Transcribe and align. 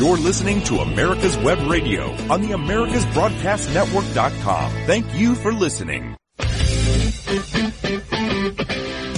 You're 0.00 0.16
listening 0.16 0.62
to 0.62 0.78
America's 0.78 1.36
Web 1.36 1.58
Radio 1.70 2.04
on 2.32 2.40
the 2.40 2.52
AmericasBroadcastNetwork.com. 2.52 4.72
Thank 4.86 5.14
you 5.14 5.34
for 5.34 5.52
listening. 5.52 6.16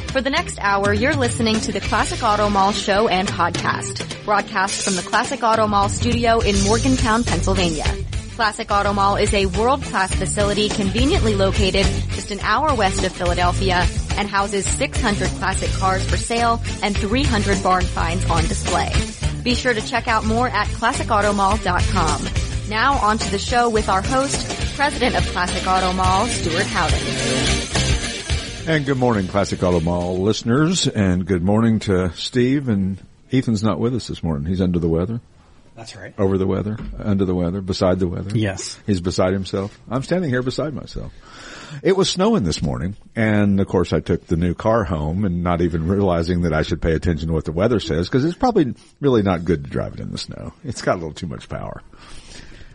For 0.08 0.20
the 0.20 0.28
next 0.28 0.58
hour, 0.58 0.92
you're 0.92 1.14
listening 1.14 1.60
to 1.60 1.70
the 1.70 1.78
Classic 1.78 2.20
Auto 2.24 2.50
Mall 2.50 2.72
show 2.72 3.06
and 3.06 3.28
podcast, 3.28 4.24
broadcast 4.24 4.84
from 4.84 4.96
the 4.96 5.02
Classic 5.02 5.40
Auto 5.44 5.68
Mall 5.68 5.88
studio 5.88 6.40
in 6.40 6.60
Morgantown, 6.64 7.22
Pennsylvania. 7.22 7.86
Classic 8.34 8.68
Auto 8.68 8.92
Mall 8.92 9.14
is 9.14 9.32
a 9.34 9.46
world-class 9.46 10.12
facility 10.16 10.68
conveniently 10.68 11.36
located 11.36 11.86
just 12.10 12.32
an 12.32 12.40
hour 12.40 12.74
west 12.74 13.04
of 13.04 13.12
Philadelphia 13.12 13.86
and 14.16 14.28
houses 14.28 14.66
600 14.66 15.28
classic 15.28 15.70
cars 15.78 16.04
for 16.10 16.16
sale 16.16 16.60
and 16.82 16.96
300 16.96 17.62
barn 17.62 17.84
finds 17.84 18.28
on 18.28 18.42
display. 18.48 18.90
Be 19.42 19.54
sure 19.54 19.74
to 19.74 19.80
check 19.80 20.08
out 20.08 20.24
more 20.24 20.48
at 20.48 20.68
classicautomall.com. 20.68 22.70
Now 22.70 22.94
on 22.98 23.18
to 23.18 23.30
the 23.30 23.38
show 23.38 23.68
with 23.68 23.88
our 23.88 24.02
host, 24.02 24.76
President 24.76 25.16
of 25.16 25.26
Classic 25.32 25.66
Auto 25.66 25.92
Mall, 25.92 26.26
Stuart 26.26 26.66
Howden. 26.66 26.98
And 28.68 28.86
good 28.86 28.98
morning, 28.98 29.26
Classic 29.26 29.60
Auto 29.62 29.80
Mall 29.80 30.18
listeners, 30.18 30.86
and 30.86 31.26
good 31.26 31.42
morning 31.42 31.80
to 31.80 32.12
Steve. 32.14 32.68
And 32.68 33.04
Ethan's 33.32 33.64
not 33.64 33.80
with 33.80 33.94
us 33.94 34.06
this 34.06 34.22
morning. 34.22 34.46
He's 34.46 34.60
under 34.60 34.78
the 34.78 34.88
weather. 34.88 35.20
That's 35.74 35.96
right. 35.96 36.14
Over 36.18 36.38
the 36.38 36.46
weather, 36.46 36.76
under 36.98 37.24
the 37.24 37.34
weather, 37.34 37.60
beside 37.60 37.98
the 37.98 38.06
weather. 38.06 38.38
Yes. 38.38 38.78
He's 38.86 39.00
beside 39.00 39.32
himself. 39.32 39.76
I'm 39.90 40.02
standing 40.02 40.30
here 40.30 40.42
beside 40.42 40.74
myself. 40.74 41.12
It 41.82 41.96
was 41.96 42.10
snowing 42.10 42.44
this 42.44 42.62
morning, 42.62 42.96
and 43.16 43.60
of 43.60 43.66
course 43.66 43.92
I 43.92 44.00
took 44.00 44.26
the 44.26 44.36
new 44.36 44.54
car 44.54 44.84
home 44.84 45.24
and 45.24 45.42
not 45.42 45.60
even 45.60 45.88
realizing 45.88 46.42
that 46.42 46.52
I 46.52 46.62
should 46.62 46.82
pay 46.82 46.92
attention 46.92 47.28
to 47.28 47.34
what 47.34 47.44
the 47.44 47.52
weather 47.52 47.80
says 47.80 48.08
because 48.08 48.24
it's 48.24 48.36
probably 48.36 48.74
really 49.00 49.22
not 49.22 49.44
good 49.44 49.64
to 49.64 49.70
drive 49.70 49.94
it 49.94 50.00
in 50.00 50.10
the 50.12 50.18
snow. 50.18 50.52
It's 50.64 50.82
got 50.82 50.94
a 50.94 50.98
little 50.98 51.14
too 51.14 51.26
much 51.26 51.48
power. 51.48 51.82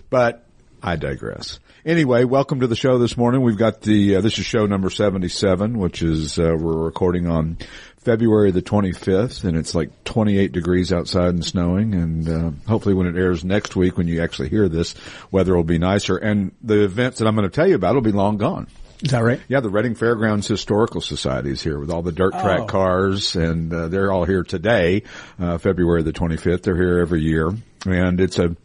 But 0.09 0.45
I 0.81 0.95
digress. 0.95 1.59
Anyway, 1.85 2.23
welcome 2.23 2.59
to 2.59 2.67
the 2.67 2.76
show 2.76 2.98
this 2.98 3.17
morning. 3.17 3.41
We've 3.41 3.57
got 3.57 3.81
the, 3.81 4.17
uh, 4.17 4.21
this 4.21 4.37
is 4.37 4.45
show 4.45 4.65
number 4.65 4.89
77, 4.89 5.77
which 5.77 6.01
is, 6.01 6.37
uh, 6.37 6.55
we're 6.57 6.84
recording 6.84 7.27
on 7.27 7.57
February 7.98 8.51
the 8.51 8.61
25th 8.61 9.43
and 9.43 9.57
it's 9.57 9.73
like 9.73 10.04
28 10.04 10.51
degrees 10.51 10.93
outside 10.93 11.29
and 11.29 11.45
snowing 11.45 11.93
and, 11.93 12.29
uh, 12.29 12.51
hopefully 12.67 12.93
when 12.95 13.07
it 13.07 13.17
airs 13.17 13.43
next 13.43 13.76
week 13.76 13.98
when 13.98 14.07
you 14.07 14.21
actually 14.21 14.49
hear 14.49 14.70
this, 14.70 14.95
weather 15.32 15.55
will 15.55 15.63
be 15.63 15.77
nicer 15.77 16.17
and 16.17 16.51
the 16.61 16.84
events 16.84 17.20
that 17.20 17.27
I'm 17.27 17.35
going 17.35 17.49
to 17.49 17.55
tell 17.55 17.67
you 17.67 17.76
about 17.76 17.95
will 17.95 18.01
be 18.01 18.11
long 18.11 18.37
gone. 18.37 18.67
Is 19.01 19.12
that 19.12 19.20
right? 19.23 19.40
Yeah, 19.48 19.59
the 19.59 19.70
Reading 19.70 19.93
Fairgrounds 19.95 20.48
Historical 20.48 21.01
Society 21.01 21.51
is 21.51 21.62
here 21.62 21.79
with 21.79 21.91
all 21.91 22.01
the 22.01 22.12
dirt 22.12 22.31
track 22.34 22.62
Oh. 22.62 22.65
cars, 22.65 23.35
and 23.35 23.71
uh, 23.71 23.87
they're 23.89 24.12
all 24.12 24.26
here 24.26 24.43
today, 24.43 25.04
uh, 25.39 25.59
February 25.59 26.01
the 26.04 26.13
25th. 26.13 26.63
They're 26.63 26.76
here 26.76 26.99
every 26.99 27.21
year, 27.21 27.51
and 27.85 28.20
it's 28.20 28.39
a 28.39 28.55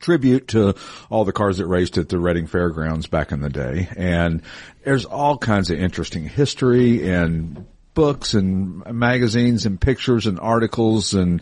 tribute 0.00 0.48
to 0.48 0.74
all 1.10 1.24
the 1.24 1.32
cars 1.32 1.58
that 1.58 1.66
raced 1.66 1.98
at 1.98 2.08
the 2.08 2.18
Reading 2.18 2.46
Fairgrounds 2.46 3.06
back 3.06 3.32
in 3.32 3.40
the 3.40 3.50
day. 3.50 3.88
And 3.96 4.42
there's 4.84 5.04
all 5.04 5.36
kinds 5.36 5.70
of 5.70 5.78
interesting 5.78 6.24
history 6.26 7.08
and 7.10 7.66
books 7.94 8.34
and 8.34 8.84
magazines 8.92 9.64
and 9.64 9.80
pictures 9.80 10.26
and 10.26 10.38
articles 10.38 11.14
and 11.14 11.40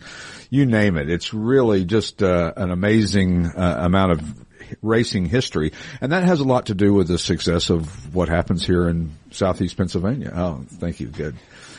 you 0.49 0.65
name 0.65 0.95
it. 0.95 1.09
It's 1.09 1.33
really 1.33 1.83
just 1.83 2.23
uh, 2.23 2.53
an 2.55 2.71
amazing 2.71 3.47
uh, 3.47 3.75
amount 3.81 4.13
of 4.13 4.44
racing 4.81 5.25
history. 5.25 5.71
And 6.01 6.11
that 6.11 6.23
has 6.23 6.39
a 6.39 6.43
lot 6.45 6.67
to 6.67 6.75
do 6.75 6.93
with 6.93 7.07
the 7.07 7.17
success 7.19 7.69
of 7.69 8.13
what 8.15 8.29
happens 8.29 8.65
here 8.65 8.87
in 8.87 9.11
southeast 9.31 9.77
Pennsylvania. 9.77 10.31
Oh, 10.35 10.63
thank 10.67 10.99
you. 10.99 11.07
Good. 11.07 11.35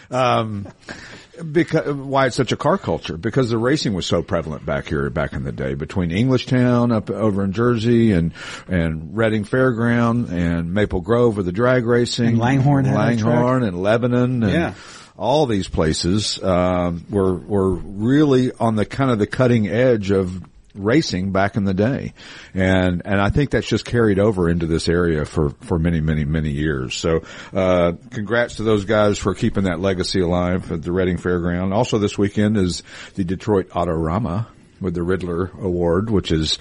Um, 0.09 0.69
because 1.51 1.93
why 1.93 2.27
it's 2.27 2.37
such 2.37 2.53
a 2.53 2.57
car 2.57 2.79
culture 2.79 3.17
because 3.17 3.51
the 3.51 3.59
racing 3.59 3.93
was 3.93 4.07
so 4.07 4.23
prevalent 4.23 4.65
back 4.65 4.87
here 4.87 5.11
back 5.11 5.33
in 5.33 5.43
the 5.43 5.51
day 5.51 5.75
between 5.75 6.11
Englishtown 6.11 6.95
up 6.95 7.11
over 7.11 7.43
in 7.43 7.53
Jersey 7.53 8.13
and 8.13 8.33
and 8.69 9.17
Reading 9.17 9.45
Fairground 9.45 10.31
and 10.31 10.73
Maple 10.73 11.01
Grove 11.01 11.37
with 11.37 11.47
the 11.47 11.53
drag 11.53 11.85
racing 11.87 12.27
And 12.29 12.39
Langhorne 12.39 12.85
Langhorne 12.87 13.65
and 13.65 13.83
Lebanon 13.83 14.45
and 14.45 14.53
Yeah. 14.53 14.75
all 15.19 15.47
these 15.47 15.69
places 15.69 16.41
um, 16.43 17.05
were 17.11 17.35
were 17.35 17.71
really 17.75 18.53
on 18.53 18.77
the 18.77 18.87
kind 18.87 19.11
of 19.11 19.19
the 19.19 19.27
cutting 19.27 19.67
edge 19.69 20.13
of 20.13 20.41
racing 20.77 21.33
back 21.33 21.57
in 21.57 21.65
the 21.65 21.75
day. 21.75 22.13
And 22.55 23.03
and 23.05 23.21
I 23.21 23.31
think 23.31 23.51
that's 23.51 23.67
just 23.67 23.85
carried 23.85 24.19
over 24.19 24.49
into 24.49 24.67
this 24.67 24.89
area 24.89 25.25
for 25.25 25.51
for 25.63 25.79
many 25.79 26.01
many 26.01 26.25
many 26.25 26.51
years. 26.51 26.95
So 26.95 27.23
uh 27.53 27.93
congrats 28.11 28.57
to 28.57 28.63
those 28.63 28.85
guys 28.85 29.19
for 29.19 29.35
keeping 29.35 29.65
that 29.65 29.81
legacy 29.81 30.21
alive 30.21 30.71
at 30.73 30.83
the 30.83 30.93
Reading 30.93 31.19
Fairground. 31.19 31.75
Also 31.75 31.99
this 31.99 32.17
weekend 32.17 32.57
is 32.57 32.83
the 33.15 33.25
Detroit 33.25 33.71
Autorama 33.71 34.47
with 34.81 34.95
the 34.95 35.03
Riddler 35.03 35.51
Award 35.59 36.11
which 36.11 36.31
is 36.31 36.59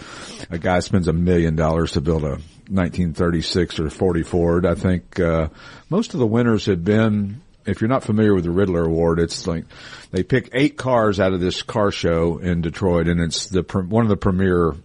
a 0.50 0.58
guy 0.58 0.80
spends 0.80 1.08
a 1.08 1.14
million 1.14 1.56
dollars 1.56 1.94
to 1.94 2.02
build 2.02 2.24
a 2.24 2.40
1936 2.68 3.80
or 3.80 3.90
40 3.90 4.24
Ford. 4.24 4.66
I 4.66 4.76
think 4.76 5.20
uh 5.20 5.50
most 5.90 6.14
of 6.14 6.20
the 6.20 6.28
winners 6.28 6.66
have 6.66 6.84
been 6.84 7.42
if 7.66 7.81
you're 7.81 7.90
not 7.90 8.03
familiar 8.03 8.34
with 8.34 8.44
the 8.44 8.52
Riddler 8.52 8.84
Award, 8.86 9.20
it's 9.20 9.48
like 9.48 9.66
they 10.12 10.24
pick 10.24 10.50
eight 10.53 10.78
cars 10.78 11.20
out 11.20 11.34
of 11.34 11.40
this 11.40 11.62
car 11.62 11.92
show 11.92 12.38
in 12.38 12.62
Detroit, 12.62 13.08
and 13.08 13.20
it's 13.22 13.48
the 13.48 13.62
one 13.90 14.03
of 14.03 14.09
the 14.09 14.18
premier 14.18 14.76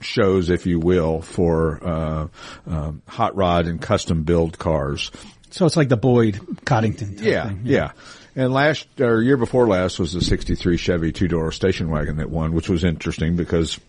shows, 0.00 0.48
if 0.50 0.66
you 0.66 0.78
will, 0.78 1.20
for 1.22 1.84
uh, 1.84 2.28
um, 2.66 3.02
hot 3.06 3.34
rod 3.36 3.66
and 3.66 3.80
custom 3.80 4.22
build 4.22 4.58
cars. 4.58 5.10
So 5.50 5.66
it's 5.66 5.76
like 5.76 5.88
the 5.88 5.96
Boyd 5.96 6.40
Coddington. 6.64 7.16
Type 7.16 7.24
Yeah, 7.26 7.48
thing. 7.48 7.60
yeah. 7.64 7.92
And 8.36 8.52
last 8.52 8.86
or 9.00 9.20
year 9.22 9.36
before 9.36 9.66
last 9.66 9.98
was 9.98 10.12
the 10.12 10.20
'63 10.20 10.76
Chevy 10.76 11.10
two 11.12 11.26
door 11.26 11.50
station 11.50 11.90
wagon 11.90 12.18
that 12.18 12.30
won, 12.30 12.52
which 12.52 12.68
was 12.68 12.84
interesting 12.84 13.34
because 13.34 13.80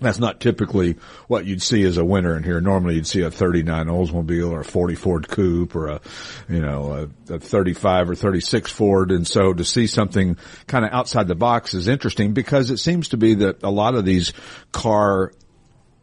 that's 0.00 0.18
not 0.18 0.40
typically 0.40 0.96
what 1.26 1.46
you'd 1.46 1.62
see 1.62 1.82
as 1.84 1.96
a 1.96 2.04
winner 2.04 2.36
in 2.36 2.42
here. 2.42 2.60
Normally 2.60 2.96
you'd 2.96 3.06
see 3.06 3.22
a 3.22 3.30
39 3.30 3.86
Oldsmobile 3.86 4.50
or 4.50 4.60
a 4.60 4.64
40 4.64 4.94
Ford 4.94 5.28
Coupe 5.28 5.74
or 5.74 5.88
a, 5.88 6.00
you 6.48 6.60
know, 6.60 7.08
a, 7.30 7.34
a 7.34 7.38
35 7.38 8.10
or 8.10 8.14
36 8.14 8.70
Ford. 8.70 9.10
And 9.10 9.26
so 9.26 9.54
to 9.54 9.64
see 9.64 9.86
something 9.86 10.36
kind 10.66 10.84
of 10.84 10.92
outside 10.92 11.28
the 11.28 11.34
box 11.34 11.72
is 11.72 11.88
interesting 11.88 12.34
because 12.34 12.70
it 12.70 12.76
seems 12.76 13.08
to 13.08 13.16
be 13.16 13.34
that 13.34 13.62
a 13.62 13.70
lot 13.70 13.94
of 13.94 14.04
these 14.04 14.34
car 14.70 15.32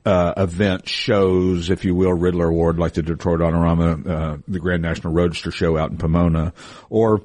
uh, 0.05 0.33
event 0.37 0.89
shows, 0.89 1.69
if 1.69 1.85
you 1.85 1.95
will, 1.95 2.13
Riddler 2.13 2.47
Award, 2.47 2.79
like 2.79 2.93
the 2.93 3.03
Detroit 3.03 3.39
Autorama, 3.39 4.07
uh, 4.07 4.37
the 4.47 4.59
Grand 4.59 4.81
National 4.81 5.13
Roadster 5.13 5.51
Show 5.51 5.77
out 5.77 5.91
in 5.91 5.97
Pomona, 5.97 6.53
or 6.89 7.21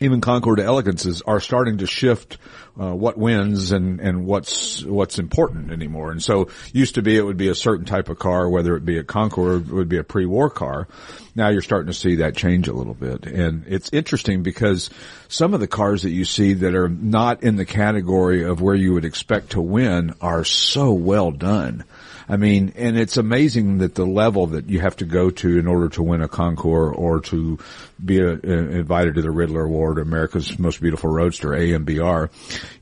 even 0.00 0.20
Concours 0.20 0.56
d'Elegances 0.56 1.22
are 1.26 1.40
starting 1.40 1.78
to 1.78 1.86
shift 1.86 2.38
uh, 2.78 2.94
what 2.94 3.16
wins 3.16 3.72
and 3.72 4.00
and 4.00 4.26
what's 4.26 4.84
what's 4.84 5.18
important 5.18 5.72
anymore. 5.72 6.10
And 6.10 6.22
so 6.22 6.48
used 6.72 6.96
to 6.96 7.02
be 7.02 7.16
it 7.16 7.22
would 7.22 7.36
be 7.36 7.48
a 7.48 7.54
certain 7.54 7.86
type 7.86 8.08
of 8.08 8.18
car, 8.18 8.48
whether 8.48 8.76
it 8.76 8.84
be 8.84 8.98
a 8.98 9.04
Concours, 9.04 9.62
it 9.62 9.72
would 9.72 9.88
be 9.88 9.98
a 9.98 10.04
pre-war 10.04 10.50
car. 10.50 10.88
Now 11.34 11.48
you're 11.48 11.62
starting 11.62 11.88
to 11.88 11.98
see 11.98 12.16
that 12.16 12.36
change 12.36 12.68
a 12.68 12.72
little 12.72 12.94
bit, 12.94 13.26
and 13.26 13.64
it's 13.66 13.92
interesting 13.92 14.42
because 14.42 14.90
some 15.28 15.54
of 15.54 15.60
the 15.60 15.66
cars 15.66 16.02
that 16.02 16.10
you 16.10 16.24
see 16.24 16.54
that 16.54 16.74
are 16.74 16.88
not 16.88 17.42
in 17.42 17.56
the 17.56 17.66
category 17.66 18.44
of 18.44 18.60
where 18.60 18.74
you 18.74 18.92
would 18.94 19.04
expect 19.04 19.50
to 19.50 19.60
win 19.60 20.14
are 20.20 20.44
so 20.44 20.92
well 20.92 21.30
done. 21.30 21.84
I 22.28 22.36
mean, 22.36 22.72
and 22.76 22.98
it's 22.98 23.16
amazing 23.16 23.78
that 23.78 23.94
the 23.94 24.04
level 24.04 24.48
that 24.48 24.68
you 24.68 24.80
have 24.80 24.96
to 24.96 25.04
go 25.04 25.30
to 25.30 25.58
in 25.58 25.66
order 25.66 25.88
to 25.90 26.02
win 26.02 26.22
a 26.22 26.28
Concours 26.28 26.94
or 26.96 27.20
to 27.20 27.58
be 28.04 28.18
a, 28.20 28.32
uh, 28.32 28.34
invited 28.42 29.14
to 29.14 29.22
the 29.22 29.30
Riddler 29.30 29.64
Award, 29.64 29.98
America's 29.98 30.58
Most 30.58 30.80
Beautiful 30.80 31.10
Roadster, 31.10 31.50
AMBR, 31.50 32.30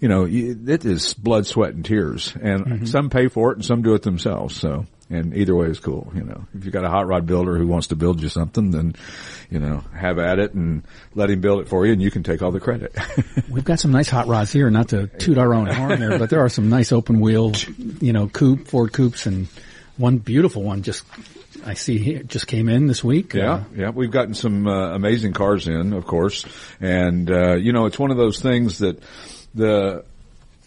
you 0.00 0.08
know, 0.08 0.26
it 0.26 0.84
is 0.84 1.14
blood, 1.14 1.46
sweat, 1.46 1.74
and 1.74 1.84
tears. 1.84 2.34
And 2.40 2.88
some 2.88 3.10
pay 3.10 3.28
for 3.28 3.52
it 3.52 3.56
and 3.56 3.64
some 3.64 3.82
do 3.82 3.94
it 3.94 4.02
themselves. 4.02 4.56
So, 4.56 4.86
and 5.10 5.36
either 5.36 5.54
way 5.54 5.66
is 5.66 5.80
cool. 5.80 6.10
You 6.14 6.24
know, 6.24 6.46
if 6.54 6.64
you 6.64 6.70
got 6.70 6.84
a 6.84 6.88
hot 6.88 7.06
rod 7.06 7.26
builder 7.26 7.56
who 7.56 7.66
wants 7.66 7.88
to 7.88 7.96
build 7.96 8.22
you 8.22 8.28
something, 8.28 8.70
then, 8.70 8.94
you 9.50 9.58
know, 9.58 9.84
have 9.94 10.18
at 10.18 10.38
it 10.38 10.54
and 10.54 10.82
let 11.14 11.30
him 11.30 11.40
build 11.40 11.60
it 11.60 11.68
for 11.68 11.86
you 11.86 11.92
and 11.92 12.02
you 12.02 12.10
can 12.10 12.22
take 12.22 12.42
all 12.42 12.50
the 12.50 12.60
credit. 12.60 12.96
We've 13.50 13.64
got 13.64 13.80
some 13.80 13.92
nice 13.92 14.08
hot 14.08 14.26
rods 14.26 14.52
here, 14.52 14.70
not 14.70 14.88
to 14.88 15.06
toot 15.06 15.38
our 15.38 15.54
own 15.54 15.66
horn 15.66 16.00
there, 16.00 16.18
but 16.18 16.30
there 16.30 16.40
are 16.40 16.48
some 16.48 16.68
nice 16.70 16.92
open 16.92 17.20
wheel, 17.20 17.52
you 18.00 18.12
know, 18.12 18.28
coupe, 18.28 18.68
Ford 18.68 18.92
coupes 18.92 19.26
and 19.26 19.48
one 19.96 20.18
beautiful 20.18 20.62
one 20.62 20.82
just, 20.82 21.04
I 21.64 21.74
see 21.74 21.98
here, 21.98 22.22
just 22.22 22.46
came 22.46 22.68
in 22.68 22.86
this 22.86 23.04
week. 23.04 23.34
Yeah, 23.34 23.52
Uh, 23.52 23.64
yeah, 23.74 23.90
we've 23.90 24.10
gotten 24.10 24.34
some 24.34 24.66
uh, 24.66 24.94
amazing 24.94 25.32
cars 25.32 25.68
in, 25.68 25.92
of 25.92 26.06
course, 26.06 26.44
and 26.80 27.30
uh, 27.30 27.54
you 27.54 27.72
know 27.72 27.86
it's 27.86 27.98
one 27.98 28.10
of 28.10 28.16
those 28.16 28.40
things 28.40 28.78
that 28.78 29.00
the 29.54 30.04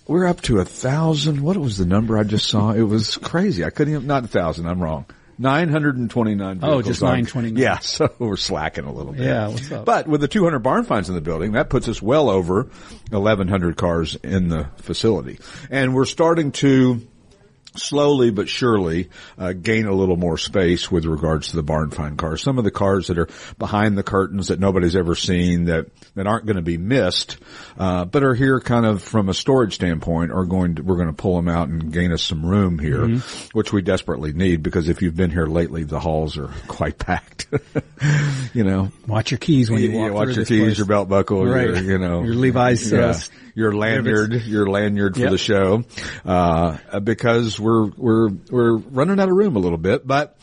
we're 0.07 0.25
up 0.27 0.41
to 0.43 0.59
a 0.59 0.65
thousand. 0.65 1.41
What 1.41 1.57
was 1.57 1.77
the 1.77 1.85
number 1.85 2.17
I 2.17 2.23
just 2.23 2.47
saw? 2.47 2.71
It 2.71 2.81
was 2.83 3.17
crazy. 3.17 3.63
I 3.65 3.69
couldn't 3.69 3.93
even 3.93 4.07
not 4.07 4.23
a 4.23 4.27
thousand. 4.27 4.67
I'm 4.67 4.81
wrong. 4.81 5.05
929 5.39 6.59
Oh, 6.63 6.81
just 6.81 7.03
on- 7.03 7.09
929. 7.09 7.61
Yeah, 7.61 7.77
so 7.81 8.11
we're 8.17 8.37
slacking 8.37 8.85
a 8.85 8.91
little 8.91 9.13
bit. 9.13 9.21
Yeah, 9.25 9.49
what's 9.49 9.71
up? 9.71 9.85
But 9.85 10.07
with 10.07 10.21
the 10.21 10.27
200 10.27 10.59
barn 10.59 10.83
finds 10.83 11.09
in 11.09 11.15
the 11.15 11.21
building, 11.21 11.51
that 11.51 11.69
puts 11.69 11.87
us 11.87 12.01
well 12.01 12.29
over 12.29 12.63
1,100 13.11 13.77
cars 13.77 14.15
in 14.15 14.49
the 14.49 14.69
facility. 14.77 15.39
And 15.69 15.93
we're 15.93 16.05
starting 16.05 16.51
to 16.53 17.01
slowly 17.77 18.31
but 18.31 18.49
surely 18.49 19.09
uh, 19.37 19.53
gain 19.53 19.85
a 19.85 19.93
little 19.93 20.17
more 20.17 20.37
space 20.37 20.91
with 20.91 21.05
regards 21.05 21.49
to 21.49 21.55
the 21.55 21.63
barn 21.63 21.91
find 21.91 22.17
cars. 22.17 22.41
Some 22.41 22.57
of 22.57 22.63
the 22.63 22.71
cars 22.71 23.07
that 23.07 23.17
are 23.17 23.27
behind 23.57 23.97
the 23.97 24.03
curtains 24.03 24.47
that 24.49 24.59
nobody's 24.59 24.95
ever 24.95 25.15
seen 25.15 25.65
that 25.65 25.87
that 26.15 26.27
aren't 26.27 26.45
going 26.45 26.55
to 26.55 26.61
be 26.61 26.77
missed, 26.77 27.37
uh, 27.77 28.05
but 28.05 28.23
are 28.23 28.33
here 28.35 28.59
kind 28.59 28.85
of 28.85 29.01
from 29.03 29.29
a 29.29 29.33
storage 29.33 29.75
standpoint 29.75 30.31
are 30.31 30.45
going 30.45 30.75
to 30.75 30.83
we're 30.83 30.95
going 30.95 31.07
to 31.07 31.13
pull 31.13 31.35
them 31.35 31.47
out 31.47 31.67
and 31.69 31.91
gain 31.93 32.11
us 32.11 32.21
some 32.23 32.45
room 32.45 32.79
here, 32.79 32.97
Mm-hmm. 32.97 33.57
which 33.57 33.71
we 33.71 33.81
desperately 33.81 34.33
need 34.33 34.63
because 34.63 34.89
if 34.89 35.01
you've 35.01 35.15
been 35.15 35.31
here 35.31 35.45
lately, 35.45 35.83
the 35.83 35.99
halls 35.99 36.37
are 36.37 36.47
quite 36.67 36.97
packed. 36.97 37.47
you 38.53 38.63
know, 38.63 38.91
Watch 39.07 39.31
your 39.31 39.37
keys 39.37 39.69
when 39.69 39.81
you 39.81 39.91
yeah, 39.91 40.03
walk 40.09 40.13
watch 40.13 40.25
through 40.27 40.33
your 40.35 40.45
keys, 40.45 40.61
place. 40.63 40.77
your 40.77 40.87
belt 40.87 41.09
buckle, 41.09 41.45
Right. 41.45 41.67
your, 41.67 41.77
you 41.81 41.97
know, 41.97 42.23
Your 42.23 42.35
Levi's, 42.35 42.91
uh, 42.91 42.97
yeah, 42.97 43.46
your 43.57 43.71
lanyard, 43.71 44.33
your 44.45 44.67
lanyard 44.67 45.15
for 45.15 45.21
Yep. 45.21 45.31
the 45.31 45.37
show, 45.39 45.83
uh, 46.23 46.99
because 46.99 47.59
we're 47.59 47.87
we're 47.97 48.29
we're 48.51 48.77
running 48.77 49.19
out 49.19 49.29
of 49.29 49.35
room 49.35 49.55
a 49.55 49.59
little 49.59 49.79
bit. 49.79 50.05
But 50.05 50.37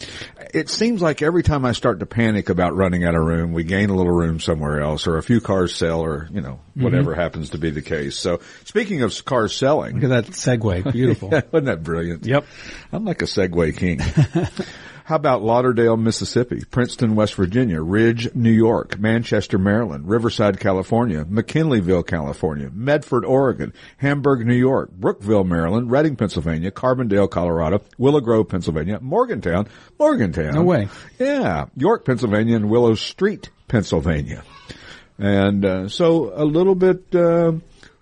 it 0.53 0.69
seems 0.69 1.01
like 1.01 1.23
every 1.23 1.45
time 1.45 1.65
I 1.65 1.73
start 1.73 2.01
to 2.01 2.07
panic 2.07 2.49
about 2.49 2.75
running 2.75 3.05
out 3.05 3.15
of 3.15 3.23
room, 3.25 3.53
we 3.53 3.63
gain 3.63 3.91
a 3.91 3.95
little 3.95 4.13
room 4.13 4.41
somewhere 4.41 4.81
else, 4.81 5.07
or 5.07 5.17
a 5.17 5.23
few 5.23 5.41
cars 5.41 5.75
sell, 5.77 6.01
or 6.01 6.29
you 6.33 6.41
know 6.41 6.59
whatever 6.75 7.15
happens 7.15 7.51
to 7.51 7.59
be 7.59 7.71
the 7.71 7.83
case. 7.83 8.17
So 8.19 8.41
speaking 8.65 9.03
of 9.03 9.25
cars 9.25 9.55
selling, 9.57 10.01
Look 10.01 10.11
at 10.11 10.27
that 10.27 10.33
segue. 10.33 10.91
Beautiful. 10.93 11.29
wasn't 11.53 11.67
that 11.67 11.85
brilliant? 11.85 12.27
Yep. 12.27 12.45
I'm 12.93 13.05
like 13.05 13.23
a 13.23 13.27
segue 13.27 13.77
king. 13.77 14.01
How 15.05 15.17
about 15.17 15.43
Lauderdale, 15.43 15.99
Mississippi, 15.99 16.63
Princeton, 16.71 17.15
West 17.15 17.35
Virginia, 17.35 17.83
Ridge, 17.83 18.35
New 18.35 18.51
York, 18.51 18.99
Manchester, 18.99 19.59
Maryland, 19.59 20.09
Riverside, 20.09 20.59
California, 20.59 21.27
McKinleyville, 21.27 22.07
California, 22.07 22.71
Medford, 22.73 23.23
Oregon, 23.27 23.75
Hamburg, 23.99 24.47
New 24.47 24.55
York, 24.55 24.91
Brookville, 24.93 25.45
Maryland, 25.45 25.91
Reading, 25.91 26.17
Pennsylvania, 26.17 26.71
Carbondale, 26.71 27.29
Colorado, 27.29 27.83
Willow 27.99 28.21
Grove, 28.21 28.49
Pennsylvania, 28.49 28.99
Morgantown, 28.99 29.69
Morgantown. 29.99 30.55
No 30.55 30.63
way. 30.63 30.89
Yeah. 31.19 31.67
York, 31.77 32.07
Pennsylvania, 32.07 32.57
and 32.57 32.71
Willow 32.71 32.95
Street, 32.95 33.51
Pennsylvania. 33.69 34.43
And, 35.19 35.67
uh, 35.67 35.89
so 35.89 36.33
a 36.35 36.47
little 36.47 36.75
bit, 36.75 37.15
uh, 37.15 37.53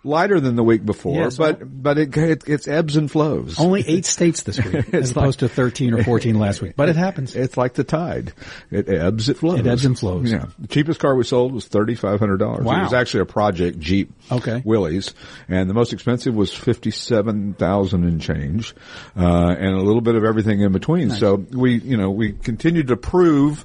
lighter 0.05 0.41
than 0.41 0.57
the 0.57 0.65
week 0.65 0.85
before, 0.85 1.17
Yes. 1.17 1.37
but, 1.37 1.61
but 1.83 1.97
it, 1.99 2.17
it, 2.17 2.45
it's 2.49 2.67
ebbs 2.67 2.97
and 2.97 3.11
flows. 3.11 3.59
Only 3.61 3.85
eight 3.87 4.05
states 4.05 4.43
this 4.43 4.63
week, 4.63 4.93
as 4.95 5.11
opposed 5.13 5.41
to 5.41 5.49
13 5.49 5.95
or 5.95 6.03
14 6.03 6.39
last 6.39 6.61
week. 6.61 6.75
But 6.77 6.89
it 6.89 6.97
happens. 7.07 7.37
It's 7.37 7.57
like 7.57 7.75
the 7.75 7.85
tide. 7.85 8.33
It 8.71 8.89
ebbs, 8.89 9.29
it 9.29 9.37
flows. 9.37 9.61
It 9.61 9.67
ebbs 9.67 9.85
and 9.85 9.99
flows. 9.99 10.31
Yeah. 10.31 10.47
The 10.59 10.69
cheapest 10.69 10.99
car 11.01 11.15
we 11.15 11.25
sold 11.25 11.53
was 11.53 11.69
$3,500. 11.69 12.63
Wow. 12.63 12.81
It 12.81 12.83
was 12.85 12.93
actually 12.93 13.21
a 13.21 13.27
project 13.27 13.79
Jeep. 13.79 14.13
Okay. 14.31 14.63
Willys. 14.65 15.15
And 15.49 15.71
the 15.71 15.75
most 15.75 15.93
expensive 15.93 16.35
was 16.35 16.53
57,000 16.53 18.05
and 18.05 18.21
change. 18.21 18.75
Uh, 19.17 19.55
and 19.59 19.75
a 19.77 19.83
little 19.83 20.01
bit 20.01 20.15
of 20.15 20.25
everything 20.25 20.61
in 20.61 20.73
between. 20.73 21.11
So 21.11 21.35
we, 21.37 21.75
you 21.75 21.97
know, 21.97 22.11
we 22.11 22.33
continued 22.33 22.89
to 22.89 22.97
prove 22.97 23.65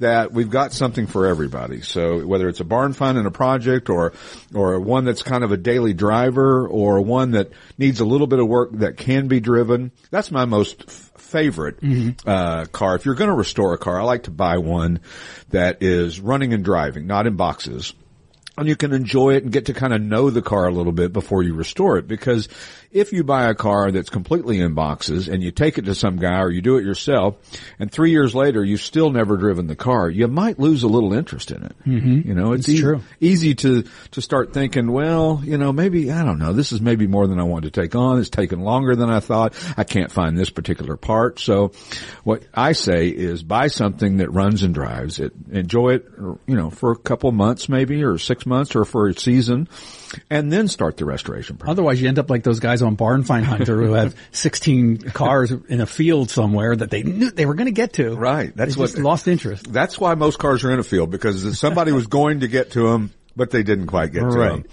that 0.00 0.32
we've 0.32 0.50
got 0.50 0.72
something 0.72 1.06
for 1.06 1.26
everybody. 1.26 1.82
So 1.82 2.26
whether 2.26 2.48
it's 2.48 2.60
a 2.60 2.64
barn 2.64 2.92
find 2.92 3.16
in 3.16 3.26
a 3.26 3.30
project 3.30 3.88
or, 3.88 4.12
or 4.54 4.80
one 4.80 5.04
that's 5.04 5.22
kind 5.22 5.44
of 5.44 5.52
a 5.52 5.56
daily 5.56 5.94
driver 5.94 6.66
or 6.66 7.00
one 7.00 7.32
that 7.32 7.52
needs 7.78 8.00
a 8.00 8.04
little 8.04 8.26
bit 8.26 8.40
of 8.40 8.48
work 8.48 8.70
that 8.72 8.96
can 8.96 9.28
be 9.28 9.40
driven, 9.40 9.92
that's 10.10 10.30
my 10.30 10.44
most 10.46 10.84
f- 10.88 11.12
favorite, 11.18 11.78
uh, 12.26 12.64
car. 12.66 12.96
If 12.96 13.04
you're 13.04 13.14
going 13.14 13.30
to 13.30 13.36
restore 13.36 13.74
a 13.74 13.78
car, 13.78 14.00
I 14.00 14.04
like 14.04 14.24
to 14.24 14.30
buy 14.30 14.58
one 14.58 15.00
that 15.50 15.82
is 15.82 16.18
running 16.18 16.52
and 16.52 16.64
driving, 16.64 17.06
not 17.06 17.26
in 17.26 17.36
boxes 17.36 17.94
and 18.60 18.68
you 18.68 18.76
can 18.76 18.92
enjoy 18.92 19.34
it 19.36 19.42
and 19.42 19.52
get 19.52 19.66
to 19.66 19.74
kind 19.74 19.94
of 19.94 20.02
know 20.02 20.28
the 20.28 20.42
car 20.42 20.66
a 20.66 20.70
little 20.70 20.92
bit 20.92 21.12
before 21.14 21.42
you 21.42 21.54
restore 21.54 21.96
it. 21.96 22.06
Because 22.06 22.48
if 22.92 23.12
you 23.12 23.22
buy 23.22 23.48
a 23.48 23.54
car 23.54 23.90
that's 23.92 24.10
completely 24.10 24.60
in 24.60 24.74
boxes 24.74 25.28
and 25.28 25.42
you 25.42 25.50
take 25.52 25.78
it 25.78 25.84
to 25.84 25.94
some 25.94 26.16
guy 26.16 26.40
or 26.40 26.50
you 26.50 26.60
do 26.60 26.76
it 26.76 26.84
yourself, 26.84 27.36
and 27.78 27.90
three 27.90 28.10
years 28.10 28.34
later 28.34 28.64
you've 28.64 28.80
still 28.80 29.10
never 29.10 29.36
driven 29.36 29.66
the 29.68 29.76
car, 29.76 30.10
you 30.10 30.26
might 30.26 30.58
lose 30.58 30.82
a 30.82 30.88
little 30.88 31.12
interest 31.12 31.50
in 31.52 31.62
it. 31.64 31.76
Mm-hmm. 31.86 32.28
You 32.28 32.34
know, 32.34 32.52
it's, 32.52 32.68
It's 32.68 32.78
ea- 32.78 32.82
true. 32.82 33.02
easy 33.20 33.54
to 33.56 33.84
to 34.10 34.20
start 34.20 34.52
thinking, 34.52 34.90
well, 34.90 35.40
you 35.44 35.56
know, 35.56 35.72
maybe 35.72 36.10
I 36.10 36.24
don't 36.24 36.38
know, 36.38 36.52
this 36.52 36.72
is 36.72 36.80
maybe 36.80 37.06
more 37.06 37.26
than 37.26 37.38
I 37.38 37.44
wanted 37.44 37.72
to 37.74 37.80
take 37.80 37.94
on. 37.94 38.18
It's 38.18 38.28
taken 38.30 38.60
longer 38.60 38.96
than 38.96 39.08
I 39.10 39.20
thought. 39.20 39.54
I 39.76 39.84
can't 39.84 40.10
find 40.10 40.36
this 40.36 40.50
particular 40.50 40.96
part. 40.96 41.38
So, 41.38 41.72
what 42.24 42.42
I 42.52 42.72
say 42.72 43.08
is 43.08 43.42
buy 43.42 43.68
something 43.68 44.16
that 44.18 44.30
runs 44.32 44.62
and 44.62 44.74
drives 44.74 45.20
it, 45.20 45.32
enjoy 45.52 45.94
it, 45.94 46.06
you 46.46 46.56
know, 46.56 46.70
for 46.70 46.90
a 46.90 46.96
couple 46.98 47.30
months 47.32 47.68
maybe, 47.68 48.02
or 48.02 48.18
six 48.18 48.46
months, 48.46 48.74
or 48.74 48.84
for 48.84 49.06
a 49.08 49.14
season, 49.14 49.68
and 50.30 50.52
then 50.52 50.68
start 50.68 50.96
the 50.96 51.04
restoration 51.04 51.56
process. 51.56 51.72
Otherwise, 51.72 52.00
you 52.00 52.08
end 52.08 52.18
up 52.18 52.30
like 52.30 52.42
those 52.42 52.60
guys 52.60 52.82
on 52.82 52.94
Barn 52.94 53.22
Find 53.24 53.44
Hunter 53.44 53.82
who 53.82 53.92
have 53.92 54.14
16 54.32 54.98
cars 55.10 55.50
in 55.50 55.80
a 55.80 55.86
field 55.86 56.30
somewhere 56.30 56.74
that 56.76 56.90
they 56.90 57.02
knew 57.02 57.30
they 57.30 57.46
were 57.46 57.54
going 57.54 57.66
to 57.66 57.72
get 57.72 57.94
to. 57.94 58.14
Right. 58.16 58.54
That's 58.54 58.74
They 58.74 58.80
what 58.80 58.90
just 58.90 58.98
lost 58.98 59.28
interest. 59.28 59.72
That's 59.72 59.98
why 59.98 60.14
most 60.14 60.38
cars 60.38 60.64
are 60.64 60.70
in 60.72 60.78
a 60.78 60.84
field 60.84 61.10
because 61.10 61.58
somebody 61.58 61.92
was 61.92 62.06
going 62.06 62.40
to 62.40 62.48
get 62.48 62.72
to 62.72 62.88
them, 62.90 63.12
but 63.36 63.50
they 63.50 63.62
didn't 63.62 63.86
quite 63.86 64.12
get 64.12 64.20
to 64.20 64.26
Right. 64.26 64.48
them. 64.62 64.64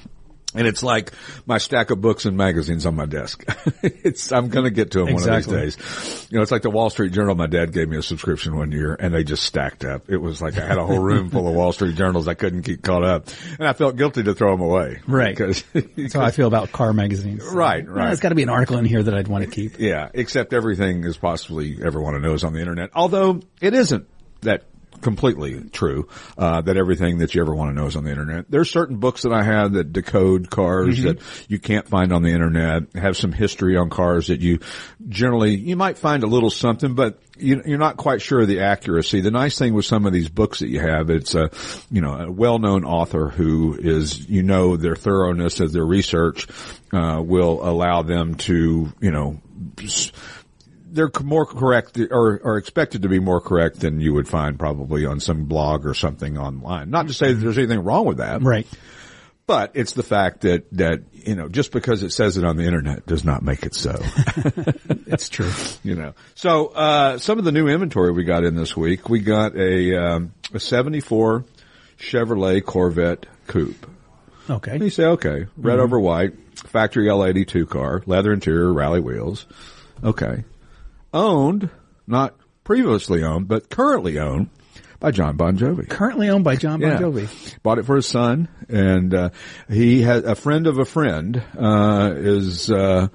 And 0.55 0.65
it's 0.65 0.81
like 0.81 1.11
my 1.45 1.57
stack 1.57 1.91
of 1.91 1.99
books 1.99 2.25
and 2.25 2.37
magazines 2.37 2.85
on 2.85 2.95
my 2.95 3.05
desk. 3.05 3.43
it's, 3.83 4.31
I'm 4.31 4.47
going 4.47 4.63
to 4.63 4.71
get 4.71 4.91
to 4.91 4.99
them 4.99 5.09
Exactly. 5.09 5.53
one 5.53 5.59
of 5.59 5.65
these 5.65 5.75
days. 5.75 6.27
You 6.31 6.37
know, 6.37 6.41
it's 6.41 6.51
like 6.51 6.61
the 6.61 6.69
Wall 6.69 6.89
Street 6.89 7.11
Journal. 7.11 7.35
My 7.35 7.47
dad 7.47 7.73
gave 7.73 7.89
me 7.89 7.97
a 7.97 8.01
subscription 8.01 8.55
one 8.57 8.71
year 8.71 8.95
and 8.97 9.13
they 9.13 9.25
just 9.25 9.43
stacked 9.43 9.83
up. 9.83 10.09
It 10.09 10.17
was 10.17 10.41
like 10.41 10.57
I 10.57 10.65
had 10.65 10.77
a 10.77 10.85
whole 10.85 10.99
room 10.99 11.29
full 11.29 11.47
of 11.49 11.53
Wall 11.53 11.73
Street 11.73 11.95
journals. 11.95 12.29
I 12.29 12.33
couldn't 12.33 12.63
keep 12.63 12.81
caught 12.81 13.03
up 13.03 13.27
and 13.59 13.67
I 13.67 13.73
felt 13.73 13.97
guilty 13.97 14.23
to 14.23 14.33
throw 14.33 14.51
them 14.51 14.61
away. 14.61 15.01
Right. 15.05 15.35
Because, 15.37 15.63
That's 15.73 16.13
how 16.13 16.21
I 16.21 16.31
feel 16.31 16.47
about 16.47 16.71
car 16.71 16.93
magazines. 16.93 17.43
Right, 17.43 17.85
Well, 17.85 17.95
right. 17.95 18.05
There's 18.07 18.21
got 18.21 18.29
to 18.29 18.35
be 18.35 18.43
an 18.43 18.49
article 18.49 18.77
in 18.77 18.85
here 18.85 19.03
that 19.03 19.13
I'd 19.13 19.27
want 19.27 19.43
to 19.43 19.49
keep. 19.51 19.79
Yeah, 19.79 20.09
except 20.13 20.53
everything 20.53 21.03
is 21.03 21.17
possibly 21.17 21.77
everyone 21.83 22.13
to 22.13 22.19
know 22.19 22.33
is 22.33 22.45
on 22.45 22.53
the 22.53 22.61
internet. 22.61 22.91
Although 22.95 23.41
it 23.61 23.73
isn't 23.73 24.07
that 24.41 24.63
completely 25.01 25.61
true, 25.71 26.07
uh, 26.37 26.61
that 26.61 26.77
everything 26.77 27.19
that 27.19 27.33
you 27.35 27.41
ever 27.41 27.53
want 27.55 27.69
to 27.71 27.75
know 27.79 27.87
is 27.87 27.95
on 27.95 28.03
the 28.03 28.11
internet. 28.11 28.45
There's 28.49 28.69
certain 28.69 28.97
books 28.97 29.23
that 29.23 29.31
I 29.33 29.43
have 29.43 29.73
that 29.73 29.93
decode 29.93 30.49
cars 30.49 30.99
that 31.03 31.21
you 31.47 31.59
can't 31.59 31.87
find 31.87 32.11
on 32.13 32.23
the 32.23 32.29
internet, 32.31 32.93
have 32.95 33.17
some 33.17 33.31
history 33.31 33.77
on 33.77 33.89
cars 33.89 34.27
that 34.27 34.41
you 34.41 34.59
generally, 35.07 35.55
you 35.55 35.75
might 35.75 35.97
find 35.97 36.23
a 36.23 36.27
little 36.27 36.49
something, 36.49 36.95
but 36.95 37.19
you, 37.37 37.61
you're 37.65 37.77
not 37.77 37.97
quite 37.97 38.21
sure 38.21 38.41
of 38.41 38.47
the 38.47 38.61
accuracy. 38.61 39.21
The 39.21 39.31
nice 39.31 39.57
thing 39.59 39.73
with 39.73 39.85
some 39.85 40.05
of 40.05 40.13
these 40.13 40.29
books 40.29 40.59
that 40.59 40.69
you 40.69 40.79
have, 40.79 41.09
it's 41.09 41.35
a, 41.35 41.51
you 41.91 42.01
know, 42.01 42.13
a 42.15 42.31
well-known 42.31 42.83
author 42.83 43.29
who 43.29 43.77
is, 43.79 44.27
you 44.27 44.41
know, 44.43 44.75
their 44.77 44.95
thoroughness 44.95 45.59
of 45.59 45.71
their 45.71 45.85
research, 45.85 46.47
uh, 46.93 47.21
will 47.23 47.59
allow 47.67 48.01
them 48.01 48.35
to, 48.35 48.91
you 48.99 49.11
know, 49.11 49.39
s- 49.81 50.11
they're 50.91 51.11
more 51.23 51.45
correct 51.45 51.97
or 52.11 52.41
are 52.45 52.57
expected 52.57 53.01
to 53.03 53.09
be 53.09 53.19
more 53.19 53.41
correct 53.41 53.79
than 53.81 53.99
you 53.99 54.13
would 54.13 54.27
find 54.27 54.57
probably 54.57 55.05
on 55.05 55.19
some 55.19 55.45
blog 55.45 55.85
or 55.85 55.93
something 55.93 56.37
online. 56.37 56.89
Not 56.89 57.07
to 57.07 57.13
say 57.13 57.33
that 57.33 57.39
there's 57.39 57.57
anything 57.57 57.83
wrong 57.83 58.05
with 58.05 58.17
that, 58.17 58.41
Right. 58.41 58.65
but 59.45 59.71
it's 59.75 59.93
the 59.93 60.03
fact 60.03 60.41
that, 60.41 60.65
that, 60.73 61.01
you 61.13 61.35
know, 61.35 61.49
just 61.49 61.71
because 61.71 62.03
it 62.03 62.11
says 62.11 62.37
it 62.37 62.43
on 62.45 62.57
the 62.57 62.63
internet 62.65 63.05
does 63.05 63.23
not 63.25 63.43
make 63.43 63.63
it 63.65 63.73
so. 63.75 63.99
It's 65.09 65.29
true. 65.29 65.51
you 65.83 65.95
know. 65.95 66.13
So, 66.35 66.67
uh, 66.67 67.17
some 67.17 67.39
of 67.39 67.45
the 67.45 67.51
new 67.53 67.67
inventory 67.69 68.11
we 68.11 68.25
got 68.25 68.43
in 68.43 68.55
this 68.55 68.75
week, 68.75 69.07
we 69.09 69.19
got 69.19 69.55
a, 69.55 69.95
um, 69.95 70.33
a 70.53 70.59
74 70.59 71.45
Chevrolet 71.97 72.63
Corvette 72.63 73.25
Coupe. 73.47 73.89
Okay. 74.49 74.71
And 74.71 74.83
you 74.83 74.89
say, 74.89 75.05
okay, 75.05 75.47
red 75.57 75.79
over 75.79 75.97
white, 75.99 76.33
factory 76.57 77.07
L82 77.07 77.69
car, 77.69 78.03
leather 78.05 78.33
interior, 78.33 78.71
rally 78.73 78.99
wheels. 78.99 79.45
Okay. 80.03 80.43
Owned, 81.13 81.69
not 82.05 82.35
previously 82.63 83.23
owned, 83.23 83.47
but 83.47 83.69
currently 83.69 84.19
owned 84.19 84.49
by 84.99 85.11
John 85.11 85.37
Bon 85.37 85.57
Jovi. 85.57 85.87
Currently 85.87 86.29
owned 86.29 86.43
by 86.43 86.55
John 86.55 86.81
Bon 86.81 86.97
Jovi. 86.97 87.29
Bought 87.63 87.79
it 87.79 87.85
for 87.85 87.95
his 87.95 88.07
son, 88.07 88.47
and 88.67 89.13
uh, 89.13 89.29
he 89.69 90.01
had 90.01 90.25
a 90.25 90.35
friend 90.35 90.67
of 90.67 90.79
a 90.79 90.85
friend 90.85 91.41
uh, 91.57 92.13
is 92.15 92.71
uh, 92.71 93.07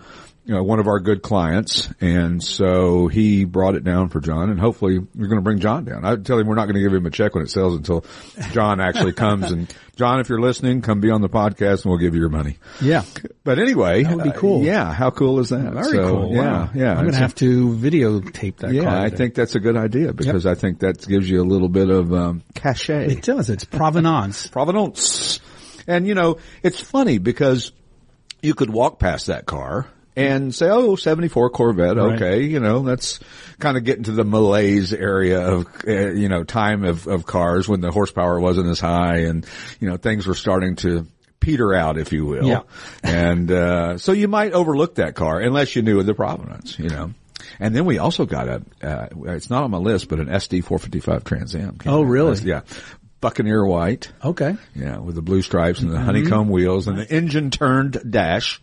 you 0.44 0.54
know 0.54 0.62
one 0.64 0.80
of 0.80 0.88
our 0.88 0.98
good 0.98 1.22
clients, 1.22 1.88
and 2.00 2.42
so 2.42 3.06
he 3.06 3.44
brought 3.44 3.76
it 3.76 3.84
down 3.84 4.08
for 4.08 4.20
John, 4.20 4.50
and 4.50 4.58
hopefully 4.58 4.98
we're 4.98 5.28
going 5.28 5.38
to 5.38 5.42
bring 5.42 5.60
John 5.60 5.84
down. 5.84 6.04
I 6.04 6.16
tell 6.16 6.38
him 6.38 6.46
we're 6.48 6.56
not 6.56 6.64
going 6.64 6.74
to 6.74 6.80
give 6.80 6.92
him 6.92 7.06
a 7.06 7.10
check 7.10 7.34
when 7.34 7.44
it 7.44 7.50
sells 7.50 7.76
until 7.76 8.04
John 8.50 8.80
actually 8.80 9.12
comes. 9.12 9.52
And 9.52 9.72
John, 9.94 10.18
if 10.18 10.28
you're 10.28 10.40
listening, 10.40 10.80
come 10.82 11.00
be 11.00 11.10
on 11.10 11.20
the 11.20 11.28
podcast, 11.28 11.82
and 11.84 11.90
we'll 11.90 11.98
give 11.98 12.14
you 12.14 12.20
your 12.20 12.28
money. 12.28 12.58
Yeah. 12.80 13.04
But 13.44 13.60
anyway, 13.60 14.02
That 14.02 14.16
would 14.16 14.24
be 14.24 14.30
uh, 14.30 14.38
cool. 14.38 14.64
yeah, 14.64 14.92
how 14.92 15.10
cool 15.10 15.38
is 15.38 15.50
that? 15.50 15.72
Very 15.72 15.84
So, 15.84 16.08
cool. 16.08 16.32
Yeah, 16.34 16.40
Wow. 16.42 16.70
yeah. 16.74 16.90
I'm 16.90 17.02
going 17.02 17.12
to 17.12 17.18
have 17.18 17.34
to 17.36 17.68
videotape 17.76 18.56
that 18.58 18.72
yeah. 18.72 19.00
I 19.00 19.10
think 19.10 19.34
that's 19.34 19.54
a 19.54 19.60
good 19.60 19.76
idea 19.76 20.12
because 20.12 20.44
I 20.46 20.54
think 20.54 20.80
that 20.80 21.06
gives 21.06 21.30
you 21.30 21.40
a 21.40 21.44
little 21.44 21.68
bit 21.68 21.88
of 21.88 22.12
um, 22.12 22.42
cachet. 22.54 23.12
it 23.12 23.22
does. 23.22 23.48
It's 23.48 23.64
provenance. 23.64 24.46
Provenance. 24.52 25.38
And 25.86 26.06
you 26.06 26.14
know, 26.14 26.38
it's 26.64 26.80
funny 26.80 27.18
because 27.18 27.70
you 28.42 28.54
could 28.54 28.70
walk 28.70 28.98
past 28.98 29.26
that 29.28 29.46
car 29.46 29.86
and 30.16 30.54
say, 30.54 30.68
oh, 30.68 30.96
74 30.96 31.50
Corvette, 31.50 31.96
Right. 31.96 32.14
okay, 32.14 32.42
you 32.42 32.60
know, 32.60 32.80
that's 32.82 33.18
kind 33.58 33.76
of 33.76 33.84
getting 33.84 34.04
to 34.04 34.12
the 34.12 34.24
malaise 34.24 34.92
area 34.92 35.40
of, 35.40 35.66
uh, 35.86 36.10
you 36.10 36.28
know, 36.28 36.44
time 36.44 36.84
of, 36.84 37.06
of 37.06 37.24
cars 37.26 37.66
when 37.68 37.80
the 37.80 37.90
horsepower 37.90 38.38
wasn't 38.40 38.68
as 38.68 38.80
high 38.80 39.18
and, 39.20 39.46
you 39.80 39.88
know, 39.88 39.96
things 39.96 40.26
were 40.26 40.34
starting 40.34 40.76
to 40.76 41.06
peter 41.40 41.74
out, 41.74 41.96
if 41.98 42.12
you 42.12 42.24
will. 42.26 42.44
Yeah. 42.46 42.60
And, 43.02 43.50
uh, 43.50 43.98
so 43.98 44.12
you 44.12 44.28
might 44.28 44.52
overlook 44.52 44.96
that 44.96 45.14
car 45.14 45.40
unless 45.40 45.74
you 45.74 45.82
knew 45.82 45.98
of 45.98 46.06
the 46.06 46.14
provenance, 46.14 46.78
you 46.78 46.88
know. 46.88 47.12
And 47.58 47.74
then 47.74 47.84
we 47.84 47.98
also 47.98 48.24
got 48.26 48.48
a, 48.48 48.62
uh, 48.82 49.08
it's 49.34 49.50
not 49.50 49.64
on 49.64 49.70
my 49.70 49.78
list, 49.78 50.08
but 50.08 50.20
an 50.20 50.26
SD 50.26 50.62
455 50.64 51.24
Trans 51.24 51.54
Am. 51.56 51.78
Oh, 51.86 52.02
really? 52.02 52.38
Yeah. 52.42 52.60
Buccaneer 53.20 53.64
white. 53.64 54.10
Okay. 54.24 54.56
Yeah, 54.74 54.98
with 54.98 55.14
the 55.14 55.22
blue 55.22 55.42
stripes 55.42 55.80
and 55.80 55.90
the 55.90 55.96
Mm-hmm. 55.96 56.04
honeycomb 56.04 56.48
wheels 56.48 56.88
and 56.88 56.98
the 56.98 57.08
engine 57.12 57.50
turned 57.50 58.00
dash, 58.10 58.60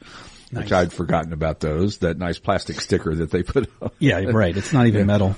which 0.52 0.72
I'd 0.72 0.92
forgotten 0.94 1.34
about 1.34 1.60
those. 1.60 2.00
That 2.00 2.18
nice 2.18 2.40
plastic 2.40 2.82
sticker 2.82 3.14
that 3.16 3.32
they 3.32 3.44
put 3.44 3.70
on. 3.82 3.92
Yeah, 4.00 4.20
right. 4.26 4.56
It's 4.56 4.74
not 4.74 4.88
even 4.88 5.06
metal. 5.08 5.36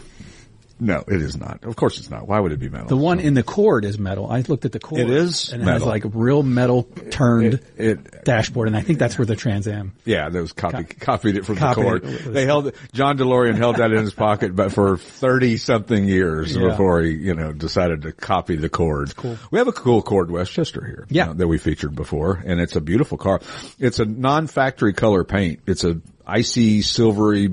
No, 0.83 1.03
it 1.07 1.21
is 1.21 1.37
not. 1.37 1.63
Of 1.63 1.75
course 1.75 1.99
it's 1.99 2.09
not. 2.09 2.27
Why 2.27 2.39
would 2.39 2.51
it 2.51 2.59
be 2.59 2.67
metal? 2.67 2.87
The 2.87 2.97
one 2.97 3.19
in 3.19 3.35
the 3.35 3.43
cord 3.43 3.85
is 3.85 3.99
metal. 3.99 4.25
I 4.31 4.41
looked 4.41 4.65
at 4.65 4.71
the 4.71 4.79
cord. 4.79 4.99
It 5.01 5.11
is 5.11 5.53
and 5.53 5.61
it 5.61 5.65
has 5.65 5.73
metal. 5.81 5.87
like 5.87 6.05
a 6.05 6.07
real 6.07 6.41
metal 6.41 6.83
turned 7.11 7.53
It- 7.53 7.63
it- 7.77 8.23
dashboard, 8.25 8.67
and 8.67 8.75
I 8.75 8.81
think 8.81 8.97
that's 8.97 9.15
where 9.17 9.27
the 9.27 9.35
Trans 9.35 9.67
Am. 9.67 9.91
Yeah, 10.05 10.29
those 10.29 10.53
copy, 10.53 10.83
copied 10.83 11.35
it 11.37 11.45
from 11.45 11.57
Copied 11.57 11.83
the 11.83 11.87
cord. 11.87 12.03
it. 12.05 12.33
They 12.33 12.45
held 12.45 12.67
it, 12.67 12.75
John 12.93 13.17
DeLorean 13.17 13.55
held 13.57 13.75
that 13.77 13.91
in 13.91 13.99
his 13.99 14.13
pocket, 14.13 14.55
but 14.55 14.71
for 14.71 14.97
30 14.97 15.57
something 15.57 16.05
years 16.05 16.55
Yeah. 16.55 16.69
before 16.69 17.01
he, 17.01 17.11
you 17.11 17.35
know, 17.35 17.51
decided 17.51 18.01
to 18.01 18.11
copy 18.11 18.55
the 18.55 18.69
cord. 18.69 19.15
cool. 19.15 19.37
We 19.51 19.59
have 19.59 19.67
a 19.67 19.71
cool 19.73 20.01
cord 20.01 20.31
Westchester 20.31 20.83
here. 20.83 21.05
Yeah. 21.09 21.29
uh, 21.29 21.33
that 21.33 21.47
we 21.47 21.59
featured 21.59 21.93
before, 21.95 22.41
and 22.43 22.59
it's 22.59 22.75
a 22.75 22.81
beautiful 22.81 23.19
car. 23.19 23.39
It's 23.79 23.99
a 23.99 24.05
non-factory 24.05 24.93
color 24.93 25.23
paint. 25.23 25.59
It's 25.67 25.83
a 25.83 26.01
icy, 26.31 26.81
silvery, 26.81 27.49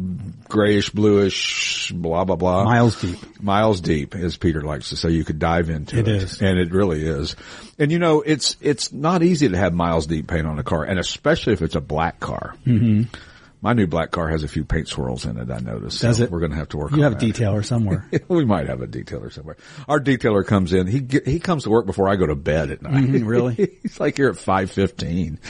grayish, 0.48 0.90
bluish, 0.90 1.92
blah, 1.94 2.24
blah, 2.24 2.36
blah. 2.36 2.64
Miles 2.64 3.00
deep. 3.00 3.42
miles 3.42 3.80
deep, 3.80 4.14
as 4.14 4.36
Peter 4.36 4.62
likes 4.62 4.90
to 4.90 4.96
say. 4.96 5.10
You 5.10 5.24
could 5.24 5.38
dive 5.38 5.68
into 5.68 5.98
it. 5.98 6.06
It 6.06 6.22
is. 6.22 6.40
And 6.40 6.58
it 6.58 6.72
really 6.72 7.04
is. 7.04 7.36
And 7.78 7.90
you 7.90 7.98
know, 7.98 8.22
it's, 8.22 8.56
it's 8.60 8.92
not 8.92 9.22
easy 9.22 9.48
to 9.48 9.56
have 9.56 9.74
miles 9.74 10.06
deep 10.06 10.28
paint 10.28 10.46
on 10.46 10.58
a 10.58 10.62
car, 10.62 10.84
and 10.84 10.98
especially 10.98 11.52
if 11.52 11.62
it's 11.62 11.74
a 11.74 11.80
black 11.80 12.20
car. 12.20 12.54
Mm-hmm. 12.66 13.14
My 13.60 13.72
new 13.72 13.88
black 13.88 14.12
car 14.12 14.28
has 14.28 14.44
a 14.44 14.48
few 14.48 14.64
paint 14.64 14.86
swirls 14.86 15.24
in 15.24 15.36
it, 15.36 15.50
I 15.50 15.58
noticed. 15.58 16.00
Does 16.00 16.18
so 16.18 16.24
it? 16.24 16.30
We're 16.30 16.38
going 16.38 16.52
to 16.52 16.56
have 16.58 16.68
to 16.70 16.76
work 16.76 16.92
You 16.92 16.98
on 17.04 17.12
have 17.12 17.20
a 17.20 17.24
detailer 17.24 17.64
somewhere. 17.64 18.08
we 18.28 18.44
might 18.44 18.68
have 18.68 18.82
a 18.82 18.86
detailer 18.86 19.32
somewhere. 19.32 19.56
Our 19.88 19.98
detailer 19.98 20.46
comes 20.46 20.72
in. 20.72 20.86
He 20.86 21.00
get, 21.00 21.26
he 21.26 21.40
comes 21.40 21.64
to 21.64 21.70
work 21.70 21.84
before 21.84 22.08
I 22.08 22.14
go 22.14 22.26
to 22.26 22.36
bed 22.36 22.70
at 22.70 22.82
night. 22.82 23.04
Mhm, 23.04 23.26
really? 23.26 23.54
He's 23.82 23.98
like 23.98 24.16
here 24.16 24.28
at 24.28 24.36
five 24.36 24.70
fifteen. 24.70 25.40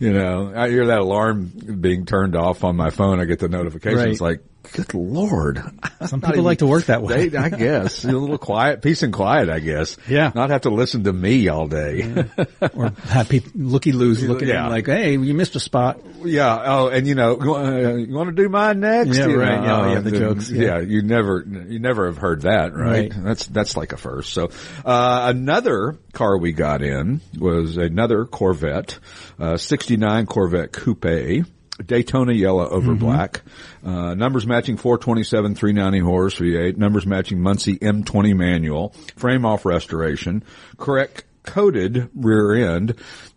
You 0.00 0.12
know, 0.12 0.52
I 0.54 0.68
hear 0.70 0.86
that 0.86 0.98
alarm 1.00 1.52
being 1.80 2.04
turned 2.04 2.34
off 2.34 2.64
on 2.64 2.76
my 2.76 2.90
phone. 2.90 3.20
I 3.20 3.26
get 3.26 3.38
the 3.38 3.48
notification. 3.48 3.98
Right. 3.98 4.08
It's 4.08 4.20
like, 4.20 4.42
good 4.72 4.94
lord. 4.94 5.62
Some 6.06 6.20
people 6.22 6.42
like 6.42 6.58
to 6.58 6.66
work 6.66 6.84
that 6.86 7.02
way. 7.02 7.28
They, 7.28 7.38
I 7.38 7.48
guess 7.48 8.04
a 8.04 8.08
little 8.12 8.38
quiet, 8.38 8.82
peace 8.82 9.02
and 9.02 9.12
quiet. 9.12 9.48
I 9.48 9.58
guess. 9.60 9.96
Yeah. 10.08 10.30
Not 10.34 10.50
have 10.50 10.62
to 10.62 10.70
listen 10.70 11.04
to 11.04 11.12
me 11.12 11.48
all 11.48 11.66
day. 11.66 12.26
or 12.74 12.90
have 13.04 13.28
people 13.28 13.50
looky 13.54 13.92
loos 13.92 14.22
looking 14.26 14.48
at 14.48 14.54
Yeah. 14.54 14.64
him 14.66 14.70
like, 14.70 14.86
hey, 14.86 15.12
you 15.12 15.34
missed 15.34 15.56
a 15.56 15.60
spot. 15.60 16.00
Yeah. 16.24 16.62
Oh, 16.64 16.88
and 16.88 17.06
you 17.06 17.14
know, 17.14 17.38
uh, 17.40 17.94
you 17.96 18.14
want 18.14 18.28
to 18.28 18.34
do 18.42 18.48
mine 18.48 18.80
next? 18.80 19.16
Yeah, 19.16 19.26
You 19.26 19.40
right. 19.40 19.60
know, 19.60 19.86
Yeah, 19.88 19.92
yeah, 19.94 20.00
the 20.00 20.08
and- 20.10 20.18
jokes, 20.18 20.50
yeah. 20.50 20.62
Yeah. 20.62 20.78
You 20.80 21.02
never, 21.02 21.44
you 21.46 21.78
never 21.78 22.06
have 22.06 22.18
heard 22.18 22.42
that, 22.42 22.74
right? 22.74 23.12
Right. 23.12 23.24
That's, 23.24 23.46
that's 23.46 23.76
like 23.76 23.92
a 23.92 23.96
first. 23.96 24.32
So, 24.32 24.50
uh, 24.84 25.32
another 25.34 25.98
car 26.12 26.38
we 26.38 26.52
got 26.52 26.82
in 26.82 27.20
was 27.38 27.76
another 27.76 28.24
Corvette, 28.24 28.98
uh, 29.38 29.56
69 29.56 30.26
Corvette 30.26 30.72
Coupe. 30.72 31.46
Daytona 31.86 32.32
yellow 32.32 32.68
over 32.68 32.94
black. 32.94 33.42
Uh, 33.84 34.14
numbers 34.14 34.46
matching 34.46 34.76
427, 34.76 35.54
390 35.54 35.98
horse 35.98 36.38
V8. 36.38 36.76
Numbers 36.76 37.06
matching 37.06 37.40
Muncie 37.40 37.78
M20 37.78 38.36
manual. 38.36 38.94
Frame 39.16 39.44
off 39.44 39.64
restoration. 39.64 40.44
Correct 40.76 41.24
coded 41.42 42.08
rear 42.14 42.54
end. 42.54 42.94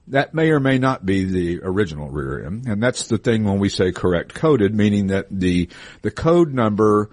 That 0.10 0.34
may 0.36 0.52
or 0.52 0.60
may 0.60 0.78
not 0.78 1.06
be 1.06 1.24
the 1.24 1.62
original 1.64 2.10
rear 2.10 2.46
end. 2.46 2.68
And 2.68 2.82
that's 2.82 3.08
the 3.08 3.18
thing 3.18 3.44
when 3.44 3.60
we 3.60 3.70
say 3.70 3.92
correct 3.92 4.36
coded, 4.36 4.76
meaning 4.76 5.08
that 5.08 5.28
the, 5.32 5.70
the 6.04 6.12
code 6.12 6.54
number 6.54 7.10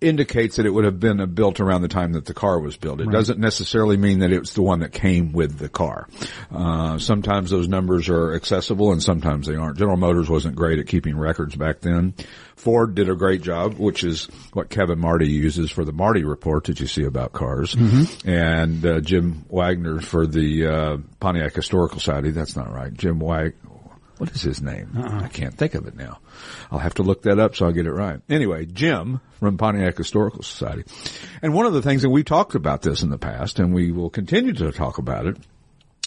indicates 0.00 0.56
that 0.56 0.66
it 0.66 0.70
would 0.70 0.84
have 0.84 1.00
been 1.00 1.24
built 1.34 1.58
around 1.58 1.80
the 1.80 1.88
time 1.88 2.12
that 2.12 2.26
the 2.26 2.34
car 2.34 2.60
was 2.60 2.76
built. 2.76 3.00
It 3.00 3.10
doesn't 3.10 3.38
necessarily 3.38 3.96
mean 3.96 4.18
that 4.18 4.30
it's 4.30 4.52
the 4.52 4.62
one 4.62 4.80
that 4.80 4.92
came 4.92 5.32
with 5.32 5.58
the 5.58 5.70
car. 5.70 6.06
Uh, 6.50 6.98
sometimes 6.98 7.50
those 7.50 7.66
numbers 7.66 8.08
are 8.10 8.34
accessible 8.34 8.92
and 8.92 9.02
sometimes 9.02 9.46
they 9.46 9.56
aren't. 9.56 9.78
General 9.78 9.96
Motors 9.96 10.28
wasn't 10.28 10.54
great 10.54 10.78
at 10.78 10.86
keeping 10.86 11.16
records 11.16 11.56
back 11.56 11.80
then. 11.80 12.12
Ford 12.56 12.94
did 12.94 13.08
a 13.08 13.14
great 13.14 13.42
job, 13.42 13.74
which 13.74 14.02
is 14.04 14.26
what 14.52 14.68
Kevin 14.70 14.98
Marti 14.98 15.28
uses 15.28 15.70
for 15.70 15.84
the 15.84 15.92
Marti 15.92 16.24
report 16.24 16.64
that 16.64 16.80
you 16.80 16.86
see 16.86 17.04
about 17.04 17.32
cars. 17.32 17.74
And 18.24 18.84
uh, 18.84 19.00
Jim 19.00 19.44
Wagner 19.48 20.00
for 20.00 20.26
the 20.26 20.66
uh, 20.66 20.96
Pontiac 21.20 21.54
Historical 21.54 22.00
Society. 22.00 22.30
That's 22.30 22.56
not 22.56 22.72
right. 22.72 22.92
Jim 22.92 23.18
Wag 23.18 23.54
what 24.18 24.30
is 24.30 24.42
his 24.42 24.62
name? 24.62 24.92
Uh-uh. 24.96 25.24
I 25.24 25.28
can't 25.28 25.54
think 25.54 25.74
of 25.74 25.86
it 25.86 25.96
now. 25.96 26.18
I'll 26.70 26.78
have 26.78 26.94
to 26.94 27.02
look 27.02 27.22
that 27.22 27.38
up 27.38 27.54
so 27.54 27.66
I'll 27.66 27.72
get 27.72 27.86
it 27.86 27.92
right. 27.92 28.20
Anyway, 28.28 28.66
Jim 28.66 29.20
from 29.38 29.58
Pontiac 29.58 29.96
Historical 29.96 30.42
Society. 30.42 30.84
And 31.42 31.52
one 31.54 31.66
of 31.66 31.72
the 31.72 31.82
things 31.82 32.02
that 32.02 32.10
we 32.10 32.24
talked 32.24 32.54
about 32.54 32.82
this 32.82 33.02
in 33.02 33.10
the 33.10 33.18
past 33.18 33.58
and 33.58 33.74
we 33.74 33.92
will 33.92 34.10
continue 34.10 34.52
to 34.54 34.72
talk 34.72 34.98
about 34.98 35.26
it 35.26 35.36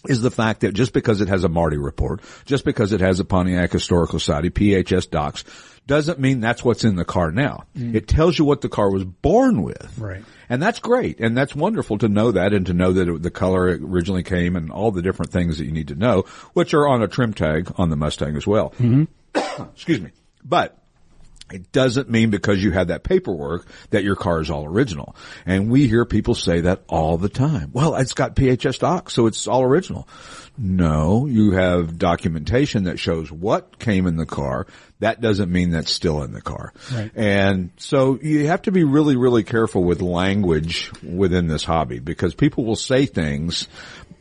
is 0.08 0.22
the 0.22 0.32
fact 0.32 0.62
that 0.62 0.74
just 0.74 0.94
because 0.94 1.22
it 1.22 1.28
has 1.28 1.44
a 1.44 1.50
Marti 1.50 1.78
report, 1.78 2.22
just 2.46 2.64
because 2.64 2.94
it 2.94 3.02
has 3.02 3.20
a 3.20 3.26
Pontiac 3.26 3.72
Historical 3.72 4.20
Society, 4.20 4.50
PHS 4.50 5.10
docs, 5.10 5.44
doesn't 5.88 6.20
mean 6.20 6.40
that's 6.40 6.64
what's 6.64 6.84
in 6.84 6.96
the 6.96 7.06
car 7.06 7.32
now. 7.32 7.64
Mm. 7.78 7.96
It 7.96 8.08
tells 8.08 8.38
you 8.38 8.46
what 8.46 8.62
the 8.62 8.70
car 8.70 8.90
was 8.92 9.04
born 9.04 9.62
with. 9.64 9.98
Right. 9.98 10.24
And 10.50 10.62
that's 10.62 10.80
great. 10.80 11.20
And 11.20 11.38
that's 11.38 11.56
wonderful 11.56 11.98
to 12.00 12.10
know 12.10 12.32
that 12.32 12.54
and 12.54 12.66
to 12.68 12.74
know 12.74 12.94
that 12.94 13.08
it, 13.08 13.22
the 13.22 13.32
color 13.32 13.70
it 13.70 13.82
originally 13.82 14.24
came 14.24 14.56
and 14.56 14.72
all 14.72 14.92
the 14.92 15.02
different 15.02 15.32
things 15.32 15.58
that 15.58 15.66
you 15.66 15.72
need 15.72 15.90
to 15.90 15.96
know, 15.96 16.26
which 16.54 16.74
are 16.74 16.88
on 16.88 17.02
a 17.02 17.08
trim 17.08 17.34
tag 17.34 17.72
on 17.78 17.90
the 17.90 17.96
Mustang 17.96 18.36
as 18.36 18.48
well. 18.48 18.72
Mm-hmm. 18.80 19.64
Excuse 19.74 20.02
me. 20.02 20.12
But 20.44 20.78
it 21.52 21.72
doesn't 21.72 22.10
mean 22.10 22.30
because 22.30 22.64
you 22.64 22.72
had 22.72 22.90
that 22.90 23.04
paperwork 23.04 23.68
that 23.90 24.04
your 24.04 24.16
car 24.16 24.42
is 24.42 24.50
all 24.50 24.66
original. 24.66 25.16
And 25.46 25.70
we 25.70 25.88
hear 25.88 26.06
people 26.06 26.36
say 26.36 26.62
that 26.62 26.84
all 26.88 27.18
the 27.18 27.30
time. 27.30 27.72
Well, 27.74 27.96
it's 27.96 28.14
got 28.14 28.36
PHS 28.36 28.80
docs, 28.80 29.14
so 29.14 29.28
it's 29.28 29.48
all 29.48 29.64
original. 29.64 30.08
No, 30.58 31.26
you 31.26 31.52
have 31.52 31.98
documentation 31.98 32.84
that 32.84 33.00
shows 33.00 33.32
what 33.32 33.80
came 33.80 34.08
in 34.08 34.18
the 34.18 34.26
car. 34.26 34.68
That 35.00 35.22
doesn't 35.22 35.52
mean 35.52 35.72
that's 35.72 35.92
still 35.92 36.24
in 36.24 36.34
the 36.34 36.42
car. 36.42 36.74
Right. 36.94 37.12
And 37.16 37.72
so 37.78 38.20
you 38.22 38.48
have 38.48 38.64
to 38.64 38.72
be 38.72 38.84
really, 38.84 39.16
really 39.16 39.44
careful 39.44 39.84
with 39.84 40.02
language 40.02 40.92
within 41.02 41.48
this 41.48 41.64
hobby 41.64 42.00
because 42.00 42.36
people 42.36 42.66
will 42.66 42.76
say 42.76 43.06
things, 43.06 43.70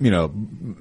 you 0.01 0.11
know, 0.11 0.33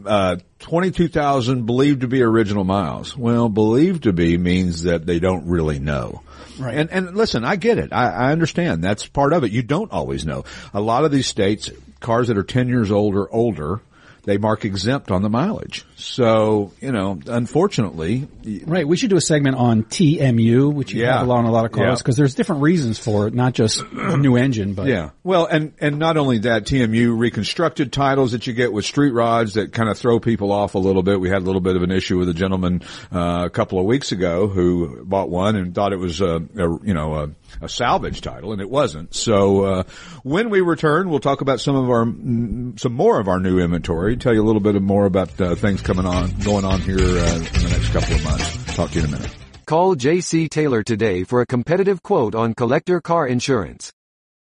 uh, 0.05 0.37
22,000 0.59 1.65
believed 1.65 2.01
to 2.01 2.07
be 2.07 2.21
original 2.21 2.63
miles. 2.63 3.17
Well, 3.17 3.49
believed 3.49 4.03
to 4.03 4.13
be 4.13 4.37
means 4.37 4.83
that 4.83 5.05
they 5.05 5.19
don't 5.19 5.47
really 5.47 5.79
know. 5.79 6.21
Right. 6.59 6.75
And, 6.75 6.89
and 6.91 7.15
listen, 7.15 7.43
I 7.43 7.55
get 7.55 7.77
it. 7.77 7.93
I, 7.93 8.09
I 8.09 8.31
understand. 8.31 8.83
That's 8.83 9.05
part 9.07 9.33
of 9.33 9.43
it. 9.43 9.51
You 9.51 9.63
don't 9.63 9.91
always 9.91 10.25
know. 10.25 10.45
A 10.73 10.81
lot 10.81 11.05
of 11.05 11.11
these 11.11 11.27
states, 11.27 11.69
cars 11.99 12.27
that 12.27 12.37
are 12.37 12.43
10 12.43 12.67
years 12.69 12.91
old 12.91 13.15
or 13.15 13.31
older, 13.33 13.81
they 14.27 14.37
mark 14.37 14.65
exempt 14.65 15.09
on 15.09 15.21
the 15.21 15.29
mileage. 15.29 15.85
So, 15.95 16.73
you 16.81 16.91
know, 16.91 17.17
unfortunately, 17.27 18.27
Right. 18.65 18.87
We 18.87 18.95
should 18.95 19.09
do 19.09 19.17
a 19.17 19.21
segment 19.21 19.57
on 19.57 19.83
TMU, 19.83 20.69
which 20.73 20.93
you 20.93 21.01
Yeah. 21.01 21.19
have 21.19 21.29
on 21.29 21.43
a 21.45 21.51
lot 21.51 21.65
of 21.65 21.71
cars, 21.73 21.85
Yeah. 21.85 21.95
because 21.97 22.15
there's 22.15 22.33
different 22.33 22.61
reasons 22.61 22.97
for 22.97 23.27
it, 23.27 23.33
not 23.33 23.53
just 23.53 23.83
a 23.93 24.15
new 24.15 24.35
engine, 24.37 24.73
but 24.73 24.87
Yeah. 24.87 25.09
Well, 25.23 25.45
and, 25.45 25.73
and 25.81 25.97
not 25.99 26.15
only 26.15 26.37
that, 26.39 26.65
TMU 26.65 27.13
reconstructed 27.17 27.91
titles 27.91 28.31
that 28.33 28.47
you 28.47 28.53
get 28.53 28.71
with 28.71 28.85
street 28.85 29.11
rods 29.11 29.55
that 29.55 29.73
kind 29.73 29.89
of 29.89 29.97
throw 29.97 30.19
people 30.21 30.51
off 30.53 30.75
a 30.75 30.79
little 30.79 31.03
bit. 31.03 31.19
We 31.19 31.29
had 31.29 31.41
a 31.41 31.45
little 31.45 31.59
bit 31.61 31.75
of 31.75 31.83
an 31.83 31.91
issue 31.91 32.17
with 32.17 32.29
a 32.29 32.33
gentleman, 32.33 32.81
uh, 33.13 33.43
a 33.45 33.49
couple 33.49 33.79
of 33.79 33.85
weeks 33.85 34.11
ago 34.13 34.47
who 34.47 35.03
bought 35.03 35.29
one 35.29 35.55
and 35.57 35.73
thought 35.75 35.91
it 35.93 35.99
was 35.99 36.21
a, 36.21 36.41
a 36.57 36.77
you 36.85 36.93
know, 36.93 37.15
a, 37.15 37.29
a 37.61 37.69
salvage 37.69 38.21
title 38.21 38.51
and 38.51 38.61
it 38.61 38.69
wasn't. 38.69 39.13
So, 39.13 39.63
uh, 39.63 39.83
when 40.23 40.49
we 40.49 40.61
return, 40.61 41.09
we'll 41.09 41.19
talk 41.19 41.41
about 41.41 41.59
some 41.59 41.75
of 41.75 41.89
our, 41.89 42.05
mm, 42.05 42.79
some 42.79 42.93
more 42.93 43.19
of 43.19 43.27
our 43.27 43.39
new 43.39 43.59
inventory, 43.59 44.17
tell 44.17 44.33
you 44.33 44.43
a 44.43 44.45
little 44.45 44.61
bit 44.61 44.81
more 44.81 45.05
about, 45.05 45.39
uh, 45.39 45.55
things 45.55 45.81
coming 45.81 46.05
on, 46.05 46.31
going 46.43 46.65
on 46.65 46.81
here, 46.81 46.97
uh, 46.97 47.35
in 47.35 47.43
the 47.43 47.69
next 47.71 47.89
couple 47.89 48.15
of 48.15 48.23
months. 48.23 48.75
Talk 48.75 48.91
to 48.91 48.99
you 48.99 49.05
in 49.05 49.13
a 49.13 49.17
minute. 49.17 49.35
Call 49.65 49.95
JC 49.95 50.49
Taylor 50.49 50.81
today 50.81 51.23
for 51.23 51.41
a 51.41 51.45
competitive 51.45 52.01
quote 52.01 52.35
on 52.35 52.53
collector 52.53 53.01
car 53.01 53.27
insurance. 53.27 53.91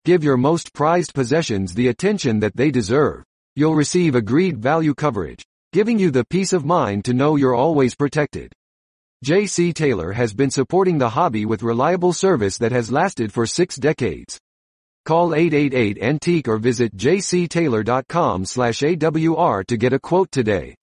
Give 0.05 0.23
your 0.23 0.37
most 0.37 0.73
prized 0.73 1.13
possessions 1.13 1.75
the 1.75 1.87
attention 1.87 2.39
that 2.39 2.55
they 2.55 2.71
deserve. 2.71 3.23
You'll 3.55 3.75
receive 3.75 4.15
agreed 4.15 4.57
value 4.57 4.95
coverage, 4.95 5.45
giving 5.71 5.99
you 5.99 6.09
the 6.09 6.25
peace 6.25 6.51
of 6.51 6.65
mind 6.65 7.05
to 7.05 7.13
know 7.13 7.35
you're 7.35 7.53
always 7.53 7.93
protected. 7.93 8.51
JC 9.23 9.73
Taylor 9.73 10.11
has 10.11 10.33
been 10.33 10.51
supporting 10.51 10.97
the 10.97 11.07
hobby 11.07 11.45
with 11.45 11.63
reliable 11.63 12.11
service 12.11 12.57
that 12.57 12.73
has 12.73 12.91
lasted 12.91 13.31
for 13.31 13.45
six 13.45 13.77
decades. 13.77 14.37
Call 15.05 15.33
888 15.33 16.03
Antique 16.03 16.49
or 16.49 16.57
visit 16.57 16.93
jctaylor.com 16.97 18.43
slash 18.43 18.79
AWR 18.79 19.65
to 19.67 19.77
get 19.77 19.93
a 19.93 19.99
quote 19.99 20.29
today. 20.29 20.75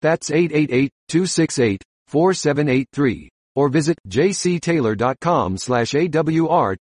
That's 0.00 0.30
888-268-4783 0.30 3.28
or 3.56 3.68
visit 3.68 3.98
jctaylor.com 4.08 5.58
slash 5.58 5.90
AWR. 5.90 6.76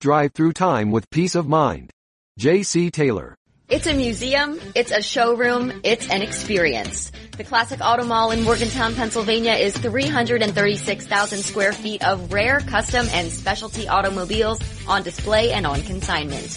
Drive 0.00 0.32
through 0.32 0.52
time 0.52 0.92
with 0.92 1.10
peace 1.10 1.34
of 1.34 1.48
mind. 1.48 1.90
JC 2.38 2.92
Taylor. 2.92 3.34
It's 3.70 3.86
a 3.86 3.94
museum, 3.94 4.58
it's 4.74 4.90
a 4.90 5.00
showroom, 5.00 5.72
it's 5.84 6.10
an 6.10 6.22
experience. 6.22 7.12
The 7.36 7.44
Classic 7.44 7.78
Auto 7.80 8.04
Mall 8.04 8.32
in 8.32 8.42
Morgantown, 8.42 8.96
Pennsylvania 8.96 9.52
is 9.52 9.78
336,000 9.78 11.38
square 11.38 11.72
feet 11.72 12.02
of 12.02 12.32
rare, 12.32 12.58
custom, 12.58 13.06
and 13.12 13.30
specialty 13.30 13.86
automobiles 13.86 14.58
on 14.88 15.04
display 15.04 15.52
and 15.52 15.68
on 15.68 15.82
consignment. 15.82 16.50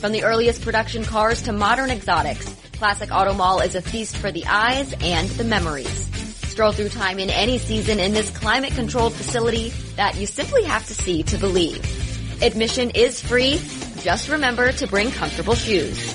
From 0.00 0.12
the 0.12 0.22
earliest 0.22 0.62
production 0.62 1.02
cars 1.02 1.42
to 1.42 1.52
modern 1.52 1.90
exotics, 1.90 2.54
Classic 2.74 3.10
Auto 3.10 3.34
Mall 3.34 3.58
is 3.58 3.74
a 3.74 3.82
feast 3.82 4.16
for 4.18 4.30
the 4.30 4.46
eyes 4.46 4.94
and 5.00 5.28
the 5.30 5.44
memories. 5.44 6.06
Stroll 6.50 6.70
through 6.70 6.90
time 6.90 7.18
in 7.18 7.30
any 7.30 7.58
season 7.58 7.98
in 7.98 8.12
this 8.12 8.30
climate 8.30 8.74
controlled 8.74 9.14
facility 9.14 9.70
that 9.96 10.14
you 10.14 10.24
simply 10.24 10.62
have 10.62 10.86
to 10.86 10.94
see 10.94 11.24
to 11.24 11.36
believe. 11.36 11.84
Admission 12.44 12.90
is 12.90 13.20
free. 13.20 13.60
Just 14.02 14.28
remember 14.28 14.70
to 14.70 14.86
bring 14.86 15.10
comfortable 15.10 15.56
shoes. 15.56 16.14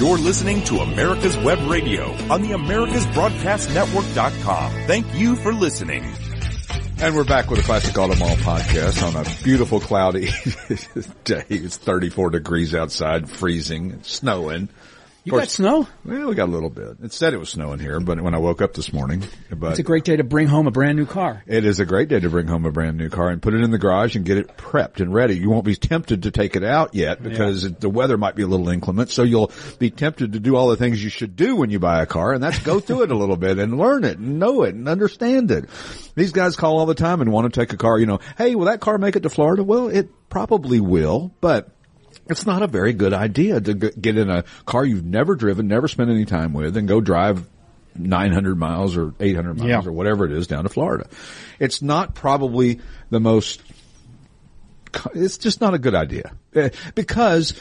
You're 0.00 0.16
listening 0.16 0.64
to 0.64 0.78
America's 0.78 1.36
Web 1.36 1.58
Radio 1.70 2.04
on 2.32 2.40
the 2.40 2.52
AmericasBroadcastNetwork.com. 2.52 4.72
Thank 4.86 5.14
you 5.14 5.36
for 5.36 5.52
listening. 5.52 6.02
And 7.02 7.14
we're 7.14 7.24
back 7.24 7.50
with 7.50 7.58
the 7.60 7.66
Classic 7.66 7.98
Auto 7.98 8.16
Mall 8.16 8.34
podcast 8.36 9.06
on 9.06 9.14
a 9.14 9.24
beautiful 9.44 9.78
cloudy 9.78 10.26
day. 11.24 11.44
It's 11.50 11.76
34 11.76 12.30
degrees 12.30 12.74
outside, 12.74 13.28
freezing, 13.28 14.02
snowing. 14.02 14.70
You 15.32 15.38
got 15.38 15.48
snow? 15.48 15.88
Well, 16.04 16.28
we 16.28 16.34
got 16.34 16.48
a 16.48 16.52
little 16.52 16.70
bit. 16.70 16.96
It 17.02 17.12
said 17.12 17.34
it 17.34 17.38
was 17.38 17.50
snowing 17.50 17.78
here, 17.78 18.00
but 18.00 18.20
when 18.20 18.34
I 18.34 18.38
woke 18.38 18.60
up 18.62 18.74
this 18.74 18.92
morning, 18.92 19.22
but 19.50 19.70
It's 19.70 19.78
a 19.80 19.82
great 19.84 20.04
day 20.04 20.16
to 20.16 20.24
bring 20.24 20.46
home 20.46 20.66
a 20.66 20.70
brand 20.70 20.96
new 20.98 21.06
car. 21.06 21.42
it 21.46 21.64
is 21.64 21.80
a 21.80 21.86
great 21.86 22.08
day 22.08 22.20
to 22.20 22.28
bring 22.28 22.46
home 22.46 22.64
a 22.66 22.72
brand 22.72 22.96
new 22.98 23.08
car 23.08 23.28
and 23.30 23.40
put 23.40 23.54
it 23.54 23.62
in 23.62 23.70
the 23.70 23.78
garage 23.78 24.16
and 24.16 24.24
get 24.24 24.38
it 24.38 24.56
prepped 24.56 25.00
and 25.00 25.12
ready. 25.14 25.36
You 25.38 25.50
won't 25.50 25.64
be 25.64 25.76
tempted 25.76 26.24
to 26.24 26.30
take 26.30 26.56
it 26.56 26.64
out 26.64 26.94
yet 26.94 27.22
because 27.22 27.64
it- 27.64 27.80
the 27.80 27.88
weather 27.90 28.16
might 28.18 28.34
be 28.36 28.42
a 28.42 28.46
little 28.46 28.68
inclement. 28.68 29.10
So 29.10 29.22
you'll 29.22 29.50
be 29.78 29.90
tempted 29.90 30.32
to 30.32 30.40
do 30.40 30.56
all 30.56 30.68
the 30.68 30.76
things 30.76 31.02
you 31.02 31.10
should 31.10 31.36
do 31.36 31.56
when 31.56 31.70
you 31.70 31.78
buy 31.78 32.02
a 32.02 32.06
car 32.06 32.32
and 32.32 32.42
that's 32.42 32.58
go 32.60 32.80
through 32.80 33.02
it 33.02 33.10
a 33.10 33.16
little 33.16 33.36
bit 33.36 33.58
and 33.58 33.78
learn 33.78 34.04
it 34.04 34.18
and 34.18 34.38
know 34.38 34.62
it 34.62 34.74
and 34.74 34.88
understand 34.88 35.50
it. 35.50 35.66
These 36.14 36.32
guys 36.32 36.56
call 36.56 36.78
all 36.78 36.86
the 36.86 36.94
time 36.94 37.20
and 37.20 37.32
want 37.32 37.52
to 37.52 37.60
take 37.60 37.72
a 37.72 37.76
car, 37.76 37.98
you 37.98 38.06
know, 38.06 38.20
hey, 38.36 38.54
will 38.54 38.66
that 38.66 38.80
car 38.80 38.98
make 38.98 39.16
it 39.16 39.22
to 39.22 39.30
Florida? 39.30 39.62
Well, 39.64 39.88
it 39.88 40.08
probably 40.28 40.80
will, 40.80 41.32
but 41.40 41.70
it's 42.30 42.46
not 42.46 42.62
a 42.62 42.66
very 42.66 42.92
good 42.92 43.12
idea 43.12 43.60
to 43.60 43.74
get 43.74 44.16
in 44.16 44.30
a 44.30 44.44
car 44.66 44.84
you've 44.84 45.04
never 45.04 45.34
driven, 45.34 45.68
never 45.68 45.88
spent 45.88 46.10
any 46.10 46.24
time 46.24 46.52
with, 46.52 46.76
and 46.76 46.86
go 46.88 47.00
drive 47.00 47.44
900 47.96 48.56
miles 48.56 48.96
or 48.96 49.14
800 49.18 49.54
miles 49.58 49.68
Yeah. 49.68 49.82
or 49.84 49.92
whatever 49.92 50.24
it 50.24 50.32
is 50.32 50.46
down 50.46 50.62
to 50.64 50.68
Florida. 50.68 51.08
It's 51.58 51.82
not 51.82 52.14
probably 52.14 52.80
the 53.10 53.20
most, 53.20 53.62
it's 55.14 55.38
just 55.38 55.60
not 55.60 55.74
a 55.74 55.78
good 55.78 55.94
idea. 55.94 56.32
Eh, 56.54 56.70
Because 56.94 57.54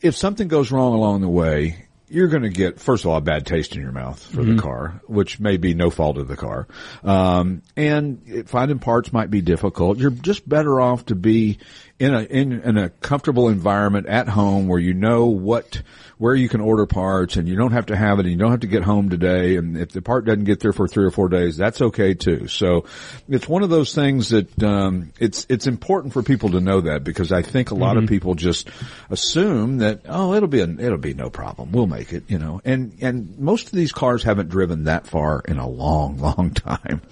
if 0.00 0.16
something 0.16 0.48
goes 0.48 0.70
wrong 0.70 0.94
along 0.94 1.20
the 1.20 1.28
way, 1.28 1.84
you're 2.10 2.28
going 2.28 2.42
to 2.42 2.48
get, 2.48 2.80
first 2.80 3.04
of 3.04 3.10
all, 3.10 3.18
a 3.18 3.20
bad 3.20 3.44
taste 3.44 3.76
in 3.76 3.82
your 3.82 3.92
mouth 3.92 4.18
for 4.22 4.42
the 4.42 4.56
car, 4.56 5.02
which 5.06 5.38
may 5.40 5.58
be 5.58 5.74
no 5.74 5.90
fault 5.90 6.16
of 6.16 6.26
the 6.26 6.36
car. 6.36 6.66
Um, 7.04 7.60
and 7.76 8.44
finding 8.48 8.78
parts 8.78 9.12
might 9.12 9.30
be 9.30 9.42
difficult. 9.42 9.98
You're 9.98 10.10
just 10.10 10.48
better 10.48 10.80
off 10.80 11.04
to 11.06 11.14
be 11.14 11.58
in 11.98 12.14
a, 12.14 12.22
in, 12.22 12.52
in 12.60 12.76
a 12.78 12.90
comfortable 12.90 13.48
environment 13.48 14.06
at 14.06 14.28
home 14.28 14.68
where 14.68 14.78
you 14.78 14.94
know 14.94 15.26
what, 15.26 15.82
where 16.16 16.34
you 16.34 16.48
can 16.48 16.60
order 16.60 16.86
parts 16.86 17.36
and 17.36 17.48
you 17.48 17.56
don't 17.56 17.72
have 17.72 17.86
to 17.86 17.96
have 17.96 18.20
it 18.20 18.26
and 18.26 18.30
you 18.30 18.38
don't 18.38 18.52
have 18.52 18.60
to 18.60 18.68
get 18.68 18.84
home 18.84 19.10
today. 19.10 19.56
And 19.56 19.76
if 19.76 19.90
the 19.90 20.00
part 20.00 20.24
doesn't 20.24 20.44
get 20.44 20.60
there 20.60 20.72
for 20.72 20.86
three 20.86 21.04
or 21.04 21.10
four 21.10 21.28
days, 21.28 21.56
that's 21.56 21.82
okay 21.82 22.14
too. 22.14 22.46
So 22.46 22.84
it's 23.28 23.48
one 23.48 23.64
of 23.64 23.70
those 23.70 23.96
things 23.96 24.28
that, 24.28 24.62
um, 24.62 25.12
it's, 25.18 25.44
it's 25.48 25.66
important 25.66 26.12
for 26.12 26.22
people 26.22 26.50
to 26.50 26.60
know 26.60 26.82
that 26.82 27.02
because 27.02 27.32
I 27.32 27.42
think 27.42 27.72
a 27.72 27.74
lot 27.74 27.96
of 27.96 28.06
people 28.06 28.34
just 28.34 28.70
assume 29.10 29.78
that, 29.78 30.02
oh, 30.08 30.34
it'll 30.34 30.48
be, 30.48 30.60
a, 30.60 30.68
it'll 30.68 30.98
be 30.98 31.14
no 31.14 31.30
problem. 31.30 31.72
We'll 31.72 31.88
make 31.88 32.12
it, 32.12 32.24
you 32.28 32.38
know, 32.38 32.60
and, 32.64 32.96
and 33.00 33.36
most 33.40 33.66
of 33.66 33.72
these 33.72 33.90
cars 33.90 34.22
haven't 34.22 34.50
driven 34.50 34.84
that 34.84 35.08
far 35.08 35.42
in 35.46 35.58
a 35.58 35.68
long, 35.68 36.18
long 36.18 36.50
time. 36.54 37.02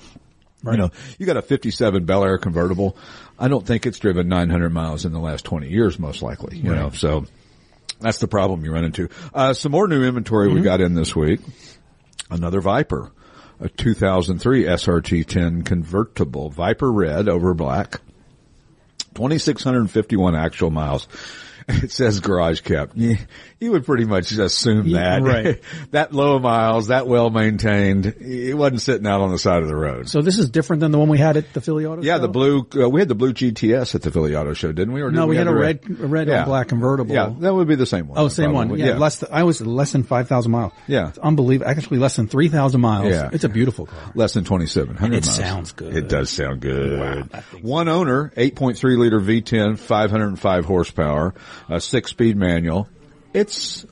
You 0.74 0.78
know, 0.78 0.90
you 1.18 1.26
got 1.26 1.36
a 1.36 1.42
57 1.42 2.04
Bel 2.04 2.24
Air 2.24 2.38
convertible. 2.38 2.96
I 3.38 3.48
don't 3.48 3.66
think 3.66 3.86
it's 3.86 3.98
driven 3.98 4.28
900 4.28 4.70
miles 4.70 5.04
in 5.04 5.12
the 5.12 5.18
last 5.20 5.44
20 5.44 5.68
years, 5.68 5.98
most 5.98 6.22
likely, 6.22 6.58
you 6.58 6.74
know, 6.74 6.90
so 6.90 7.26
that's 8.00 8.18
the 8.18 8.28
problem 8.28 8.64
you 8.64 8.72
run 8.72 8.84
into. 8.84 9.08
Uh, 9.32 9.52
some 9.54 9.72
more 9.72 9.88
new 9.88 10.02
inventory 10.04 10.48
we 10.52 10.60
got 10.62 10.80
in 10.80 10.94
this 10.94 11.14
week. 11.14 11.40
Another 12.30 12.60
Viper, 12.60 13.12
a 13.60 13.68
2003 13.68 14.64
SRT 14.64 15.26
10 15.26 15.62
convertible, 15.62 16.50
Viper 16.50 16.90
red 16.90 17.28
over 17.28 17.54
black, 17.54 18.00
2,651 19.14 20.34
actual 20.34 20.70
miles. 20.70 21.08
It 21.82 21.90
says 21.90 22.20
garage 22.20 22.60
kept. 22.60 22.96
You, 22.96 23.16
you 23.58 23.72
would 23.72 23.84
pretty 23.84 24.04
much 24.04 24.30
assume 24.30 24.92
that. 24.92 25.20
right. 25.22 25.60
that 25.90 26.12
low 26.12 26.38
miles, 26.38 26.88
that 26.88 27.08
well 27.08 27.28
maintained, 27.28 28.06
it 28.06 28.56
wasn't 28.56 28.80
sitting 28.82 29.06
out 29.06 29.20
on 29.20 29.32
the 29.32 29.38
side 29.38 29.62
of 29.62 29.68
the 29.68 29.74
road. 29.74 30.08
So 30.08 30.22
this 30.22 30.38
is 30.38 30.48
different 30.48 30.78
than 30.80 30.92
the 30.92 30.98
one 30.98 31.08
we 31.08 31.18
had 31.18 31.36
at 31.36 31.52
the 31.54 31.60
Philly 31.60 31.84
Auto 31.84 32.02
Yeah, 32.02 32.14
Show? 32.16 32.20
the 32.22 32.28
blue. 32.28 32.66
Uh, 32.76 32.88
we 32.88 33.00
had 33.00 33.08
the 33.08 33.16
blue 33.16 33.32
GTS 33.32 33.96
at 33.96 34.02
the 34.02 34.12
Philly 34.12 34.36
Auto 34.36 34.52
Show, 34.54 34.70
didn't 34.70 34.94
we? 34.94 35.02
Or 35.02 35.10
did 35.10 35.16
No, 35.16 35.26
we 35.26 35.36
had 35.36 35.48
have 35.48 35.56
a 35.56 35.58
red- 35.58 35.80
a 35.88 36.06
red 36.06 36.28
and 36.28 36.46
black 36.46 36.68
convertible. 36.68 37.12
Yeah, 37.14 37.34
that 37.40 37.52
would 37.52 37.66
be 37.66 37.74
the 37.74 37.84
same 37.86 38.06
one. 38.06 38.18
Oh, 38.18 38.28
same 38.28 38.52
one. 38.52 38.68
probably. 38.68 38.84
Yeah, 38.86 38.96
less. 38.98 39.18
Th- 39.20 39.32
I 39.32 39.42
was 39.42 39.60
less 39.60 39.90
than 39.90 40.04
five 40.04 40.28
thousand 40.28 40.52
miles. 40.52 40.72
Yeah. 40.86 41.08
it's 41.08 41.18
unbelievable. 41.18 41.68
Actually, 41.68 41.98
less 41.98 42.14
than 42.14 42.28
three 42.28 42.48
thousand 42.48 42.80
miles. 42.80 43.12
Yeah. 43.12 43.30
it's 43.32 43.44
a 43.44 43.48
beautiful 43.48 43.86
car. 43.86 44.12
less 44.14 44.34
than 44.34 44.44
twenty 44.44 44.66
seven 44.66 44.94
hundred. 44.96 45.16
And 45.16 45.24
it 45.24 45.28
sounds 45.28 45.72
good. 45.72 45.96
It 45.96 46.08
does 46.08 46.30
sound 46.30 46.60
good. 46.60 47.28
Wow, 47.32 47.40
one 47.60 47.88
owner, 47.88 48.32
eight 48.36 48.54
point 48.54 48.78
three 48.78 48.96
liter 48.96 49.18
V10, 49.20 49.78
five 49.80 50.12
hundred 50.12 50.28
and 50.28 50.38
five 50.38 50.64
horsepower, 50.64 51.34
a 51.68 51.80
six 51.80 52.10
speed 52.10 52.36
manual. 52.36 52.88
It's 53.34 53.84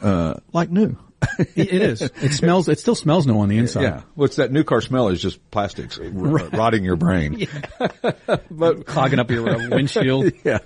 uh 0.00 0.34
like 0.52 0.70
new. 0.70 0.96
It- 1.54 1.68
is. 1.72 2.02
It 2.02 2.32
smells. 2.32 2.68
It 2.68 2.80
still 2.80 2.96
smells 2.96 3.28
new 3.28 3.38
on 3.38 3.48
the 3.48 3.56
inside. 3.58 3.82
Yeah. 3.82 4.02
What's 4.16 4.36
that 4.36 4.50
new 4.50 4.64
car 4.64 4.80
smell 4.80 5.06
is 5.08 5.22
just 5.22 5.38
plastics 5.52 5.96
r- 5.96 6.06
rotting 6.52 6.82
your 6.84 6.96
brain. 6.96 7.46
but 8.50 8.86
clogging 8.86 9.20
up 9.20 9.30
your 9.30 9.48
uh, 9.48 9.68
windshield. 9.70 10.32
yeah. 10.42 10.58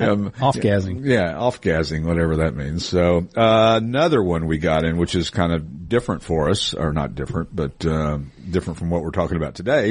Um, 0.00 0.32
Off 0.40 0.60
gassing. 0.60 1.04
Yeah, 1.04 1.36
off 1.36 1.60
gassing, 1.60 2.06
whatever 2.06 2.36
that 2.36 2.54
means. 2.54 2.86
So 2.86 3.26
uh, 3.36 3.80
another 3.82 4.22
one 4.22 4.46
we 4.46 4.58
got 4.58 4.84
in, 4.84 4.96
which 4.96 5.16
is 5.16 5.30
kind 5.30 5.52
of 5.52 5.88
different 5.88 6.22
for 6.22 6.50
us, 6.50 6.72
or 6.72 6.92
not 6.92 7.16
different, 7.16 7.54
but 7.54 7.84
um, 7.84 8.30
different 8.48 8.78
from 8.78 8.90
what 8.90 9.02
we're 9.02 9.10
talking 9.10 9.36
about 9.36 9.56
today. 9.56 9.90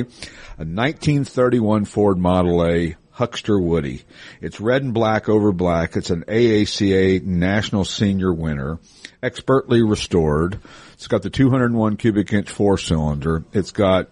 A 0.57 0.63
1931 0.63 1.83
Ford 1.83 2.17
Model 2.17 2.65
A 2.65 2.95
Huckster 3.15 3.57
Woody. 3.57 4.03
It's 4.41 4.59
red 4.59 4.83
and 4.83 4.93
black 4.93 5.29
over 5.29 5.53
black. 5.53 5.95
It's 5.95 6.09
an 6.09 6.25
AACA 6.25 7.23
National 7.23 7.85
Senior 7.85 8.33
winner, 8.33 8.79
expertly 9.23 9.81
restored. 9.81 10.59
It's 10.95 11.07
got 11.07 11.21
the 11.21 11.29
201 11.29 11.95
cubic 11.95 12.33
inch 12.33 12.51
four 12.51 12.77
cylinder. 12.77 13.45
It's 13.53 13.71
got 13.71 14.09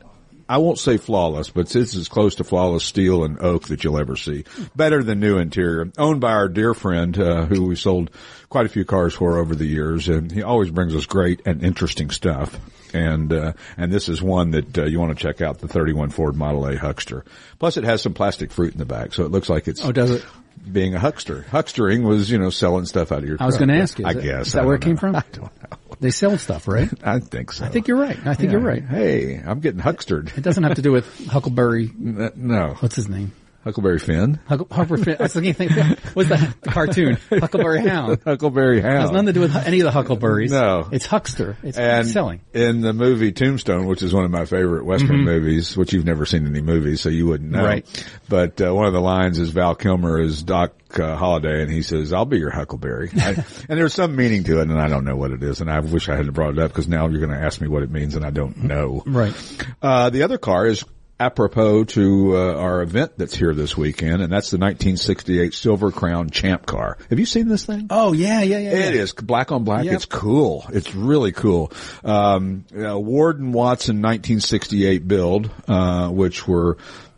I 0.47 0.57
won't 0.57 0.79
say 0.79 0.97
flawless, 0.97 1.49
but 1.49 1.73
it's 1.75 1.95
as 1.95 2.07
close 2.07 2.35
to 2.35 2.43
flawless 2.45 2.85
steel 2.85 3.25
and 3.25 3.39
oak 3.39 3.67
that 3.67 3.83
you'll 3.83 3.99
ever 3.99 4.15
see. 4.15 4.45
Better 4.75 5.03
than 5.03 5.19
new 5.19 5.37
interior. 5.37 5.91
Owned 5.97 6.21
by 6.21 6.31
our 6.31 6.47
dear 6.47 6.73
friend, 6.73 7.17
uh, 7.17 7.45
who 7.45 7.65
we 7.65 7.75
sold 7.75 8.09
quite 8.49 8.65
a 8.65 8.69
few 8.69 8.85
cars 8.85 9.13
for 9.13 9.37
over 9.37 9.55
the 9.55 9.65
years, 9.65 10.07
and 10.07 10.31
he 10.31 10.43
always 10.43 10.71
brings 10.71 10.95
us 10.95 11.05
great 11.05 11.41
and 11.45 11.63
interesting 11.63 12.09
stuff. 12.09 12.57
And 12.93 13.33
uh, 13.33 13.53
and 13.77 13.91
this 13.91 14.07
is 14.09 14.21
one 14.21 14.51
that 14.51 14.77
uh, 14.77 14.83
you 14.85 14.99
want 14.99 15.17
to 15.17 15.21
check 15.21 15.41
out, 15.41 15.59
the 15.59 15.67
31 15.67 16.11
Ford 16.11 16.35
Model 16.35 16.67
A 16.67 16.75
Huckster. 16.77 17.25
Plus, 17.59 17.77
it 17.77 17.83
has 17.83 18.01
some 18.01 18.13
plastic 18.13 18.51
fruit 18.51 18.73
in 18.73 18.77
the 18.79 18.85
back, 18.85 19.13
so 19.13 19.23
it 19.25 19.31
looks 19.31 19.49
like 19.49 19.67
it's 19.67 19.83
Oh, 19.83 19.91
does 19.91 20.11
it? 20.11 20.25
being 20.71 20.93
a 20.95 20.99
huckster. 20.99 21.45
Huckstering 21.49 22.03
was, 22.03 22.29
you 22.29 22.37
know, 22.37 22.49
selling 22.49 22.85
stuff 22.85 23.11
out 23.11 23.19
of 23.19 23.25
your. 23.25 23.37
I 23.39 23.45
was 23.47 23.57
going 23.57 23.69
to 23.69 23.77
ask 23.77 23.97
you. 23.99 24.05
I 24.05 24.13
that- 24.13 24.23
guess 24.23 24.47
is 24.47 24.53
that 24.53 24.63
I 24.63 24.65
where 24.65 24.75
it 24.75 24.81
don't 24.81 24.97
came 24.97 25.11
know. 25.11 25.13
from? 25.13 25.15
I 25.17 25.23
don't 25.31 25.63
know. 25.71 25.77
They 25.99 26.11
sell 26.11 26.37
stuff, 26.37 26.67
right? 26.67 26.89
I 27.03 27.19
think 27.19 27.51
so. 27.51 27.65
I 27.65 27.69
think 27.69 27.87
you're 27.87 27.97
right. 27.97 28.17
I 28.27 28.33
think 28.35 28.51
you're 28.51 28.61
right. 28.61 28.83
Hey, 28.83 29.41
I'm 29.43 29.59
getting 29.59 29.79
huckstered. 29.79 30.31
It 30.35 30.41
doesn't 30.41 30.63
have 30.63 30.75
to 30.75 30.81
do 30.81 30.91
with 30.91 31.27
Huckleberry. 31.27 31.91
No, 31.97 32.75
What's 32.79 32.95
his 32.95 33.09
name? 33.09 33.31
Huckleberry 33.63 33.99
Finn. 33.99 34.39
Huckle, 34.45 34.67
Harper 34.69 34.97
Finn. 34.97 35.15
I 35.19 35.23
was 35.23 35.33
thinking, 35.33 35.69
what's 36.13 36.29
the, 36.29 36.53
the 36.61 36.69
cartoon? 36.69 37.17
Huckleberry 37.29 37.81
Hound. 37.81 38.19
Huckleberry 38.25 38.81
Hound. 38.81 39.01
has 39.01 39.11
nothing 39.11 39.27
to 39.27 39.33
do 39.33 39.39
with 39.39 39.55
any 39.55 39.79
of 39.79 39.85
the 39.85 39.91
Huckleberries. 39.91 40.51
No. 40.51 40.89
It's 40.91 41.05
Huckster. 41.05 41.57
It's 41.63 41.77
and 41.77 42.07
selling. 42.07 42.41
in 42.53 42.81
the 42.81 42.91
movie 42.91 43.31
Tombstone, 43.31 43.85
which 43.85 44.03
is 44.03 44.13
one 44.13 44.25
of 44.25 44.31
my 44.31 44.45
favorite 44.45 44.85
Western 44.85 45.23
movies, 45.23 45.77
which 45.77 45.93
you've 45.93 46.05
never 46.05 46.25
seen 46.25 46.45
any 46.45 46.61
movies, 46.61 46.99
so 46.99 47.09
you 47.09 47.25
wouldn't 47.27 47.51
know. 47.51 47.59
Mm-hmm. 47.59 47.67
Right. 47.67 48.07
But 48.27 48.61
uh, 48.61 48.73
one 48.73 48.87
of 48.87 48.93
the 48.93 49.01
lines 49.01 49.39
is 49.39 49.49
Val 49.51 49.75
Kilmer 49.75 50.19
is 50.19 50.43
Doc 50.43 50.73
uh, 50.99 51.15
Holliday, 51.15 51.61
and 51.61 51.71
he 51.71 51.81
says, 51.81 52.13
"I'll 52.13 52.25
be 52.25 52.39
your 52.39 52.51
Huckleberry." 52.51 53.11
I, 53.15 53.29
and 53.69 53.79
there's 53.79 53.93
some 53.93 54.15
meaning 54.15 54.43
to 54.45 54.59
it, 54.59 54.69
and 54.69 54.79
I 54.79 54.89
don't 54.89 55.05
know 55.05 55.15
what 55.15 55.31
it 55.31 55.41
is, 55.41 55.61
and 55.61 55.69
I 55.69 55.79
wish 55.79 56.09
I 56.09 56.15
hadn't 56.15 56.33
brought 56.33 56.57
it 56.57 56.59
up 56.59 56.71
because 56.71 56.87
now 56.87 57.07
you're 57.07 57.25
going 57.25 57.37
to 57.37 57.45
ask 57.45 57.61
me 57.61 57.67
what 57.67 57.83
it 57.83 57.91
means, 57.91 58.15
and 58.15 58.25
I 58.25 58.29
don't 58.29 58.63
know. 58.63 59.03
Right. 59.05 59.33
Uh, 59.81 60.09
the 60.09 60.23
other 60.23 60.37
car 60.37 60.67
is 60.67 60.83
apropos 61.19 61.85
to 61.85 62.35
uh, 62.35 62.55
our 62.55 62.81
event 62.81 63.13
that's 63.17 63.35
here 63.35 63.53
this 63.53 63.77
weekend, 63.77 64.21
and 64.21 64.31
that's 64.31 64.49
the 64.51 64.57
1968 64.57 65.53
Silver 65.53 65.91
Crown 65.91 66.29
Champ 66.29 66.65
car. 66.65 66.97
Have 67.09 67.19
you 67.19 67.25
seen 67.25 67.47
this 67.47 67.65
thing? 67.65 67.87
Oh 67.89 68.13
yeah, 68.13 68.41
yeah, 68.41 68.59
yeah. 68.59 68.69
It 68.71 68.95
yeah. 68.95 69.01
is 69.01 69.13
black 69.13 69.51
on 69.51 69.63
black. 69.63 69.85
Yep. 69.85 69.93
It's 69.93 70.05
cool. 70.05 70.65
It's 70.69 70.93
really 70.95 71.31
cool. 71.31 71.71
Um, 72.03 72.65
uh, 72.75 72.99
Ward 72.99 73.39
and 73.39 73.53
Watson 73.53 73.97
1968 73.97 75.07
build, 75.07 75.51
uh, 75.67 76.09
which 76.09 76.47
were 76.47 76.77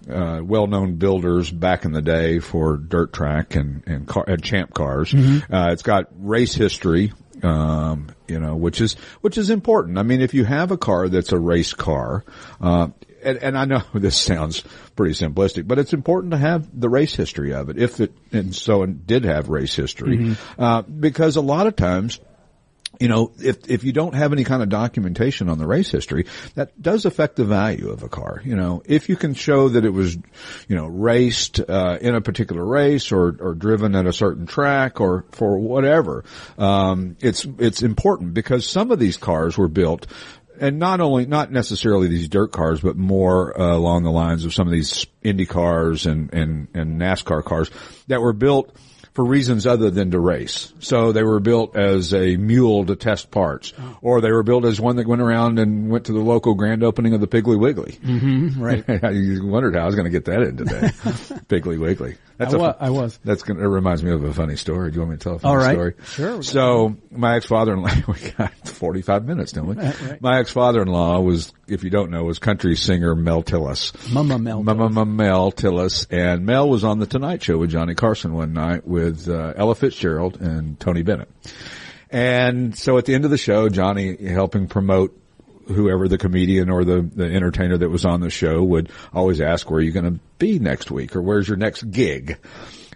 uh, 0.09 0.39
well-known 0.43 0.97
builders 0.97 1.49
back 1.49 1.83
in 1.83 1.91
the 1.91 2.01
day 2.01 2.37
for 2.39 2.77
dirt 2.77 3.11
track 3.11 3.55
and 3.55 3.83
and, 3.87 4.07
car, 4.07 4.23
and 4.27 4.43
champ 4.43 4.73
cars. 4.73 5.13
Uh, 5.13 5.69
it's 5.71 5.83
got 5.83 6.09
race 6.17 6.53
history. 6.53 7.11
um, 7.43 8.07
you 8.27 8.39
know, 8.39 8.55
which 8.55 8.81
is 8.81 8.93
which 9.21 9.37
is 9.37 9.49
important. 9.49 9.97
I 9.97 10.03
mean, 10.03 10.21
if 10.21 10.33
you 10.33 10.45
have 10.45 10.71
a 10.71 10.77
car 10.77 11.09
that's 11.09 11.31
a 11.31 11.39
race 11.39 11.73
car, 11.73 12.23
uh, 12.61 12.89
and, 13.25 13.37
and 13.39 13.57
I 13.57 13.65
know 13.65 13.81
this 13.93 14.17
sounds 14.17 14.63
pretty 14.95 15.13
simplistic, 15.13 15.67
but 15.67 15.79
it's 15.79 15.93
important 15.93 16.31
to 16.31 16.37
have 16.37 16.79
the 16.79 16.89
race 16.89 17.15
history 17.15 17.53
of 17.53 17.69
it. 17.69 17.77
If 17.77 17.99
it 17.99 18.13
and 18.31 18.55
so 18.55 18.83
it 18.83 19.07
did 19.07 19.25
have 19.25 19.49
race 19.49 19.75
history, 19.75 20.35
uh, 20.57 20.81
because 20.83 21.35
a 21.35 21.41
lot 21.41 21.67
of 21.67 21.75
times 21.75 22.19
you 22.99 23.07
know, 23.07 23.31
if 23.39 23.69
if 23.69 23.83
you 23.83 23.91
don't 23.91 24.13
have 24.13 24.31
any 24.33 24.43
kind 24.43 24.61
of 24.61 24.69
documentation 24.69 25.49
on 25.49 25.57
the 25.57 25.65
race 25.65 25.89
history, 25.89 26.25
that 26.55 26.81
does 26.81 27.05
affect 27.05 27.35
the 27.35 27.45
value 27.45 27.89
of 27.89 28.03
a 28.03 28.09
car. 28.09 28.41
You 28.43 28.55
know, 28.55 28.83
if 28.85 29.09
you 29.09 29.15
can 29.15 29.33
show 29.33 29.69
that 29.69 29.85
it 29.85 29.89
was, 29.89 30.15
you 30.67 30.75
know, 30.75 30.87
raced 30.87 31.59
uh, 31.59 31.97
in 31.99 32.15
a 32.15 32.21
particular 32.21 32.63
race 32.63 33.11
or 33.11 33.35
or 33.39 33.53
driven 33.53 33.95
at 33.95 34.05
a 34.05 34.13
certain 34.13 34.45
track 34.45 35.01
or 35.01 35.25
for 35.31 35.57
whatever, 35.57 36.23
um, 36.57 37.17
it's 37.19 37.45
it's 37.59 37.81
important 37.81 38.33
because 38.33 38.67
some 38.67 38.91
of 38.91 38.99
these 38.99 39.17
cars 39.17 39.57
were 39.57 39.67
built. 39.67 40.07
And 40.59 40.79
not 40.79 41.01
only, 41.01 41.25
not 41.25 41.51
necessarily 41.51 42.07
these 42.07 42.29
dirt 42.29 42.51
cars, 42.51 42.81
but 42.81 42.95
more 42.95 43.59
uh, 43.59 43.75
along 43.75 44.03
the 44.03 44.11
lines 44.11 44.45
of 44.45 44.53
some 44.53 44.67
of 44.67 44.71
these 44.71 45.05
Indy 45.23 45.45
cars 45.45 46.05
and, 46.05 46.33
and, 46.33 46.67
and 46.73 46.99
NASCAR 46.99 47.43
cars 47.43 47.69
that 48.07 48.21
were 48.21 48.33
built 48.33 48.75
for 49.15 49.23
reasons 49.25 49.65
other 49.65 49.89
than 49.89 50.11
to 50.11 50.19
race. 50.19 50.71
So 50.79 51.11
they 51.13 51.23
were 51.23 51.39
built 51.39 51.75
as 51.77 52.13
a 52.13 52.35
mule 52.35 52.85
to 52.85 52.95
test 52.97 53.31
parts, 53.31 53.71
or 54.01 54.19
they 54.21 54.29
were 54.31 54.43
built 54.43 54.65
as 54.65 54.79
one 54.79 54.97
that 54.97 55.07
went 55.07 55.21
around 55.21 55.57
and 55.57 55.89
went 55.89 56.05
to 56.07 56.11
the 56.13 56.19
local 56.19 56.53
grand 56.53 56.83
opening 56.83 57.13
of 57.13 57.21
the 57.21 57.27
Piggly 57.27 57.57
Wiggly. 57.57 57.93
Mm-hmm, 57.93 58.61
right. 58.61 58.83
you 59.15 59.45
wondered 59.47 59.73
how 59.75 59.83
I 59.83 59.85
was 59.85 59.95
going 59.95 60.03
to 60.05 60.11
get 60.11 60.25
that 60.25 60.41
in 60.41 60.57
today. 60.57 60.79
Piggly 61.47 61.79
Wiggly. 61.79 62.17
That's 62.37 62.53
I 62.53 62.57
a- 62.57 62.59
wa- 62.59 62.75
I 62.77 62.89
was. 62.89 63.17
That's 63.23 63.43
going. 63.43 63.59
It 63.61 63.63
reminds 63.63 64.03
me 64.03 64.11
of 64.11 64.21
a 64.25 64.33
funny 64.33 64.57
story. 64.57 64.91
Do 64.91 64.95
you 64.95 64.99
want 65.01 65.11
me 65.11 65.17
to 65.17 65.23
tell 65.23 65.35
a 65.35 65.39
funny 65.39 65.49
All 65.51 65.57
right. 65.57 65.71
story? 65.73 65.93
Sure. 66.07 66.43
So 66.43 66.97
my 67.09 67.37
ex-father-in-law, 67.37 67.89
we 68.07 68.31
got 68.31 68.51
45 68.67 69.23
minutes, 69.25 69.53
don't 69.53 69.67
we? 69.67 70.17
My 70.19 70.39
ex-father-in-law 70.39 71.21
was, 71.21 71.53
if 71.67 71.83
you 71.83 71.89
don't 71.89 72.11
know, 72.11 72.23
was 72.23 72.39
country 72.39 72.75
singer 72.75 73.15
Mel 73.15 73.43
Tillis. 73.43 74.11
Mama 74.11 74.37
Mel. 74.37 74.63
Mama 74.63 74.89
Mama 74.89 75.05
Mel 75.05 75.51
Tillis, 75.51 76.07
and 76.09 76.45
Mel 76.45 76.69
was 76.69 76.83
on 76.83 76.99
the 76.99 77.05
Tonight 77.05 77.43
Show 77.43 77.57
with 77.57 77.71
Johnny 77.71 77.95
Carson 77.95 78.33
one 78.33 78.53
night 78.53 78.87
with 78.87 79.27
uh, 79.27 79.53
Ella 79.55 79.75
Fitzgerald 79.75 80.41
and 80.41 80.79
Tony 80.79 81.01
Bennett. 81.01 81.29
And 82.09 82.77
so 82.77 82.97
at 82.97 83.05
the 83.05 83.13
end 83.13 83.25
of 83.25 83.31
the 83.31 83.37
show, 83.37 83.67
Johnny 83.69 84.15
helping 84.27 84.67
promote 84.67 85.19
whoever 85.67 86.07
the 86.07 86.17
comedian 86.17 86.69
or 86.69 86.85
the, 86.85 87.01
the 87.01 87.25
entertainer 87.25 87.77
that 87.77 87.89
was 87.89 88.05
on 88.05 88.21
the 88.21 88.29
show 88.29 88.63
would 88.63 88.89
always 89.13 89.41
ask, 89.41 89.69
where 89.69 89.79
are 89.79 89.81
you 89.81 89.91
going 89.91 90.13
to 90.13 90.19
be 90.37 90.59
next 90.59 90.91
week 90.91 91.15
or 91.15 91.21
where's 91.21 91.47
your 91.47 91.57
next 91.57 91.83
gig? 91.89 92.37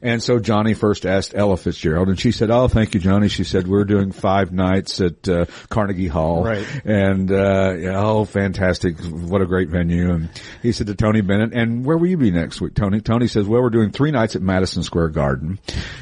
And 0.01 0.21
so 0.23 0.39
Johnny 0.39 0.73
first 0.73 1.05
asked 1.05 1.33
Ella 1.35 1.57
Fitzgerald 1.57 2.09
and 2.09 2.19
she 2.19 2.31
said, 2.31 2.51
oh, 2.51 2.67
thank 2.67 2.93
you, 2.93 2.99
Johnny. 2.99 3.27
She 3.27 3.43
said, 3.43 3.67
we're 3.67 3.85
doing 3.85 4.11
five 4.11 4.51
nights 4.51 5.01
at 5.01 5.27
uh, 5.27 5.45
Carnegie 5.69 6.07
Hall. 6.07 6.43
Right. 6.43 6.65
And, 6.85 7.31
uh, 7.31 7.75
yeah, 7.77 7.99
oh, 7.99 8.25
fantastic. 8.25 8.99
What 8.99 9.41
a 9.41 9.45
great 9.45 9.69
venue. 9.69 10.11
And 10.11 10.29
he 10.61 10.71
said 10.71 10.87
to 10.87 10.95
Tony 10.95 11.21
Bennett, 11.21 11.53
and 11.53 11.85
where 11.85 11.97
will 11.97 12.07
you 12.07 12.17
be 12.17 12.31
next 12.31 12.61
week, 12.61 12.75
Tony? 12.75 13.01
Tony 13.01 13.27
says, 13.27 13.45
well, 13.45 13.61
we're 13.61 13.69
doing 13.69 13.91
three 13.91 14.11
nights 14.11 14.35
at 14.35 14.41
Madison 14.41 14.83
Square 14.83 15.09
Garden 15.09 15.59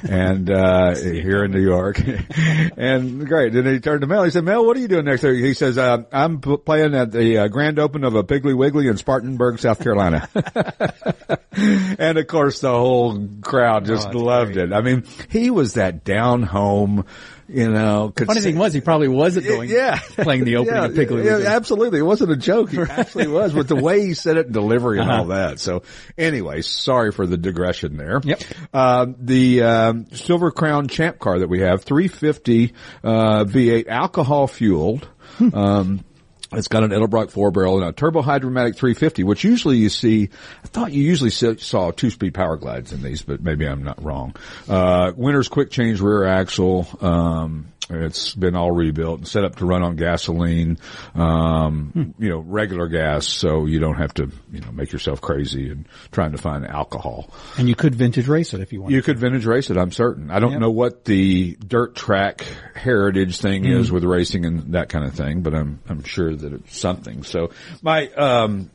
and, 0.07 0.49
uh, 0.49 0.95
here 0.95 1.43
in 1.43 1.51
New 1.51 1.63
York. 1.63 1.99
and 2.77 3.25
great. 3.27 3.53
Then 3.53 3.65
he 3.65 3.79
turned 3.79 4.01
to 4.01 4.07
Mel. 4.07 4.23
He 4.23 4.31
said, 4.31 4.43
Mel, 4.43 4.65
what 4.65 4.77
are 4.77 4.79
you 4.79 4.87
doing 4.87 5.05
next 5.05 5.23
week? 5.23 5.43
He 5.43 5.53
says, 5.53 5.77
uh, 5.77 6.03
I'm 6.11 6.41
p- 6.41 6.57
playing 6.57 6.93
at 6.93 7.11
the 7.11 7.39
uh, 7.39 7.47
grand 7.47 7.79
open 7.79 8.03
of 8.03 8.15
a 8.15 8.23
Piggly 8.23 8.55
Wiggly 8.55 8.87
in 8.87 8.97
Spartanburg, 8.97 9.59
South 9.59 9.79
Carolina. 9.81 10.29
and 11.97 12.17
of 12.17 12.27
course 12.27 12.61
the 12.61 12.69
whole 12.69 13.27
crowd 13.41 13.86
just 13.87 14.13
loved 14.13 14.57
it. 14.57 14.73
I 14.73 14.81
mean, 14.81 15.03
he 15.29 15.49
was 15.49 15.73
that 15.75 16.03
down 16.03 16.43
home, 16.43 17.05
you 17.47 17.69
know, 17.71 18.11
Funny 18.25 18.41
thing 18.41 18.57
was, 18.57 18.73
he 18.73 18.81
probably 18.81 19.07
wasn't 19.07 19.47
going. 19.47 19.69
yeah. 19.69 19.97
Playing 20.17 20.43
the 20.43 20.57
opening 20.57 20.75
yeah, 20.75 20.85
of 20.85 20.91
Piggly 20.91 21.23
yeah, 21.23 21.35
Wiggly. 21.35 21.45
absolutely. 21.47 21.99
It 21.99 22.03
wasn't 22.03 22.31
a 22.31 22.35
joke. 22.35 22.69
He 22.71 22.79
actually 22.89 23.27
was 23.27 23.53
with 23.53 23.67
the 23.69 23.75
way 23.77 24.05
he 24.05 24.13
said 24.13 24.35
it 24.37 24.51
delivery 24.51 24.99
and 24.99 25.09
all 25.09 25.21
Uh-huh. 25.31 25.33
that. 25.49 25.59
So 25.59 25.83
anyway, 26.17 26.61
sorry 26.61 27.11
for 27.13 27.25
the 27.25 27.37
digression 27.37 27.95
there. 27.97 28.19
Yep. 28.23 28.41
Uh, 28.73 29.05
the, 29.17 29.63
um, 29.63 30.05
Silver 30.11 30.51
Crown 30.51 30.87
Champ 30.89 31.19
car 31.19 31.39
that 31.39 31.47
we 31.47 31.61
have, 31.61 31.83
350, 31.83 32.73
uh, 33.03 33.45
V8 33.45 33.87
alcohol 33.87 34.47
fueled. 34.47 35.07
Hmm. 35.37 35.55
Um, 35.55 36.05
it's 36.53 36.67
got 36.67 36.83
an 36.83 36.91
Edelbrock 36.91 37.31
four 37.31 37.51
barrel 37.51 37.79
and 37.79 37.87
a 37.89 37.91
turbo 37.91 38.21
hydromatic 38.21 38.75
350, 38.75 39.23
which 39.23 39.43
usually 39.43 39.77
you 39.77 39.89
see, 39.89 40.29
I 40.63 40.67
thought 40.67 40.91
you 40.93 41.03
usually 41.03 41.29
saw- 41.29 41.91
two 41.91 42.09
speed 42.09 42.33
power 42.33 42.57
glides 42.57 42.91
in 42.93 43.01
these, 43.01 43.21
but 43.21 43.41
maybe 43.41 43.65
I'm 43.65 43.83
not 43.83 44.03
wrong. 44.03 44.35
Uh, 44.67 45.11
Winters 45.15 45.47
quick 45.47 45.71
change 45.71 45.99
rear 45.99 46.25
axle, 46.25 46.87
um, 47.01 47.67
it's 47.89 48.35
been 48.35 48.55
all 48.55 48.71
rebuilt 48.71 49.19
and 49.19 49.27
set 49.27 49.43
up 49.45 49.55
to 49.57 49.65
run 49.65 49.81
on 49.83 49.95
gasoline, 49.95 50.77
um, 51.15 52.13
you 52.19 52.29
know, 52.29 52.39
regular 52.39 52.87
gas, 52.87 53.25
so 53.27 53.65
you 53.65 53.79
don't 53.79 53.95
have 53.97 54.13
to, 54.15 54.29
you 54.51 54.59
know, 54.61 54.71
make 54.71 54.91
yourself 54.91 55.21
crazy 55.21 55.69
and 55.69 55.87
trying 56.11 56.31
to 56.33 56.37
find 56.37 56.65
alcohol. 56.65 57.29
And 57.57 57.69
you 57.69 57.75
could 57.75 57.95
vintage 57.95 58.27
race 58.27 58.53
it 58.53 58.61
if 58.61 58.73
you 58.73 58.81
want. 58.81 58.93
You 58.93 59.01
could 59.01 59.17
vintage 59.19 59.45
race 59.45 59.69
it, 59.69 59.77
I'm 59.77 59.91
certain. 59.91 60.29
I 60.31 60.39
don't 60.39 60.51
Yep. 60.51 60.61
know 60.61 60.71
what 60.71 61.05
the 61.05 61.55
dirt 61.65 61.95
track 61.95 62.45
heritage 62.75 63.39
thing 63.39 63.65
is 63.65 63.91
with 63.91 64.03
racing 64.03 64.45
and 64.45 64.73
that 64.73 64.89
kind 64.89 65.05
of 65.05 65.13
thing, 65.13 65.41
but 65.41 65.53
I'm 65.53 65.79
I'm 65.87 66.03
sure 66.03 66.35
that 66.35 66.53
it's 66.53 66.77
something. 66.77 67.23
So 67.23 67.51
my 67.81 68.07
um 68.09 68.69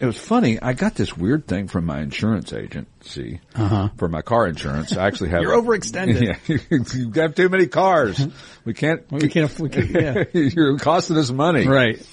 it 0.00 0.06
was 0.06 0.16
funny, 0.18 0.58
I 0.60 0.72
got 0.72 0.94
this 0.94 1.16
weird 1.16 1.46
thing 1.46 1.68
from 1.68 1.84
my 1.86 2.00
insurance 2.00 2.52
agency 2.52 3.40
for 3.54 4.08
my 4.08 4.22
car 4.22 4.46
insurance. 4.46 4.96
I 4.96 5.06
actually 5.06 5.30
have 5.30 5.42
You're 5.42 5.52
overextended. 5.60 6.20
Yeah, 6.48 6.58
you 6.94 7.12
have 7.22 7.34
too 7.34 7.48
many 7.48 7.66
cars. 7.66 8.20
We 8.64 8.74
can't 8.74 9.10
We 9.12 9.28
can't. 9.28 9.58
We 9.58 9.68
can't 9.68 9.90
yeah. 9.90 10.24
You're 10.32 10.78
costing 10.78 11.16
us 11.18 11.30
money. 11.30 11.66
right. 11.68 12.04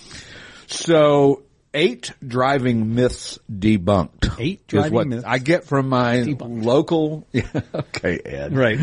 So 0.68 1.44
eight 1.74 2.12
driving 2.26 2.96
myths 2.96 3.40
debunked. 3.52 4.36
Eight 4.40 4.60
is 4.62 4.66
driving 4.68 4.94
what 4.94 5.08
myths? 5.08 5.24
I 5.26 5.38
get 5.38 5.64
from 5.66 5.90
my 5.90 6.16
Debunked. 6.18 6.66
local. 6.66 7.26
Okay, 7.74 8.20
Ed. 8.26 8.56
Right. 8.56 8.80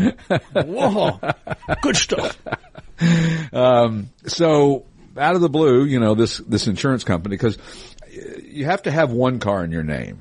Whoa. 0.53 1.19
Good 1.81 1.95
stuff. 1.97 2.39
Um, 3.53 4.09
so 4.27 4.85
out 5.17 5.35
of 5.35 5.41
the 5.41 5.49
blue, 5.49 5.85
you 5.85 5.99
know 5.99 6.15
this 6.15 6.37
this 6.39 6.67
insurance 6.67 7.03
company 7.03 7.35
because 7.35 7.57
you 8.43 8.65
have 8.65 8.83
to 8.83 8.91
have 8.91 9.11
one 9.11 9.39
car 9.39 9.63
in 9.63 9.71
your 9.71 9.83
name, 9.83 10.19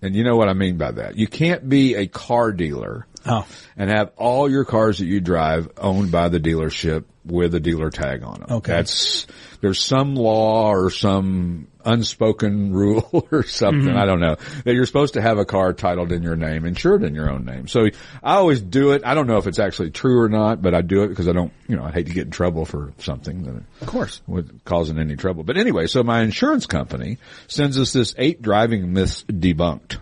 and 0.00 0.14
you 0.14 0.24
know 0.24 0.36
what 0.36 0.48
I 0.48 0.52
mean 0.54 0.76
by 0.78 0.92
that. 0.92 1.16
You 1.16 1.26
can't 1.26 1.68
be 1.68 1.94
a 1.94 2.06
car 2.06 2.52
dealer 2.52 3.06
Oh. 3.24 3.46
and 3.76 3.88
have 3.88 4.10
all 4.16 4.50
your 4.50 4.64
cars 4.64 4.98
that 4.98 5.04
you 5.06 5.20
drive 5.20 5.68
owned 5.76 6.10
by 6.10 6.28
the 6.28 6.40
dealership 6.40 7.04
with 7.24 7.54
a 7.54 7.60
dealer 7.60 7.90
tag 7.90 8.24
on 8.24 8.40
them. 8.40 8.46
Okay. 8.50 8.72
That's, 8.72 9.26
there's 9.62 9.82
some 9.82 10.14
law 10.16 10.70
or 10.70 10.90
some 10.90 11.68
unspoken 11.84 12.72
rule 12.74 13.26
or 13.32 13.42
something, 13.44 13.88
Mm-hmm. 13.88 13.96
I 13.96 14.04
don't 14.04 14.20
know, 14.20 14.36
that 14.64 14.74
you're 14.74 14.84
supposed 14.86 15.14
to 15.14 15.22
have 15.22 15.38
a 15.38 15.44
car 15.44 15.72
titled 15.72 16.12
in 16.12 16.22
your 16.22 16.36
name, 16.36 16.64
insured 16.66 17.02
in 17.04 17.14
your 17.14 17.30
own 17.30 17.44
name. 17.46 17.66
So 17.68 17.86
I 18.22 18.34
always 18.34 18.60
do 18.60 18.92
it. 18.92 19.02
I 19.04 19.14
don't 19.14 19.26
know 19.26 19.38
if 19.38 19.46
it's 19.46 19.58
actually 19.58 19.90
true 19.90 20.20
or 20.20 20.28
not, 20.28 20.60
but 20.60 20.74
I 20.74 20.82
do 20.82 21.04
it 21.04 21.08
because 21.08 21.28
I 21.28 21.32
don't, 21.32 21.52
you 21.68 21.76
know, 21.76 21.84
I 21.84 21.90
hate 21.92 22.06
to 22.06 22.12
get 22.12 22.26
in 22.26 22.30
trouble 22.30 22.64
for 22.66 22.92
something 22.98 23.44
that 23.44 23.62
Of 23.80 23.86
course. 23.88 24.20
with 24.26 24.64
causing 24.64 24.98
any 24.98 25.16
trouble. 25.16 25.42
But 25.44 25.56
anyway, 25.56 25.86
so 25.86 26.02
my 26.02 26.20
insurance 26.22 26.66
company 26.66 27.16
sends 27.46 27.78
us 27.80 27.92
this 27.92 28.14
eight 28.18 28.42
driving 28.42 28.92
myths 28.92 29.24
debunked. 29.24 29.96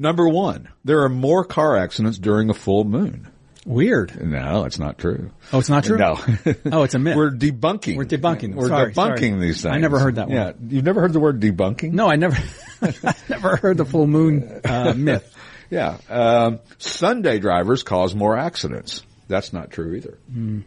Number 0.00 0.28
one, 0.28 0.68
there 0.84 1.02
are 1.02 1.08
more 1.08 1.44
car 1.44 1.76
accidents 1.76 2.18
during 2.18 2.50
a 2.50 2.54
full 2.54 2.84
moon. 2.84 3.28
Weird. 3.68 4.18
No, 4.24 4.64
it's 4.64 4.78
not 4.78 4.96
true. 4.96 5.30
Oh, 5.52 5.58
it's 5.58 5.68
not 5.68 5.84
true? 5.84 5.98
No. 5.98 6.18
Oh, 6.72 6.84
it's 6.84 6.94
a 6.94 6.98
myth. 6.98 7.16
We're 7.16 7.30
debunking. 7.30 7.96
We're 7.98 8.06
debunking. 8.06 8.54
We're 8.54 8.68
Sorry, 8.68 8.92
debunking 8.94 8.94
sorry. 9.18 9.40
these 9.40 9.60
things. 9.62 9.74
I 9.74 9.78
never 9.78 9.98
heard 9.98 10.14
that 10.14 10.28
one. 10.28 10.36
Yeah. 10.36 10.52
You've 10.68 10.84
never 10.84 11.02
heard 11.02 11.12
the 11.12 11.20
word 11.20 11.38
debunking? 11.40 11.92
No, 11.92 12.08
I 12.08 12.16
never, 12.16 12.36
I 12.82 13.14
never 13.28 13.56
heard 13.56 13.76
the 13.76 13.84
full 13.84 14.06
moon 14.06 14.60
uh, 14.64 14.94
myth. 14.96 15.34
Yeah. 15.70 15.98
Um, 16.08 16.60
Sunday 16.78 17.40
drivers 17.40 17.82
cause 17.82 18.14
more 18.14 18.38
accidents. 18.38 19.02
That's 19.28 19.52
not 19.52 19.70
true 19.70 19.96
either. 19.96 20.18
Hmm. 20.32 20.60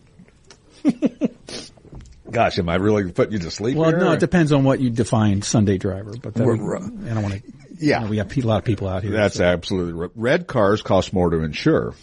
Gosh, 2.30 2.60
am 2.60 2.70
I 2.70 2.76
really 2.76 3.12
putting 3.12 3.34
you 3.34 3.40
to 3.40 3.50
sleep 3.52 3.76
Well, 3.78 3.90
here? 3.90 3.98
no, 4.00 4.12
it 4.12 4.20
depends 4.20 4.52
on 4.54 4.64
what 4.64 4.80
you 4.80 4.92
define 4.92 5.42
Sunday 5.42 5.78
driver, 5.80 6.14
but 6.22 6.36
we, 6.36 6.44
I 6.44 6.46
don't 6.46 7.24
want 7.24 7.34
to. 7.34 7.42
Yeah. 7.80 8.08
we 8.08 8.18
got 8.18 8.30
pe- 8.30 8.42
a 8.42 8.46
lot 8.46 8.58
of 8.60 8.64
people 8.64 8.88
out 8.88 9.02
here. 9.04 9.12
That's 9.12 9.38
so- 9.38 9.44
absolutely 9.44 9.94
right. 9.94 10.12
Red 10.16 10.46
cars 10.48 10.84
cost 10.84 11.14
more 11.14 11.32
to 11.32 11.38
insure. 11.44 11.96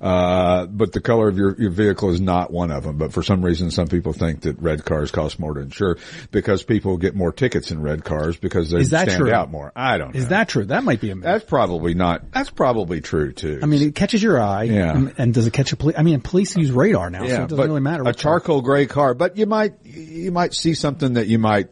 Uh, 0.00 0.66
but 0.66 0.92
the 0.92 1.00
color 1.00 1.28
of 1.28 1.36
your, 1.36 1.54
your 1.60 1.70
vehicle 1.70 2.10
is 2.10 2.20
not 2.20 2.50
one 2.50 2.70
of 2.70 2.84
them. 2.84 2.98
But 2.98 3.12
for 3.12 3.22
some 3.22 3.44
reason, 3.44 3.70
some 3.70 3.88
people 3.88 4.12
think 4.12 4.42
that 4.42 4.58
red 4.60 4.84
cars 4.84 5.10
cost 5.10 5.38
more 5.38 5.54
to 5.54 5.60
insure 5.60 5.98
because 6.30 6.62
people 6.62 6.96
get 6.96 7.14
more 7.14 7.32
tickets 7.32 7.70
in 7.70 7.82
red 7.82 8.04
cars 8.04 8.36
because 8.36 8.70
they 8.70 8.84
stand 8.84 9.10
true? 9.10 9.32
out 9.32 9.50
more. 9.50 9.72
I 9.74 9.98
don't 9.98 10.14
know. 10.14 10.20
Is 10.20 10.28
that 10.28 10.48
true? 10.48 10.64
That 10.64 10.84
might 10.84 11.00
be 11.00 11.10
a 11.10 11.16
myth. 11.16 11.24
That's 11.24 11.44
probably 11.44 11.94
not, 11.94 12.30
that's 12.32 12.50
probably 12.50 13.00
true 13.00 13.32
too. 13.32 13.60
I 13.62 13.66
mean, 13.66 13.82
it 13.82 13.94
catches 13.94 14.22
your 14.22 14.40
eye. 14.40 14.64
Yeah. 14.64 14.94
And, 14.94 15.14
and 15.18 15.34
does 15.34 15.46
it 15.46 15.52
catch 15.52 15.72
a 15.72 15.76
police? 15.76 15.96
I 15.98 16.02
mean, 16.02 16.20
police 16.20 16.56
use 16.56 16.70
radar 16.70 17.10
now, 17.10 17.26
so 17.26 17.42
it 17.42 17.48
doesn't 17.48 17.66
really 17.66 17.80
matter. 17.80 18.02
A 18.02 18.04
what 18.06 18.16
car. 18.18 18.40
charcoal 18.40 18.62
gray 18.62 18.86
car, 18.86 19.14
but 19.14 19.36
you 19.36 19.46
might, 19.46 19.84
you 19.84 20.32
might 20.32 20.54
see 20.54 20.74
something 20.74 21.14
that 21.14 21.26
you 21.26 21.38
might 21.38 21.68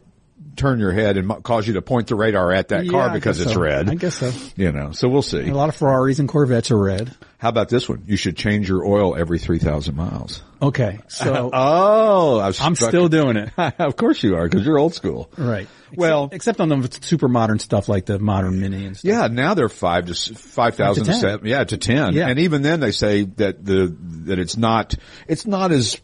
turn 0.55 0.79
your 0.79 0.91
head 0.91 1.17
and 1.17 1.43
cause 1.43 1.67
you 1.67 1.73
to 1.75 1.81
point 1.81 2.07
the 2.07 2.15
radar 2.15 2.51
at 2.51 2.69
that 2.69 2.85
Yeah, 2.85 2.91
car 2.91 3.13
because 3.13 3.39
it's 3.39 3.53
so. 3.53 3.59
red. 3.59 3.89
I 3.89 3.95
guess 3.95 4.15
so. 4.15 4.31
You 4.55 4.71
know, 4.71 4.91
so 4.91 5.07
we'll 5.07 5.21
see. 5.21 5.47
A 5.49 5.53
lot 5.53 5.69
of 5.69 5.75
Ferraris 5.75 6.19
and 6.19 6.27
Corvettes 6.27 6.71
are 6.71 6.77
red. 6.77 7.15
How 7.37 7.49
about 7.49 7.69
this 7.69 7.87
one? 7.87 8.03
You 8.05 8.17
should 8.17 8.35
change 8.35 8.67
your 8.67 8.85
oil 8.85 9.15
every 9.15 9.39
3,000 9.39 9.95
miles. 9.95 10.43
Okay, 10.61 10.99
so 11.07 11.49
Oh, 11.53 12.39
I 12.39 12.47
I'm 12.47 12.53
struck- 12.75 12.89
still 12.89 13.07
doing 13.07 13.37
it. 13.37 13.51
of 13.57 13.95
course 13.95 14.21
you 14.23 14.35
are 14.35 14.43
because 14.47 14.65
you're 14.65 14.77
old 14.77 14.93
school. 14.93 15.31
Right. 15.37 15.67
Well- 15.95 16.25
except, 16.25 16.35
except 16.35 16.59
on 16.59 16.69
the 16.81 16.97
super 17.01 17.27
modern 17.29 17.59
stuff 17.59 17.87
like 17.87 18.05
the 18.05 18.19
modern 18.19 18.59
Mini 18.59 18.85
and 18.85 18.97
stuff. 18.97 19.09
Yeah, 19.09 19.27
now 19.27 19.53
they're 19.53 19.69
five 19.69 20.07
to 20.07 20.13
five 20.35 20.75
thousand 20.75 21.05
to 21.05 21.19
10. 21.19 21.39
Yeah, 21.45 21.63
to 21.63 21.77
ten. 21.77 22.13
Yeah. 22.13 22.27
and 22.27 22.39
even 22.39 22.61
then 22.61 22.79
they 22.81 22.91
say 22.91 23.23
that 23.23 23.63
the 23.63 23.95
that 24.25 24.37
it's 24.39 24.57
not 24.57 24.95
it's 25.27 25.47
not 25.47 25.71
as 25.71 25.99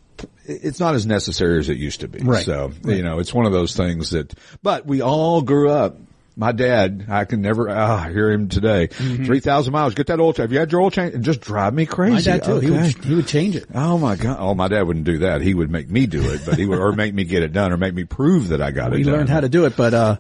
it's 0.45 0.80
not 0.80 0.95
as 0.95 1.06
necessary 1.06 1.60
as 1.60 1.69
it 1.69 1.78
used 1.78 2.01
to 2.01 2.08
be. 2.08 2.19
Right. 2.19 2.45
So 2.45 2.71
you 2.86 3.04
know, 3.04 3.19
it's 3.19 3.34
one 3.34 3.45
of 3.45 3.51
those 3.51 3.75
things 3.75 4.12
that. 4.12 4.34
But 4.62 4.86
we 4.86 5.01
all 5.01 5.41
grew 5.41 5.69
up. 5.69 5.97
My 6.38 6.51
dad, 6.51 7.06
I 7.08 7.23
can 7.23 7.41
never 7.41 7.69
ah, 7.69 8.10
hear 8.10 8.30
him 8.30 8.49
today. 8.49 8.88
Three 8.88 9.39
thousand 9.39 9.71
miles. 9.71 9.93
Get 9.93 10.08
that 10.08 10.19
oil 10.19 10.34
change. 10.34 10.43
Have 10.43 10.51
you 10.51 10.60
had 10.60 10.69
your 10.69 10.82
oil 10.82 10.91
change? 10.91 11.15
It 11.15 11.21
just 11.21 11.39
drive 11.39 11.73
me 11.73 11.86
crazy. 11.86 12.30
My 12.30 12.38
dad 12.38 12.43
too. 12.43 12.60
He 12.60 12.71
would, 12.71 13.06
he 13.06 13.15
would 13.15 13.28
change 13.28 13.56
it. 13.56 13.67
Oh 13.73 13.97
my 13.97 14.17
god! 14.17 14.36
Oh, 14.38 14.54
my 14.54 14.67
dad 14.67 14.82
wouldn't 14.82 15.06
do 15.06 15.19
that. 15.19 15.39
He 15.41 15.54
would 15.54 15.71
make 15.71 15.89
me 15.89 16.08
do 16.08 16.30
it, 16.34 16.41
but 16.45 16.58
he 16.58 16.65
would, 16.65 16.78
or 16.78 16.91
make 16.91 17.13
me 17.13 17.23
get 17.23 17.43
it 17.43 17.54
done, 17.54 17.71
or 17.71 17.78
make 17.78 17.93
me 17.93 18.04
prove 18.04 18.49
that 18.49 18.62
I 18.62 18.71
got 18.71 18.91
it 18.91 18.97
We 18.97 19.04
done. 19.04 19.13
learned 19.13 19.30
how 19.30 19.39
to 19.39 19.47
do 19.47 19.63
it, 19.63 19.78
but 19.78 19.93
uh, 19.93 20.17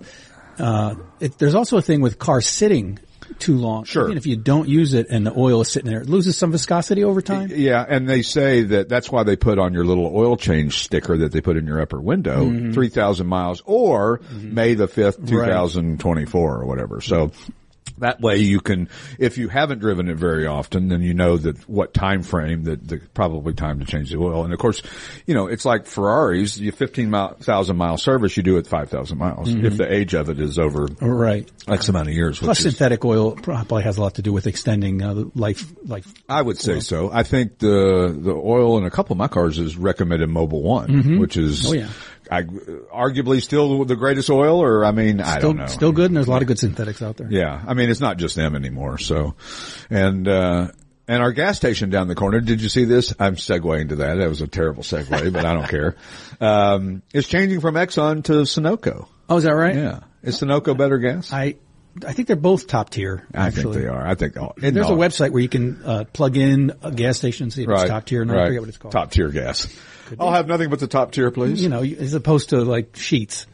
uh, 0.57 0.95
it, 1.19 1.37
there's 1.37 1.55
also 1.55 1.77
a 1.77 1.81
thing 1.81 1.99
with 1.99 2.17
cars 2.17 2.47
sitting 2.47 2.97
too 3.39 3.57
long. 3.57 3.83
Sure. 3.83 4.05
Even 4.05 4.17
if 4.17 4.25
you 4.25 4.35
don't 4.35 4.67
use 4.67 4.93
it 4.93 5.07
and 5.09 5.25
the 5.25 5.33
oil 5.37 5.61
is 5.61 5.69
sitting 5.69 5.89
there, 5.89 6.01
it 6.01 6.09
loses 6.09 6.37
some 6.37 6.51
viscosity 6.51 7.03
over 7.03 7.21
time. 7.21 7.49
Yeah, 7.53 7.85
and 7.87 8.07
they 8.07 8.21
say 8.21 8.63
that 8.63 8.89
that's 8.89 9.11
why 9.11 9.23
they 9.23 9.35
put 9.35 9.59
on 9.59 9.73
your 9.73 9.85
little 9.85 10.07
oil 10.15 10.37
change 10.37 10.83
sticker 10.83 11.17
that 11.17 11.31
they 11.31 11.41
put 11.41 11.57
in 11.57 11.67
your 11.67 11.81
upper 11.81 11.99
window, 11.99 12.45
Mm-hmm. 12.45 12.73
3,000 12.73 13.27
miles 13.27 13.61
or 13.65 14.21
May 14.31 14.73
the 14.73 14.87
5th, 14.87 15.27
2024 15.27 16.61
or 16.61 16.65
whatever. 16.65 17.01
So 17.01 17.31
that 17.99 18.19
way 18.21 18.37
you 18.37 18.59
can, 18.59 18.89
if 19.19 19.37
you 19.37 19.47
haven't 19.47 19.79
driven 19.79 20.09
it 20.09 20.17
very 20.17 20.47
often, 20.47 20.89
then 20.89 21.01
you 21.01 21.13
know 21.13 21.37
that 21.37 21.67
what 21.69 21.93
time 21.93 22.23
frame 22.23 22.63
that 22.65 22.87
the 22.87 22.97
probably 23.13 23.53
time 23.53 23.79
to 23.79 23.85
change 23.85 24.11
the 24.11 24.17
oil. 24.17 24.43
And 24.43 24.53
of 24.53 24.59
course, 24.59 24.81
you 25.25 25.33
know, 25.33 25.47
it's 25.47 25.65
like 25.65 25.85
Ferraris, 25.85 26.57
you 26.57 26.71
15,000 26.71 27.75
mile 27.77 27.97
service, 27.97 28.35
you 28.37 28.43
do 28.43 28.57
it 28.57 28.67
5,000 28.67 29.17
miles 29.17 29.49
if 29.53 29.77
the 29.77 29.91
age 29.91 30.13
of 30.13 30.29
it 30.29 30.39
is 30.39 30.59
over 30.59 30.87
Right. 31.01 31.49
X 31.67 31.89
amount 31.89 32.09
of 32.09 32.13
years. 32.13 32.39
Plus, 32.39 32.59
is- 32.59 32.65
synthetic 32.75 33.03
oil 33.05 33.31
probably 33.33 33.83
has 33.83 33.97
a 33.97 34.01
lot 34.01 34.15
to 34.15 34.21
do 34.21 34.33
with 34.33 34.47
extending 34.47 35.01
uh, 35.01 35.23
life. 35.35 35.71
Life. 35.85 36.11
I 36.27 36.41
would 36.41 36.57
say 36.57 36.79
so. 36.79 37.09
I 37.11 37.23
think 37.23 37.59
the 37.59 38.15
the 38.17 38.33
oil 38.33 38.77
in 38.77 38.85
a 38.85 38.91
couple 38.91 39.13
of 39.13 39.17
my 39.17 39.27
cars 39.27 39.57
is 39.59 39.77
recommended 39.77 40.29
Mobil 40.29 40.61
One, 40.61 41.19
which 41.19 41.37
is 41.37 41.69
Oh, 41.69 41.73
yeah. 41.73 41.89
I, 42.31 42.43
arguably 42.43 43.41
still 43.41 43.85
the 43.85 43.95
greatest 43.95 44.29
oil, 44.29 44.61
or 44.61 44.83
I 44.85 44.91
mean, 44.91 45.21
I 45.21 45.37
Still, 45.37 45.53
don't 45.53 45.57
know. 45.57 45.65
still 45.67 45.91
good, 45.91 46.07
and 46.07 46.15
there's 46.17 46.27
a 46.27 46.31
lot 46.31 46.41
of 46.41 46.47
good 46.47 46.59
synthetics 46.59 47.01
out 47.01 47.17
there. 47.17 47.27
Yeah, 47.29 47.63
I 47.67 47.73
mean, 47.73 47.89
it's 47.89 47.99
not 47.99 48.17
just 48.17 48.35
them 48.35 48.55
anymore. 48.55 48.97
So, 48.97 49.35
and 49.89 50.27
uh 50.27 50.67
and 51.07 51.21
our 51.21 51.31
gas 51.31 51.55
station 51.57 51.91
down 51.91 52.07
the 52.07 52.15
corner. 52.15 52.39
Did 52.41 52.61
you 52.61 52.69
see 52.69 52.85
this? 52.85 53.13
I'm 53.19 53.35
segueing 53.35 53.89
to 53.89 53.97
that. 53.97 54.15
That 54.15 54.27
was 54.27 54.41
a 54.41 54.47
terrible 54.47 54.81
segue, 54.81 55.31
but 55.33 55.45
I 55.45 55.53
don't 55.53 55.67
care. 55.69 55.95
Um, 56.41 57.01
it's 57.13 57.29
changing 57.29 57.61
from 57.61 57.75
Exxon 57.75 58.21
to 58.25 58.33
Sunoco. 58.41 59.07
Oh, 59.29 59.37
is 59.37 59.45
that 59.45 59.53
right? 59.53 59.73
Yeah, 59.73 59.99
is 60.21 60.37
Sunoco 60.41 60.77
better 60.77 60.97
gas? 60.97 61.31
I, 61.31 61.55
I 62.05 62.11
think 62.13 62.27
they're 62.27 62.35
both 62.35 62.67
top 62.67 62.89
tier. 62.89 63.25
I 63.33 63.51
think 63.51 63.73
they 63.73 63.85
are. 63.85 64.05
I 64.05 64.15
think 64.15 64.35
all, 64.37 64.53
There's 64.57 64.73
no. 64.75 64.95
a 64.95 64.97
website 64.97 65.31
where 65.31 65.41
you 65.41 65.47
can 65.49 65.81
uh, 65.83 66.03
plug 66.11 66.35
in 66.35 66.73
a 66.81 66.91
gas 66.91 67.17
station 67.17 67.43
and 67.45 67.53
see 67.53 67.63
if 67.63 67.69
it's 67.69 67.85
top 67.85 68.05
tier. 68.05 68.21
And 68.21 68.31
I 68.31 68.47
forget 68.47 68.59
what 68.61 68.69
it's 68.69 68.77
called. 68.77 68.91
Top 68.91 69.11
tier 69.11 69.29
gas. 69.29 69.67
I'll 70.19 70.31
have 70.31 70.47
nothing 70.47 70.69
but 70.69 70.79
the 70.79 70.87
top 70.87 71.11
tier, 71.13 71.31
please. 71.31 71.63
You 71.63 71.69
know, 71.69 71.83
as 71.83 72.13
opposed 72.13 72.49
to 72.49 72.57
like 72.63 72.93
Sheetz. 72.93 73.45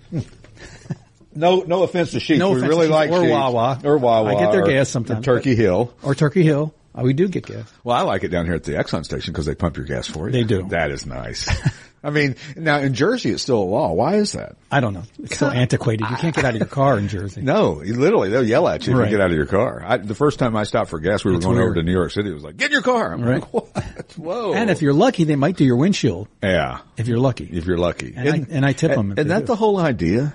No, 1.34 1.62
no 1.62 1.84
offense 1.84 2.12
to 2.12 2.18
Sheetz. 2.18 2.40
No 2.40 2.52
we 2.52 2.62
really 2.62 2.88
to 2.88 2.94
like 2.94 3.10
Sheetz 3.10 3.20
or 3.20 3.22
Sheetz. 3.24 3.32
Wawa. 3.32 3.82
or 3.84 3.98
Wawa. 3.98 4.36
I 4.36 4.40
get 4.40 4.52
their 4.52 4.64
or- 4.64 4.68
gas 4.68 4.90
sometimes, 4.90 5.26
or 5.28 5.36
Turkey 5.36 5.56
Hill. 5.56 5.94
or 6.04 6.16
Turkey 6.16 6.44
Hill. 6.44 6.74
Oh, 6.94 7.04
we 7.04 7.14
do 7.14 7.30
get 7.30 7.46
gas. 7.46 7.72
Well, 7.86 7.96
I 7.96 8.02
like 8.02 8.26
it 8.26 8.30
down 8.30 8.46
here 8.46 8.56
at 8.56 8.66
the 8.66 8.74
Exxon 8.74 9.06
station 9.06 9.32
because 9.32 9.46
they 9.46 9.56
pump 9.56 9.78
your 9.78 9.86
gas 9.86 10.08
for 10.08 10.26
you. 10.28 10.34
They 10.34 10.44
do. 10.44 10.64
That 10.70 10.92
is 10.92 11.06
nice. 11.06 11.48
I 12.04 12.10
mean, 12.10 12.36
now 12.56 12.80
in 12.80 12.96
Jersey 12.96 13.30
it's 13.30 13.44
still 13.44 13.60
a 13.60 13.64
law. 13.64 13.94
Why 13.94 14.16
is 14.16 14.32
that? 14.32 14.56
I 14.72 14.80
don't 14.80 14.94
know. 14.94 15.04
It's 15.22 15.38
so 15.38 15.48
antiquated. 15.52 16.10
You 16.10 16.16
can't 16.16 16.36
get 16.36 16.44
out 16.46 16.54
of 16.56 16.60
your 16.60 16.68
car 16.68 16.98
in 16.98 17.08
Jersey. 17.08 17.42
No, 17.44 17.74
literally 17.74 18.30
they'll 18.30 18.44
yell 18.48 18.68
at 18.68 18.88
you 18.88 18.94
if 18.94 19.00
Right. 19.00 19.12
you 19.12 19.18
get 19.18 19.22
out 19.24 19.30
of 19.30 19.38
your 19.38 19.46
car. 19.46 19.84
I, 19.86 19.98
the 19.98 20.16
first 20.16 20.40
time 20.40 20.56
I 20.56 20.64
stopped 20.64 20.90
for 20.90 21.00
gas, 21.00 21.24
we 21.24 21.32
were 21.32 21.40
going 21.40 21.60
over 21.60 21.76
to 21.76 21.84
New 21.84 21.92
York 21.92 22.12
City. 22.12 22.32
It 22.32 22.34
was 22.34 22.44
like, 22.44 22.58
get 22.58 22.68
in 22.68 22.72
your 22.72 22.82
car. 22.82 23.14
I'm 23.14 23.22
Right. 23.22 23.42
like, 23.42 23.54
what? 23.54 24.14
Whoa. 24.18 24.54
And 24.54 24.70
if 24.72 24.82
you're 24.82 24.94
lucky, 24.94 25.26
they 25.26 25.36
might 25.36 25.58
do 25.58 25.64
your 25.66 25.76
windshield. 25.78 26.28
yeah, 26.42 26.80
If 26.98 27.08
you're 27.08 27.20
lucky. 27.20 27.48
if 27.52 27.66
you're 27.66 27.78
lucky. 27.78 28.14
And 28.18 28.30
I- 28.30 28.46
and 28.50 28.66
I 28.66 28.74
tip 28.74 28.92
'em 28.92 29.12
if 29.12 29.20
Isn't 29.20 29.28
they 29.28 29.34
that 29.36 29.40
do. 29.42 29.46
the 29.46 29.56
whole 29.56 29.78
idea? 29.80 30.34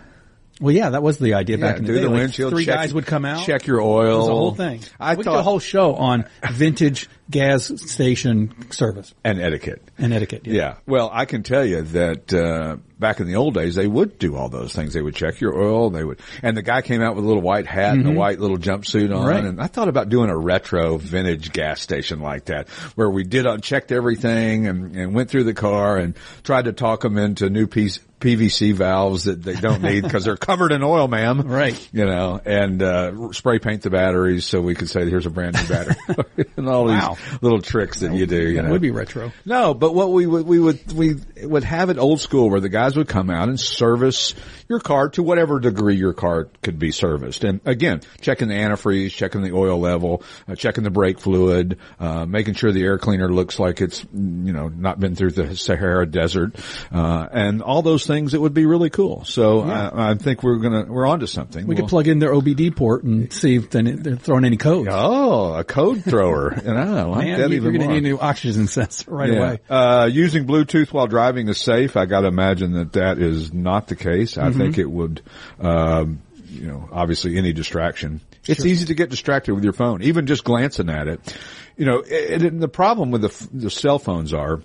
Well, 0.60 0.72
yeah, 0.74 0.88
that 0.90 1.02
was 1.02 1.18
the 1.18 1.34
idea 1.34 1.58
back 1.58 1.74
Yeah, 1.74 1.78
in 1.80 1.84
the 1.84 1.88
do 1.88 1.94
day. 1.96 2.00
the 2.04 2.08
Like, 2.08 2.18
windshield, 2.20 2.52
Three 2.52 2.64
check- 2.64 2.76
guys 2.76 2.94
would 2.94 3.04
come 3.04 3.26
out. 3.26 3.44
check 3.44 3.66
your 3.66 3.82
oil. 3.82 4.14
It 4.14 4.18
was 4.20 4.28
a 4.28 4.30
whole 4.30 4.54
thing. 4.54 4.80
I 4.98 5.10
we 5.10 5.16
could 5.16 5.30
do 5.30 5.36
a 5.36 5.42
whole 5.42 5.58
show 5.58 5.94
on 5.96 6.24
vintage 6.52 7.10
gas 7.30 7.72
station 7.90 8.70
service 8.70 9.12
And 9.24 9.40
etiquette. 9.40 9.82
and 9.98 10.12
etiquette. 10.12 10.46
Yeah. 10.46 10.76
Well, 10.86 11.10
I 11.12 11.24
can 11.24 11.42
tell 11.42 11.64
you 11.64 11.82
that 11.82 12.32
uh, 12.32 12.76
back 12.98 13.20
in 13.20 13.26
the 13.26 13.36
old 13.36 13.54
days, 13.54 13.74
they 13.74 13.86
would 13.88 14.18
do 14.18 14.36
all 14.36 14.48
those 14.48 14.72
things. 14.74 14.92
They 14.94 15.02
would 15.02 15.14
check 15.16 15.40
your 15.40 15.60
oil. 15.60 15.90
They 15.90 16.04
would, 16.04 16.20
and 16.42 16.56
the 16.56 16.62
guy 16.62 16.82
came 16.82 17.02
out 17.02 17.16
with 17.16 17.24
a 17.24 17.26
little 17.26 17.42
white 17.42 17.66
hat 17.66 17.94
and 17.94 18.06
a 18.06 18.12
white 18.12 18.38
little 18.38 18.58
jumpsuit 18.58 19.06
on. 19.14 19.22
Mm-hmm. 19.22 19.28
Right. 19.28 19.44
And 19.44 19.60
I 19.60 19.66
thought 19.66 19.88
about 19.88 20.08
doing 20.08 20.30
a 20.30 20.36
retro 20.36 20.98
vintage 20.98 21.52
gas 21.52 21.80
station 21.80 22.20
like 22.20 22.46
that, 22.46 22.68
where 22.94 23.10
we 23.10 23.24
did 23.24 23.46
uh, 23.46 23.58
checked 23.58 23.90
everything 23.92 24.66
and, 24.68 24.94
and 24.96 25.14
went 25.14 25.28
through 25.30 25.44
the 25.44 25.54
car 25.54 25.96
and 25.96 26.14
tried 26.44 26.66
to 26.66 26.72
talk 26.72 27.00
them 27.02 27.18
into 27.18 27.50
new 27.50 27.66
piece. 27.66 28.00
PVC 28.18 28.72
valves 28.72 29.24
that 29.24 29.42
they 29.42 29.54
don't 29.56 29.82
need 29.82 30.00
because 30.02 30.24
they're 30.24 30.38
covered 30.38 30.72
in 30.72 30.82
oil, 30.82 31.06
ma'am. 31.06 31.42
Right. 31.42 31.78
You 31.92 32.06
know, 32.06 32.40
and 32.42 32.82
uh, 32.82 33.30
spray 33.32 33.58
paint 33.58 33.82
the 33.82 33.90
batteries 33.90 34.46
so 34.46 34.62
we 34.62 34.74
could 34.74 34.88
say, 34.88 35.04
"Here's 35.08 35.26
a 35.26 35.30
brand 35.30 35.54
new 35.54 35.68
battery," 35.68 35.96
and 36.56 36.66
all 36.66 36.86
Wow. 36.86 37.15
little 37.40 37.60
tricks 37.60 38.00
that 38.00 38.12
you 38.14 38.26
do. 38.26 38.48
You 38.48 38.62
know, 38.62 38.70
would 38.70 38.80
be 38.80 38.90
retro. 38.90 39.32
no, 39.44 39.74
but 39.74 39.94
what 39.94 40.12
we 40.12 40.26
would, 40.26 40.46
we 40.46 40.58
would, 40.58 40.92
we 40.92 41.14
would 41.42 41.64
have 41.64 41.90
it 41.90 41.98
old 41.98 42.20
school 42.20 42.50
where 42.50 42.60
the 42.60 42.68
guys 42.68 42.96
would 42.96 43.08
come 43.08 43.30
out 43.30 43.48
and 43.48 43.58
service 43.58 44.34
your 44.68 44.80
car 44.80 45.08
to 45.10 45.22
whatever 45.22 45.60
degree 45.60 45.94
your 45.96 46.12
car 46.12 46.48
could 46.62 46.78
be 46.78 46.90
serviced. 46.90 47.44
And 47.44 47.60
again, 47.64 48.00
checking 48.20 48.48
the 48.48 48.54
antifreeze, 48.54 49.10
checking 49.12 49.42
the 49.42 49.52
oil 49.52 49.78
level, 49.78 50.22
uh, 50.48 50.54
checking 50.56 50.82
the 50.84 50.90
brake 50.90 51.20
fluid, 51.20 51.78
uh, 52.00 52.26
making 52.26 52.54
sure 52.54 52.72
the 52.72 52.82
air 52.82 52.98
cleaner 52.98 53.32
looks 53.32 53.58
like 53.60 53.80
it's, 53.80 54.04
you 54.12 54.52
know, 54.52 54.68
not 54.68 54.98
been 54.98 55.14
through 55.14 55.30
the 55.32 55.56
Sahara 55.56 56.04
desert, 56.06 56.56
uh, 56.92 57.28
and 57.30 57.62
all 57.62 57.82
those 57.82 58.06
things. 58.06 58.34
It 58.34 58.40
would 58.40 58.54
be 58.54 58.66
really 58.66 58.90
cool. 58.90 59.24
So 59.24 59.60
I, 59.62 60.10
I 60.10 60.14
think 60.14 60.42
we're 60.42 60.56
gonna, 60.58 60.84
we're 60.86 61.06
onto 61.06 61.26
something. 61.26 61.64
We 61.66 61.74
We'll- 61.74 61.84
could 61.84 61.90
plug 61.90 62.08
in 62.08 62.18
their 62.18 62.32
OBD 62.32 62.74
port 62.74 63.04
and 63.04 63.32
see 63.32 63.54
if 63.56 63.70
they're 63.70 64.16
throwing 64.16 64.44
any 64.44 64.56
codes. 64.56 64.88
Oh, 64.90 65.54
a 65.54 65.62
code 65.64 66.02
thrower. 66.04 66.48
and 66.64 66.76
I 66.76 67.04
like 67.10 67.26
Man, 67.26 67.40
that 67.40 67.50
you're 67.50 67.60
going 67.72 67.80
to 67.80 67.88
need 67.88 67.98
a 67.98 68.00
new 68.00 68.18
oxygen 68.18 68.66
sensor 68.68 69.10
right 69.10 69.32
Yeah. 69.32 69.38
away. 69.38 69.60
Uh, 69.68 70.08
using 70.10 70.46
Bluetooth 70.46 70.92
while 70.92 71.06
driving 71.06 71.48
is 71.48 71.58
safe. 71.58 71.96
I 71.96 72.06
got 72.06 72.20
to 72.20 72.28
imagine 72.28 72.72
that 72.74 72.92
that 72.94 73.18
is 73.18 73.52
not 73.52 73.88
the 73.88 73.96
case. 73.96 74.36
I 74.38 74.48
Mm-hmm. 74.48 74.58
think 74.60 74.78
it 74.78 74.90
would, 74.90 75.22
um, 75.60 76.20
you 76.48 76.66
know, 76.66 76.88
obviously 76.92 77.36
any 77.36 77.52
distraction. 77.52 78.20
It's 78.46 78.64
easy 78.64 78.86
to 78.86 78.94
get 78.94 79.10
distracted 79.10 79.54
with 79.54 79.64
your 79.64 79.72
phone, 79.72 80.02
even 80.02 80.26
just 80.26 80.44
glancing 80.44 80.88
at 80.88 81.08
it. 81.08 81.36
You 81.76 81.84
know, 81.84 82.02
and, 82.02 82.42
and 82.42 82.62
the 82.62 82.68
problem 82.68 83.10
with 83.10 83.22
the, 83.22 83.48
the 83.52 83.70
cell 83.70 83.98
phones 83.98 84.32
are, 84.32 84.62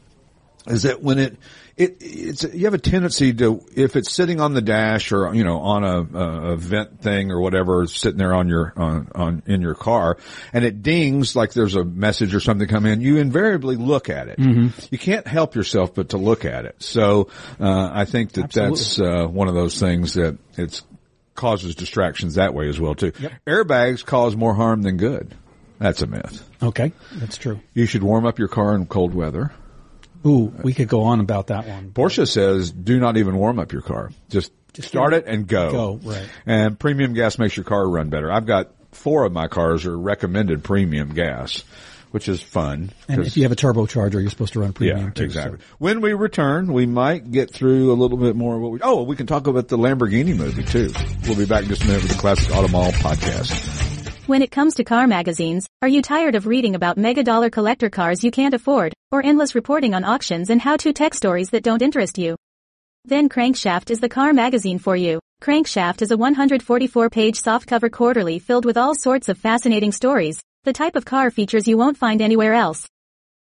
is 0.68 0.84
that 0.84 1.02
when 1.02 1.18
it, 1.18 1.38
it, 1.78 1.98
it's, 2.00 2.44
you 2.44 2.66
have 2.66 2.74
a 2.74 2.78
tendency 2.78 3.34
to, 3.34 3.66
if 3.76 3.96
it's 3.96 4.12
sitting 4.12 4.40
on 4.42 4.54
the 4.54 4.62
dash 4.62 5.12
or, 5.12 5.34
you 5.34 5.44
know, 5.44 5.60
on 5.60 5.84
a, 5.84 6.18
a, 6.18 6.52
a 6.54 6.56
vent 6.58 7.02
thing 7.02 7.32
or 7.32 7.40
whatever, 7.40 7.88
sitting 7.88 8.18
there 8.18 8.34
on 8.34 8.48
your, 8.48 8.74
on, 8.76 9.10
on, 9.16 9.44
in 9.46 9.62
your 9.62 9.76
car 9.76 10.18
and 10.54 10.66
it 10.66 10.84
dings 10.84 11.36
like 11.36 11.54
there's 11.54 11.76
a 11.76 11.84
message 11.84 12.36
or 12.36 12.40
something 12.40 12.68
come 12.68 12.86
in, 12.86 13.02
you 13.02 13.18
invariably 13.18 13.76
look 13.76 14.10
at 14.10 14.28
it. 14.28 14.38
You 14.92 14.98
can't 14.98 15.28
help 15.28 15.56
yourself 15.56 15.96
but 15.96 16.10
to 16.10 16.18
look 16.18 16.46
at 16.46 16.66
it. 16.66 16.82
So, 16.82 17.30
uh, 17.60 17.90
I 17.94 18.06
think 18.06 18.34
that 18.34 18.52
that's, 18.52 19.00
uh, 19.00 19.28
one 19.28 19.48
of 19.48 19.56
those 19.56 19.80
things 19.80 20.14
that 20.16 20.38
it's 20.58 20.84
causes 21.34 21.76
distractions 21.76 22.36
that 22.36 22.54
way 22.54 22.68
as 22.68 22.80
well 22.80 22.94
too. 22.94 23.12
Airbags 23.48 24.06
cause 24.06 24.36
more 24.36 24.54
harm 24.54 24.82
than 24.82 24.98
good. 24.98 25.34
That's 25.80 26.04
a 26.04 26.08
myth. 26.08 26.48
Okay, 26.62 26.92
that's 27.16 27.38
true. 27.38 27.60
You 27.74 27.88
should 27.88 28.04
warm 28.04 28.28
up 28.28 28.38
your 28.38 28.50
car 28.50 28.76
in 28.76 28.86
cold 28.86 29.16
weather. 29.16 29.52
Ooh, 30.26 30.54
we 30.64 30.74
could 30.74 30.88
go 30.88 31.04
on 31.04 31.20
about 31.20 31.48
that 31.48 31.68
one. 31.68 31.92
Porsche 31.92 32.28
says 32.28 32.72
do 32.72 33.00
not 33.00 33.18
even 33.18 33.36
warm 33.36 33.60
up 33.60 33.72
your 33.72 33.82
car. 33.82 34.12
Just, 34.30 34.52
start 34.80 35.14
it 35.14 35.26
and 35.28 35.48
go. 35.48 35.72
Go, 35.72 36.00
right. 36.04 36.30
And 36.46 36.80
premium 36.80 37.14
gas 37.14 37.38
makes 37.40 37.58
your 37.58 37.64
car 37.66 37.88
run 37.88 38.10
better. 38.10 38.32
I've 38.32 38.46
got 38.46 38.72
four 38.92 39.26
of 39.26 39.32
my 39.34 39.48
cars 39.48 39.86
are 39.86 39.98
recommended 39.98 40.64
premium 40.64 41.14
gas, 41.14 41.64
which 42.12 42.30
is 42.30 42.42
fun. 42.42 42.92
And 43.10 43.22
if 43.26 43.36
you 43.36 43.44
have 43.44 43.52
a 43.52 43.56
turbocharger, 43.56 44.22
you're 44.22 44.30
supposed 44.30 44.54
to 44.54 44.60
run 44.60 44.74
premium 44.74 45.00
yeah, 45.08 45.10
too. 45.12 45.24
exactly. 45.24 45.60
so- 45.60 45.66
When 45.80 46.02
we 46.02 46.14
return, 46.14 46.72
we 46.72 46.86
might 46.86 47.32
get 47.32 47.54
through 47.54 47.92
a 47.92 47.96
little 47.96 48.18
bit 48.18 48.36
more 48.36 48.56
of 48.56 48.62
what 48.62 48.72
we, 48.72 48.80
oh, 48.82 49.04
we 49.04 49.16
can 49.16 49.28
talk 49.28 49.48
about 49.48 49.68
the 49.70 49.78
Lamborghini 49.78 50.36
movie 50.38 50.64
too. 50.64 50.92
We'll 51.26 51.38
be 51.38 51.46
back 51.46 51.64
in 51.64 51.70
just 51.70 51.84
a 51.84 51.88
minute 51.88 52.04
with 52.04 52.12
the 52.12 52.18
Classic 52.20 52.54
Auto 52.56 52.68
Mall 52.68 52.92
podcast. 52.92 54.01
When 54.32 54.42
it 54.42 54.50
comes 54.50 54.76
to 54.76 54.86
car 54.86 55.08
magazines, 55.08 55.68
are 55.82 55.90
you 55.90 56.02
tired 56.02 56.36
of 56.36 56.48
reading 56.48 56.74
about 56.74 56.98
mega 56.98 57.22
dollar 57.22 57.50
collector 57.50 57.90
cars 57.90 58.24
you 58.24 58.32
can't 58.32 58.54
afford, 58.54 58.94
or 59.12 59.22
endless 59.26 59.56
reporting 59.56 59.94
on 59.94 60.06
auctions 60.06 60.50
and 60.50 60.62
how-to 60.62 60.94
tech 60.94 61.14
stories 61.14 61.50
that 61.50 61.64
don't 61.64 61.82
interest 61.82 62.18
you? 62.18 62.38
Then 63.04 63.28
Crankshaft 63.28 63.92
is 63.92 64.00
the 64.00 64.08
car 64.08 64.32
magazine 64.32 64.80
for 64.80 64.96
you. 64.96 65.20
Crankshaft 65.44 66.02
is 66.02 66.12
a 66.12 66.16
144-page 66.16 67.42
softcover 67.42 67.92
quarterly 67.92 68.40
filled 68.40 68.64
with 68.64 68.78
all 68.78 68.96
sorts 68.96 69.28
of 69.28 69.38
fascinating 69.38 69.92
stories, 69.92 70.40
the 70.64 70.72
type 70.72 70.96
of 70.96 71.04
car 71.04 71.30
features 71.30 71.68
you 71.68 71.78
won't 71.78 71.98
find 71.98 72.22
anywhere 72.22 72.54
else. 72.54 72.88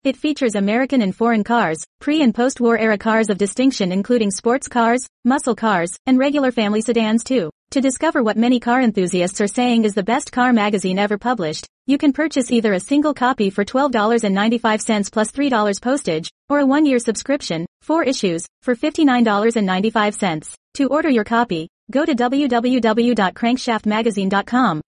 It 0.02 0.16
features 0.16 0.56
American 0.56 1.00
and 1.00 1.14
foreign 1.14 1.44
cars, 1.44 1.78
pre- 2.00 2.22
and 2.22 2.34
post-war 2.34 2.76
era 2.76 2.98
cars 2.98 3.30
of 3.30 3.38
distinction 3.38 3.92
including 3.92 4.32
sports 4.32 4.66
cars, 4.66 5.06
muscle 5.24 5.54
cars, 5.54 5.96
and 6.06 6.18
regular 6.18 6.50
family 6.50 6.80
sedans 6.80 7.24
too. 7.24 7.50
To 7.72 7.80
discover 7.80 8.22
what 8.22 8.36
many 8.36 8.60
car 8.60 8.80
enthusiasts 8.82 9.40
are 9.40 9.46
saying 9.46 9.84
is 9.84 9.94
the 9.94 10.02
best 10.02 10.32
car 10.32 10.52
magazine 10.52 10.98
ever 10.98 11.16
published, 11.16 11.68
you 11.86 11.96
can 11.98 12.12
purchase 12.12 12.50
either 12.50 12.72
a 12.72 12.80
single 12.80 13.14
copy 13.14 13.50
for 13.50 13.64
$12.95 13.64 15.12
plus 15.12 15.32
$3 15.32 15.80
postage, 15.80 16.28
or 16.48 16.58
a 16.58 16.66
one-year 16.66 16.98
subscription, 16.98 17.64
four 17.80 18.02
issues, 18.02 18.44
for 18.62 18.74
$59.95. 18.74 20.54
To 20.74 20.88
order 20.88 21.08
your 21.08 21.24
copy, 21.24 21.68
go 21.90 22.04
to 22.04 22.14
www.crankshaftmagazine.com. 22.14 24.80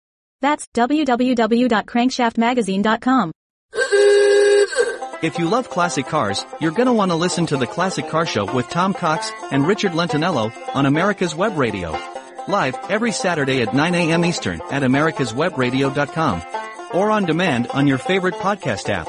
That's 0.41 0.67
www.crankshaftmagazine.com. 0.75 3.31
If 5.23 5.39
you 5.39 5.47
love 5.47 5.69
classic 5.69 6.07
cars, 6.07 6.45
you're 6.59 6.71
gonna 6.71 6.91
want 6.91 7.11
to 7.11 7.15
listen 7.15 7.45
to 7.45 7.55
the 7.55 7.65
Classic 7.65 8.09
Car 8.09 8.25
Show 8.25 8.53
with 8.53 8.67
Tom 8.67 8.93
Cox 8.93 9.31
and 9.51 9.65
Richard 9.65 9.93
Lentinello 9.93 10.51
on 10.75 10.85
America's 10.85 11.33
Web 11.33 11.57
Radio. 11.57 11.97
Live 12.49 12.75
every 12.89 13.13
Saturday 13.13 13.61
at 13.61 13.73
9 13.73 13.95
a.m. 13.95 14.25
Eastern 14.25 14.59
at 14.69 14.83
americaswebradio.com 14.83 16.41
or 16.93 17.09
on 17.09 17.23
demand 17.25 17.67
on 17.67 17.87
your 17.87 17.99
favorite 17.99 18.35
podcast 18.35 18.89
app. 18.89 19.07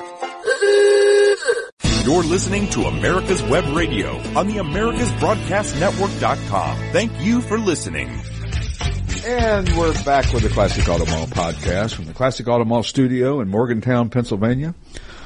You're 2.07 2.23
listening 2.23 2.71
to 2.71 2.85
America's 2.85 3.43
Web 3.43 3.77
Radio 3.77 4.17
on 4.39 4.47
the 4.47 4.59
AmericasBroadcastNetwork.com. 4.59 6.77
Thank 6.93 7.11
you 7.25 7.41
for 7.41 7.59
listening. 7.59 8.09
And 9.27 9.69
we're 9.77 9.95
back 10.05 10.33
with 10.33 10.45
the 10.45 10.49
Classic 10.51 10.89
Auto 10.89 11.07
Mall 11.07 11.27
podcast 11.27 11.95
from 11.95 12.05
the 12.05 12.13
Classic 12.13 12.47
Auto 12.47 12.65
Mall 12.65 12.85
studio 12.85 13.41
in 13.41 13.49
Morgantown, 13.49 14.11
Pennsylvania 14.11 14.77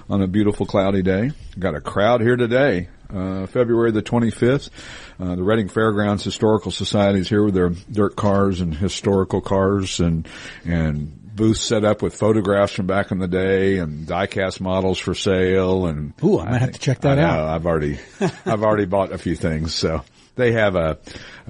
on 0.09 0.23
a 0.23 0.27
beautiful 0.27 0.66
cloudy 0.66 1.03
day. 1.03 1.31
Got 1.59 1.75
a 1.75 1.81
crowd 1.81 2.21
here 2.21 2.37
today, 2.37 2.88
uh, 3.12 3.47
February 3.47 3.90
the 3.92 4.03
25th. 4.03 4.71
Uh, 5.21 5.35
the 5.35 5.42
Reading 5.42 5.68
Fairgrounds 5.68 6.25
Historical 6.25 6.71
Society 6.71 7.21
is 7.21 7.29
here 7.29 7.42
with 7.44 7.55
their 7.55 7.71
dirt 7.71 8.16
cars 8.16 8.61
and 8.61 8.75
historical 8.75 9.40
cars 9.40 10.01
and, 10.01 10.27
and 10.64 11.35
booths 11.35 11.61
set 11.61 11.85
up 11.85 12.03
with 12.03 12.14
photographs 12.14 12.73
from 12.73 12.87
back 12.87 13.11
in 13.11 13.18
the 13.18 13.29
day 13.29 13.79
and 13.79 14.07
diecast 14.07 14.61
models 14.61 14.99
for 14.99 15.14
sale 15.14 15.87
and. 15.87 16.12
Ooh, 16.25 16.38
I 16.40 16.51
might 16.51 16.61
have 16.61 16.73
to 16.73 16.79
check 16.81 17.01
that 17.03 17.18
I 17.18 17.23
out. 17.23 17.49
I've 17.49 17.66
already, 17.66 17.99
I've 18.47 18.62
already 18.62 18.87
bought 18.87 19.12
a 19.12 19.18
few 19.18 19.37
things, 19.37 19.75
so. 19.75 20.03
They 20.37 20.53
have 20.53 20.77
a, 20.77 20.99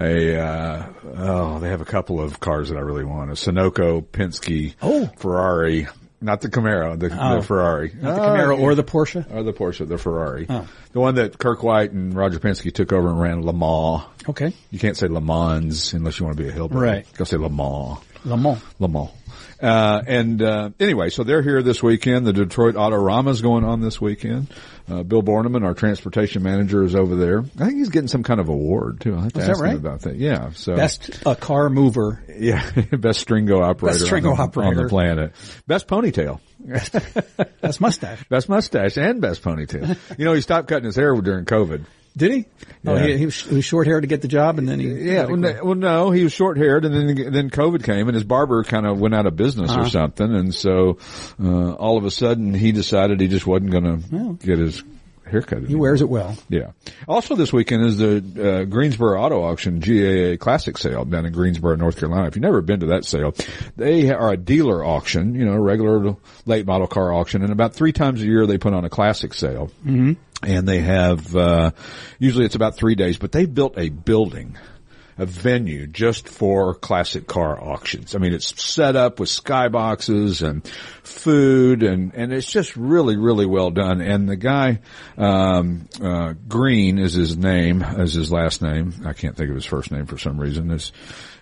a, 0.00 0.40
uh, 0.40 0.86
oh, 1.14 1.58
they 1.58 1.68
have 1.68 1.82
a 1.82 1.84
couple 1.84 2.22
of 2.22 2.40
cars 2.40 2.70
that 2.70 2.78
I 2.78 2.80
really 2.80 3.04
want. 3.04 3.28
A 3.30 3.34
Sunoco, 3.34 4.00
Penske, 4.02 4.76
Oh. 4.80 5.10
Ferrari, 5.18 5.88
not 6.20 6.40
the 6.40 6.48
Camaro, 6.48 6.98
the, 6.98 7.06
Oh. 7.18 7.36
the 7.36 7.42
Ferrari. 7.42 7.92
Not 8.00 8.14
the 8.16 8.22
Oh, 8.22 8.26
Camaro 8.26 8.58
yeah. 8.58 8.64
or 8.64 8.74
the 8.74 8.84
Porsche? 8.84 9.24
Or 9.34 9.42
the 9.42 9.52
Porsche, 9.52 9.86
the 9.88 9.98
Ferrari. 9.98 10.46
Oh. 10.48 10.66
The 10.92 11.00
one 11.00 11.14
that 11.16 11.38
Kirk 11.38 11.62
White 11.62 11.92
and 11.92 12.14
Roger 12.14 12.38
Penske 12.38 12.72
took 12.72 12.92
over 12.92 13.08
and 13.08 13.20
ran 13.20 13.42
Le 13.42 13.52
Mans. 13.52 14.02
Okay. 14.28 14.52
You 14.70 14.78
can't 14.78 14.96
say 14.96 15.06
Le 15.08 15.20
Mans 15.20 15.92
unless 15.94 16.18
you 16.18 16.26
want 16.26 16.36
to 16.36 16.42
be 16.42 16.48
a 16.48 16.52
hillbilly. 16.52 16.80
Right. 16.80 17.06
Go 17.16 17.24
say 17.24 17.36
Le 17.36 17.48
Mans. 17.50 17.98
Le 18.24 18.36
Mans. 18.36 18.60
Le 18.78 18.88
Mans. 18.88 19.10
Uh, 19.60 20.02
and, 20.06 20.40
uh, 20.40 20.70
anyway, 20.78 21.10
so 21.10 21.24
they're 21.24 21.42
here 21.42 21.62
this 21.62 21.82
weekend. 21.82 22.26
The 22.26 22.32
Detroit 22.32 22.76
Autorama 22.76 23.30
is 23.30 23.42
going 23.42 23.64
on 23.64 23.80
this 23.80 24.00
weekend. 24.00 24.48
Uh, 24.88 25.02
Bill 25.02 25.22
Borneman, 25.22 25.64
our 25.64 25.74
transportation 25.74 26.42
manager, 26.42 26.82
is 26.84 26.94
over 26.94 27.16
there. 27.16 27.40
I 27.40 27.64
think 27.66 27.74
he's 27.78 27.88
getting 27.90 28.08
some 28.08 28.22
kind 28.22 28.40
of 28.40 28.48
award 28.48 29.00
too. 29.00 29.16
I 29.16 29.22
have 29.24 29.32
to 29.34 29.40
Is 29.40 29.46
that 29.46 29.50
ask 29.52 29.60
him 29.60 29.66
right? 29.66 29.76
about 29.76 30.00
that. 30.02 30.16
Yeah. 30.16 30.50
So 30.52 30.76
Best 30.76 31.26
uh, 31.26 31.34
car 31.34 31.68
mover. 31.68 32.22
yeah, 32.38 32.70
best 32.92 33.20
stringo 33.20 33.60
operator, 33.60 33.94
Best 33.98 34.06
stringo 34.06 34.30
on, 34.30 34.36
the, 34.36 34.42
operator. 34.44 34.68
on 34.78 34.82
the 34.84 34.88
planet. 34.88 35.32
Best 35.66 35.88
ponytail. 35.88 36.40
best 37.60 37.80
mustache. 37.80 38.24
Best 38.28 38.48
mustache 38.48 38.96
and 38.96 39.20
best 39.20 39.42
ponytail. 39.42 39.96
you 40.18 40.24
know, 40.24 40.32
he 40.32 40.40
stopped 40.40 40.68
cutting 40.68 40.84
his 40.86 40.96
hair 40.96 41.14
during 41.20 41.44
COVID. 41.44 41.84
Did 42.18 42.32
he? 42.32 42.44
Oh, 42.86 42.94
Yeah. 42.96 43.06
he, 43.06 43.16
he, 43.18 43.24
was, 43.26 43.40
he 43.42 43.54
was 43.56 43.64
short 43.64 43.86
haired 43.86 44.02
to 44.02 44.06
get 44.08 44.20
the 44.22 44.28
job, 44.28 44.58
and 44.58 44.68
then 44.68 44.80
he 44.80 44.88
Yeah, 44.88 45.24
well, 45.26 45.36
no, 45.36 45.60
well, 45.64 45.74
no, 45.74 46.10
he 46.10 46.24
was 46.24 46.32
short 46.32 46.58
haired, 46.58 46.84
and 46.84 46.94
then 46.94 47.32
then 47.32 47.48
COVID 47.50 47.82
came, 47.84 48.08
and 48.08 48.14
his 48.14 48.24
barber 48.24 48.62
kind 48.64 48.86
of 48.86 48.98
went 49.00 49.14
out 49.14 49.26
of 49.26 49.36
business 49.36 49.70
Uh-huh. 49.70 49.82
or 49.82 49.88
something, 49.88 50.34
and 50.34 50.54
so 50.54 50.98
uh, 51.42 51.72
all 51.74 51.96
of 51.96 52.04
a 52.04 52.10
sudden 52.10 52.52
he 52.54 52.72
decided 52.72 53.20
he 53.20 53.28
just 53.28 53.46
wasn't 53.46 53.70
going 53.70 54.02
to 54.02 54.34
get 54.46 54.58
his 54.58 54.82
haircut. 55.30 55.62
he 55.64 55.74
wears 55.74 56.00
it 56.00 56.08
well. 56.08 56.34
Yeah. 56.48 56.70
Also 57.06 57.34
this 57.36 57.52
weekend 57.52 57.84
is 57.84 57.98
the 57.98 58.16
uh, 58.60 58.64
Greensboro 58.64 59.20
Auto 59.20 59.42
Auction 59.44 59.78
GAA 59.78 60.36
Classic 60.42 60.78
Sale 60.78 61.04
down 61.04 61.26
in 61.26 61.34
Greensboro, 61.34 61.76
North 61.76 61.98
Carolina. 61.98 62.28
If 62.28 62.36
you've 62.36 62.42
never 62.42 62.62
been 62.62 62.80
to 62.80 62.86
that 62.86 63.04
sale, 63.04 63.34
they 63.76 64.10
are 64.10 64.32
a 64.32 64.38
dealer 64.38 64.82
auction, 64.82 65.34
you 65.34 65.44
know, 65.44 65.52
a 65.52 65.60
regular 65.60 66.16
late 66.46 66.64
model 66.66 66.86
car 66.86 67.12
auction, 67.12 67.42
and 67.42 67.52
about 67.52 67.74
three 67.74 67.92
times 67.92 68.22
a 68.22 68.24
year 68.24 68.46
they 68.46 68.56
put 68.56 68.72
on 68.72 68.86
a 68.86 68.88
classic 68.88 69.34
sale. 69.34 69.70
Mm-hmm. 69.84 70.12
And 70.42 70.68
they 70.68 70.80
have, 70.80 71.34
uh, 71.34 71.72
usually 72.18 72.44
it's 72.44 72.54
about 72.54 72.76
three 72.76 72.94
days, 72.94 73.18
but 73.18 73.32
they've 73.32 73.52
built 73.52 73.76
a 73.76 73.88
building 73.88 74.56
a 75.18 75.26
venue 75.26 75.86
just 75.86 76.28
for 76.28 76.74
classic 76.74 77.26
car 77.26 77.60
auctions. 77.60 78.14
I 78.14 78.18
mean, 78.18 78.32
it's 78.32 78.62
set 78.62 78.94
up 78.94 79.18
with 79.18 79.28
skyboxes 79.28 80.48
and 80.48 80.66
food 81.02 81.82
and, 81.82 82.14
and 82.14 82.32
it's 82.32 82.50
just 82.50 82.76
really, 82.76 83.16
really 83.16 83.46
well 83.46 83.70
done. 83.70 84.00
And 84.00 84.28
the 84.28 84.36
guy, 84.36 84.78
um, 85.16 85.88
uh, 86.00 86.34
Green 86.46 86.98
is 86.98 87.14
his 87.14 87.36
name, 87.36 87.82
as 87.82 88.14
his 88.14 88.30
last 88.30 88.62
name. 88.62 88.94
I 89.04 89.12
can't 89.12 89.36
think 89.36 89.50
of 89.50 89.56
his 89.56 89.66
first 89.66 89.90
name 89.90 90.06
for 90.06 90.18
some 90.18 90.40
reason. 90.40 90.70
It's, 90.70 90.92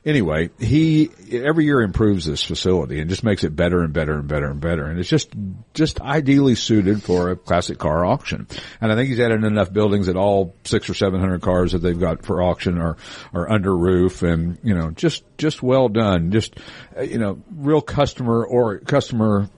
anyway, 0.06 0.50
he 0.58 1.10
every 1.32 1.64
year 1.64 1.82
improves 1.82 2.24
this 2.24 2.42
facility 2.42 3.00
and 3.00 3.10
just 3.10 3.24
makes 3.24 3.44
it 3.44 3.54
better 3.54 3.82
and 3.82 3.92
better 3.92 4.14
and 4.14 4.28
better 4.28 4.46
and 4.46 4.60
better. 4.60 4.86
And 4.86 4.98
it's 4.98 5.08
just 5.08 5.30
just 5.74 6.00
ideally 6.00 6.54
suited 6.54 7.02
for 7.02 7.30
a 7.30 7.36
classic 7.36 7.78
car 7.78 8.06
auction. 8.06 8.46
And 8.80 8.92
I 8.92 8.94
think 8.94 9.08
he's 9.10 9.20
added 9.20 9.44
enough 9.44 9.72
buildings 9.72 10.06
that 10.06 10.16
all 10.16 10.54
six 10.64 10.88
or 10.88 10.94
seven 10.94 11.20
hundred 11.20 11.42
cars 11.42 11.72
that 11.72 11.78
they've 11.78 11.98
got 11.98 12.24
for 12.24 12.40
auction 12.42 12.78
are 12.78 12.96
are 13.34 13.50
under 13.50 13.76
roof 13.76 14.22
and 14.22 14.58
you 14.62 14.74
know 14.74 14.92
just 14.92 15.24
just 15.36 15.62
well 15.62 15.88
done. 15.88 16.30
Just 16.30 16.58
uh, 16.96 17.02
you 17.02 17.18
know 17.18 17.42
real 17.50 17.82
customer 17.82 18.46
or 18.46 18.78
customer 18.78 19.50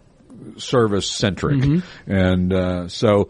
service 0.57 1.09
centric. 1.09 1.63
And 2.07 2.53
uh, 2.53 2.89
so 2.89 3.29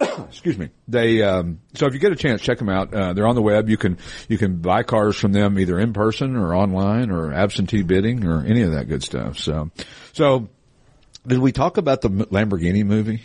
excuse 0.28 0.56
me. 0.56 0.70
They 0.88 1.22
um, 1.22 1.60
so 1.74 1.86
if 1.86 1.94
you 1.94 2.00
get 2.00 2.12
a 2.12 2.16
chance, 2.16 2.40
check 2.40 2.58
them 2.58 2.68
out. 2.68 2.92
Uh, 2.92 3.12
they're 3.12 3.26
on 3.26 3.34
the 3.34 3.42
web. 3.42 3.68
You 3.68 3.76
can 3.76 3.98
you 4.28 4.38
can 4.38 4.56
buy 4.56 4.82
cars 4.82 5.16
from 5.16 5.32
them 5.32 5.58
either 5.58 5.78
in 5.78 5.92
person 5.92 6.36
or 6.36 6.54
online 6.54 7.10
or 7.10 7.32
absentee 7.32 7.82
bidding 7.82 8.26
or 8.26 8.44
any 8.44 8.62
of 8.62 8.72
that 8.72 8.88
good 8.88 9.02
stuff. 9.02 9.38
So 9.38 9.70
so 10.12 10.48
did 11.26 11.38
we 11.38 11.52
talk 11.52 11.76
about 11.76 12.00
the 12.00 12.08
Lamborghini 12.08 12.84
movie? 12.84 13.22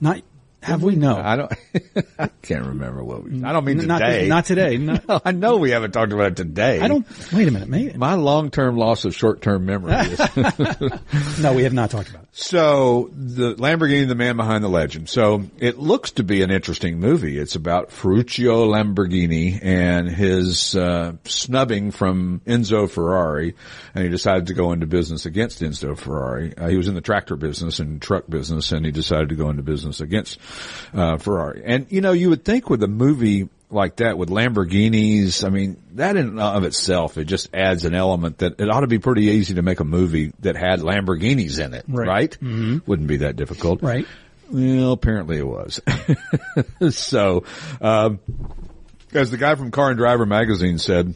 Not 0.00 0.22
have 0.62 0.82
we? 0.82 0.96
No. 0.96 1.16
I 1.16 1.36
don't. 1.36 1.52
I 2.18 2.28
can't 2.42 2.66
remember 2.66 3.02
what 3.04 3.22
we. 3.24 3.42
I 3.44 3.52
don't 3.52 3.64
mean 3.64 3.86
Not- 3.86 4.00
today. 4.00 4.28
Not 4.28 4.44
today. 4.44 4.76
No. 4.76 4.98
No, 5.08 5.20
I 5.24 5.32
know 5.32 5.56
we 5.58 5.70
haven't 5.70 5.92
talked 5.92 6.12
about 6.12 6.32
it 6.32 6.36
today. 6.36 6.80
I 6.80 6.88
don't. 6.88 7.06
Wait 7.32 7.46
a 7.48 7.50
minute. 7.50 7.68
Maybe. 7.68 7.96
My 7.96 8.14
long-term 8.14 8.76
loss 8.76 9.04
of 9.04 9.14
short-term 9.14 9.64
memory. 9.66 9.92
is- 9.94 10.18
No, 11.40 11.52
we 11.54 11.62
have 11.64 11.72
not 11.72 11.90
talked 11.90 12.10
about 12.10 12.22
it. 12.24 12.28
So 12.32 13.10
the 13.14 13.54
Lamborghini, 13.54 14.06
the 14.06 14.14
man 14.14 14.36
behind 14.36 14.62
the 14.62 14.68
legend. 14.68 15.08
So 15.08 15.44
it 15.58 15.78
looks 15.78 16.12
to 16.12 16.24
be 16.24 16.42
an 16.42 16.50
interesting 16.50 16.98
movie. 17.00 17.38
It's 17.38 17.54
about 17.54 17.90
Ferruccio 17.92 18.66
Lamborghini 18.66 19.58
and 19.62 20.08
his 20.08 20.74
uh, 20.74 21.14
snubbing 21.24 21.90
from 21.90 22.40
Enzo 22.46 22.88
Ferrari, 22.90 23.54
and 23.94 24.04
he 24.04 24.10
decided 24.10 24.48
to 24.48 24.54
go 24.54 24.72
into 24.72 24.86
business 24.86 25.26
against 25.26 25.60
Enzo 25.62 25.96
Ferrari. 25.98 26.56
Uh, 26.56 26.68
he 26.68 26.76
was 26.76 26.88
in 26.88 26.94
the 26.94 27.00
tractor 27.00 27.36
business 27.36 27.78
and 27.80 28.00
truck 28.02 28.24
business, 28.28 28.72
and 28.72 28.84
he 28.84 28.92
decided 28.92 29.28
to 29.30 29.34
go 29.36 29.50
into 29.50 29.62
business 29.62 30.00
against 30.00 30.38
uh, 30.94 31.16
Ferrari. 31.18 31.62
And 31.64 31.86
you 31.90 32.00
know, 32.00 32.12
you 32.12 32.30
would 32.30 32.44
think 32.44 32.68
with 32.70 32.82
a 32.82 32.88
movie 32.88 33.48
like 33.70 33.96
that 33.96 34.16
with 34.16 34.30
Lamborghinis, 34.30 35.44
I 35.44 35.50
mean, 35.50 35.76
that 35.92 36.16
in 36.16 36.26
and 36.28 36.40
of 36.40 36.64
itself, 36.64 37.18
it 37.18 37.24
just 37.26 37.54
adds 37.54 37.84
an 37.84 37.94
element 37.94 38.38
that 38.38 38.58
it 38.60 38.70
ought 38.70 38.80
to 38.80 38.86
be 38.86 38.98
pretty 38.98 39.24
easy 39.24 39.54
to 39.56 39.62
make 39.62 39.80
a 39.80 39.84
movie 39.84 40.32
that 40.40 40.56
had 40.56 40.80
Lamborghinis 40.80 41.62
in 41.62 41.74
it, 41.74 41.84
Right. 41.86 42.08
right? 42.08 42.30
Mm-hmm. 42.40 42.78
Wouldn't 42.86 43.08
be 43.08 43.18
that 43.18 43.36
difficult. 43.36 43.82
Right. 43.82 44.06
Well, 44.50 44.92
apparently 44.92 45.36
it 45.36 45.46
was. 45.46 45.82
so, 46.96 47.44
um, 47.82 48.20
as 49.12 49.30
the 49.30 49.36
guy 49.36 49.54
from 49.54 49.70
Car 49.70 49.90
and 49.90 49.98
Driver 49.98 50.24
magazine 50.24 50.78
said, 50.78 51.14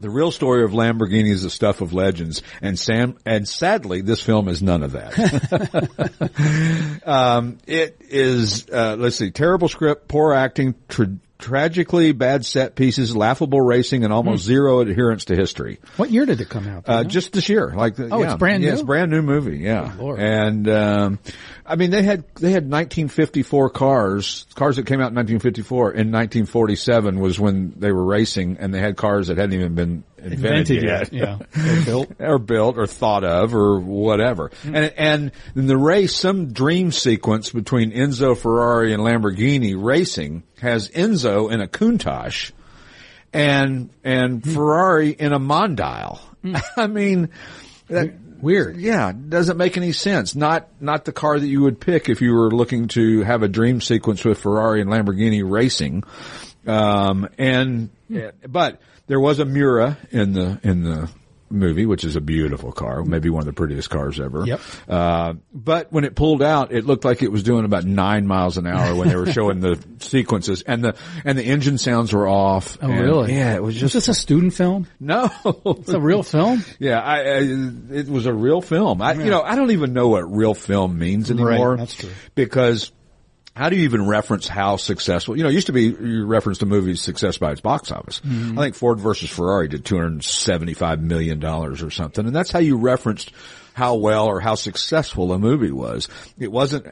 the 0.00 0.10
real 0.10 0.30
story 0.30 0.64
of 0.64 0.70
Lamborghini 0.72 1.30
is 1.30 1.42
the 1.42 1.50
stuff 1.50 1.80
of 1.80 1.92
legends, 1.92 2.42
and 2.62 2.78
Sam, 2.78 3.16
and 3.26 3.48
sadly, 3.48 4.00
this 4.00 4.22
film 4.22 4.48
is 4.48 4.62
none 4.62 4.82
of 4.82 4.92
that. 4.92 7.00
um, 7.06 7.58
it 7.66 7.96
is, 8.08 8.68
uh, 8.70 8.96
let's 8.98 9.16
see, 9.16 9.30
terrible 9.30 9.68
script, 9.68 10.08
poor 10.08 10.32
acting, 10.32 10.74
tra- 10.88 11.16
tragically 11.38 12.12
bad 12.12 12.44
set 12.44 12.74
pieces, 12.74 13.16
laughable 13.16 13.60
racing, 13.60 14.04
and 14.04 14.12
almost 14.12 14.44
zero 14.44 14.80
adherence 14.80 15.26
to 15.26 15.36
history. 15.36 15.78
What 15.96 16.10
year 16.10 16.26
did 16.26 16.40
it 16.40 16.48
come 16.50 16.68
out? 16.68 16.84
Uh, 16.86 17.04
just 17.04 17.32
this 17.32 17.48
year, 17.48 17.72
like 17.74 17.96
the, 17.96 18.08
Oh, 18.10 18.20
yeah. 18.22 18.32
it's 18.32 18.38
brand 18.38 18.62
Yeah, 18.62 18.70
new? 18.70 18.72
it's 18.74 18.82
a 18.82 18.86
brand 18.86 19.10
new 19.10 19.22
movie, 19.22 19.58
yeah. 19.58 19.92
Lord. 19.98 20.20
And 20.20 20.68
um, 20.68 21.18
I 21.70 21.76
mean, 21.76 21.92
they 21.92 22.02
had 22.02 22.24
they 22.34 22.50
had 22.50 22.64
1954 22.64 23.70
cars, 23.70 24.44
cars 24.56 24.76
that 24.76 24.86
came 24.86 25.00
out 25.00 25.12
in 25.12 25.14
1954. 25.14 25.92
In 25.92 26.10
1947 26.10 27.20
was 27.20 27.38
when 27.38 27.74
they 27.78 27.92
were 27.92 28.04
racing, 28.04 28.56
and 28.58 28.74
they 28.74 28.80
had 28.80 28.96
cars 28.96 29.28
that 29.28 29.38
hadn't 29.38 29.54
even 29.54 29.76
been 29.76 30.02
invented, 30.18 30.78
Invented 30.78 30.82
yet. 30.82 31.12
yet, 31.12 31.38
yeah. 31.54 31.78
Or 31.78 31.84
built. 31.84 32.12
or 32.18 32.38
built 32.38 32.76
or 32.76 32.86
thought 32.88 33.22
of 33.22 33.54
or 33.54 33.78
whatever. 33.78 34.50
Mm. 34.64 34.74
And, 34.74 34.94
and 34.96 35.32
in 35.54 35.66
the 35.68 35.76
race, 35.76 36.14
some 36.14 36.52
dream 36.52 36.90
sequence 36.90 37.50
between 37.50 37.92
Enzo 37.92 38.36
Ferrari 38.36 38.92
and 38.92 39.02
Lamborghini 39.02 39.74
racing 39.80 40.42
has 40.60 40.88
Enzo 40.88 41.52
in 41.52 41.60
a 41.60 41.68
Countach 41.68 42.50
and, 43.32 43.90
and 44.02 44.42
mm. 44.42 44.54
Ferrari 44.54 45.10
in 45.10 45.32
a 45.32 45.40
Mondial. 45.40 46.18
Mm. 46.44 46.60
I 46.76 46.86
mean, 46.88 47.30
that, 47.88 48.12
Weird. 48.42 48.76
yeah, 48.76 49.12
doesn't 49.12 49.56
make 49.56 49.76
any 49.76 49.92
sense. 49.92 50.34
Not 50.34 50.68
not 50.80 51.04
the 51.04 51.12
car 51.12 51.38
that 51.38 51.46
you 51.46 51.62
would 51.62 51.80
pick 51.80 52.08
if 52.08 52.20
you 52.20 52.32
were 52.32 52.50
looking 52.50 52.88
to 52.88 53.22
have 53.22 53.42
a 53.42 53.48
dream 53.48 53.80
sequence 53.80 54.24
with 54.24 54.38
Ferrari 54.38 54.80
and 54.80 54.90
Lamborghini 54.90 55.42
racing. 55.48 56.04
Um, 56.66 57.28
and 57.38 57.90
but 58.46 58.80
there 59.06 59.20
was 59.20 59.38
a 59.38 59.44
Miura 59.44 59.98
in 60.10 60.32
the 60.32 60.60
in 60.62 60.82
the 60.84 61.10
movie, 61.50 61.84
which 61.86 62.04
is 62.04 62.16
a 62.16 62.20
beautiful 62.20 62.72
car, 62.72 63.04
maybe 63.04 63.28
one 63.28 63.40
of 63.40 63.46
the 63.46 63.52
prettiest 63.52 63.90
cars 63.90 64.20
ever. 64.20 64.44
Yep. 64.46 64.60
Uh, 64.88 65.34
but 65.52 65.92
when 65.92 66.04
it 66.04 66.14
pulled 66.14 66.42
out, 66.42 66.72
it 66.72 66.86
looked 66.86 67.04
like 67.04 67.22
it 67.22 67.32
was 67.32 67.42
doing 67.42 67.64
about 67.64 67.84
nine 67.84 68.26
miles 68.26 68.56
an 68.56 68.66
hour 68.66 68.94
when 68.94 69.08
they 69.08 69.16
were 69.16 69.30
showing 69.30 69.60
the 69.60 69.82
sequences, 70.00 70.62
and 70.62 70.84
the 70.84 70.96
and 71.24 71.36
the 71.36 71.44
engine 71.44 71.78
sounds 71.78 72.12
were 72.12 72.28
off. 72.28 72.78
Oh, 72.80 72.88
and- 72.90 73.00
really? 73.00 73.34
Yeah, 73.34 73.54
it 73.54 73.62
was 73.62 73.74
just 73.74 73.94
Is 73.94 74.06
this 74.06 74.16
a 74.16 74.20
student 74.20 74.54
film? 74.54 74.86
no. 74.98 75.30
It's 75.44 75.88
a 75.90 76.00
real 76.00 76.22
film? 76.22 76.64
Yeah, 76.78 77.00
I, 77.00 77.16
I 77.20 77.38
it 77.40 78.08
was 78.08 78.26
a 78.26 78.32
real 78.32 78.60
film. 78.60 79.02
I, 79.02 79.12
you 79.14 79.30
know, 79.30 79.42
I 79.42 79.56
don't 79.56 79.70
even 79.72 79.92
know 79.92 80.08
what 80.08 80.30
real 80.32 80.54
film 80.54 80.98
means 80.98 81.30
anymore. 81.30 81.76
that's 81.76 81.94
true. 81.94 82.10
Because 82.34 82.92
how 83.54 83.68
do 83.68 83.76
you 83.76 83.84
even 83.84 84.06
reference 84.06 84.48
how 84.48 84.76
successful? 84.76 85.36
You 85.36 85.42
know, 85.42 85.48
it 85.48 85.54
used 85.54 85.66
to 85.66 85.72
be 85.72 85.84
you 85.84 86.24
referenced 86.26 86.62
a 86.62 86.66
movie's 86.66 87.00
success 87.00 87.38
by 87.38 87.52
its 87.52 87.60
box 87.60 87.90
office. 87.92 88.20
Mm-hmm. 88.20 88.58
I 88.58 88.62
think 88.62 88.74
Ford 88.74 89.00
versus 89.00 89.30
Ferrari 89.30 89.68
did 89.68 89.84
two 89.84 89.96
hundred 89.96 90.24
seventy-five 90.24 91.00
million 91.00 91.40
dollars 91.40 91.82
or 91.82 91.90
something, 91.90 92.26
and 92.26 92.34
that's 92.34 92.50
how 92.50 92.60
you 92.60 92.76
referenced 92.76 93.32
how 93.74 93.96
well 93.96 94.26
or 94.26 94.40
how 94.40 94.54
successful 94.54 95.32
a 95.32 95.38
movie 95.38 95.72
was. 95.72 96.08
It 96.38 96.50
wasn't. 96.50 96.86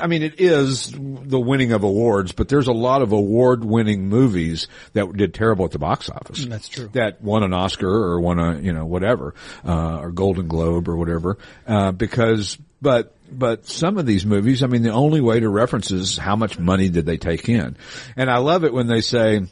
I 0.00 0.06
mean, 0.06 0.22
it 0.22 0.40
is 0.40 0.90
the 0.90 1.38
winning 1.38 1.72
of 1.72 1.82
awards, 1.82 2.32
but 2.32 2.48
there's 2.48 2.68
a 2.68 2.72
lot 2.72 3.02
of 3.02 3.12
award-winning 3.12 4.08
movies 4.08 4.68
that 4.94 5.12
did 5.14 5.34
terrible 5.34 5.66
at 5.66 5.72
the 5.72 5.78
box 5.78 6.08
office. 6.08 6.46
That's 6.46 6.68
true. 6.68 6.88
That 6.94 7.20
won 7.20 7.42
an 7.42 7.52
Oscar 7.52 7.90
or 7.90 8.18
won 8.20 8.38
a, 8.38 8.58
you 8.58 8.72
know, 8.72 8.86
whatever, 8.86 9.34
uh, 9.66 9.98
or 9.98 10.12
Golden 10.12 10.48
Globe 10.48 10.88
or 10.88 10.96
whatever, 10.96 11.36
uh, 11.66 11.92
because, 11.92 12.56
but, 12.80 13.14
but 13.30 13.66
some 13.66 13.98
of 13.98 14.06
these 14.06 14.26
movies, 14.26 14.62
I 14.62 14.66
mean, 14.66 14.82
the 14.82 14.92
only 14.92 15.20
way 15.20 15.40
to 15.40 15.48
reference 15.48 15.90
is 15.90 16.16
how 16.16 16.36
much 16.36 16.58
money 16.58 16.88
did 16.88 17.06
they 17.06 17.16
take 17.16 17.48
in. 17.48 17.76
And 18.16 18.30
I 18.30 18.38
love 18.38 18.64
it 18.64 18.72
when 18.72 18.86
they 18.86 19.00
say, 19.00 19.46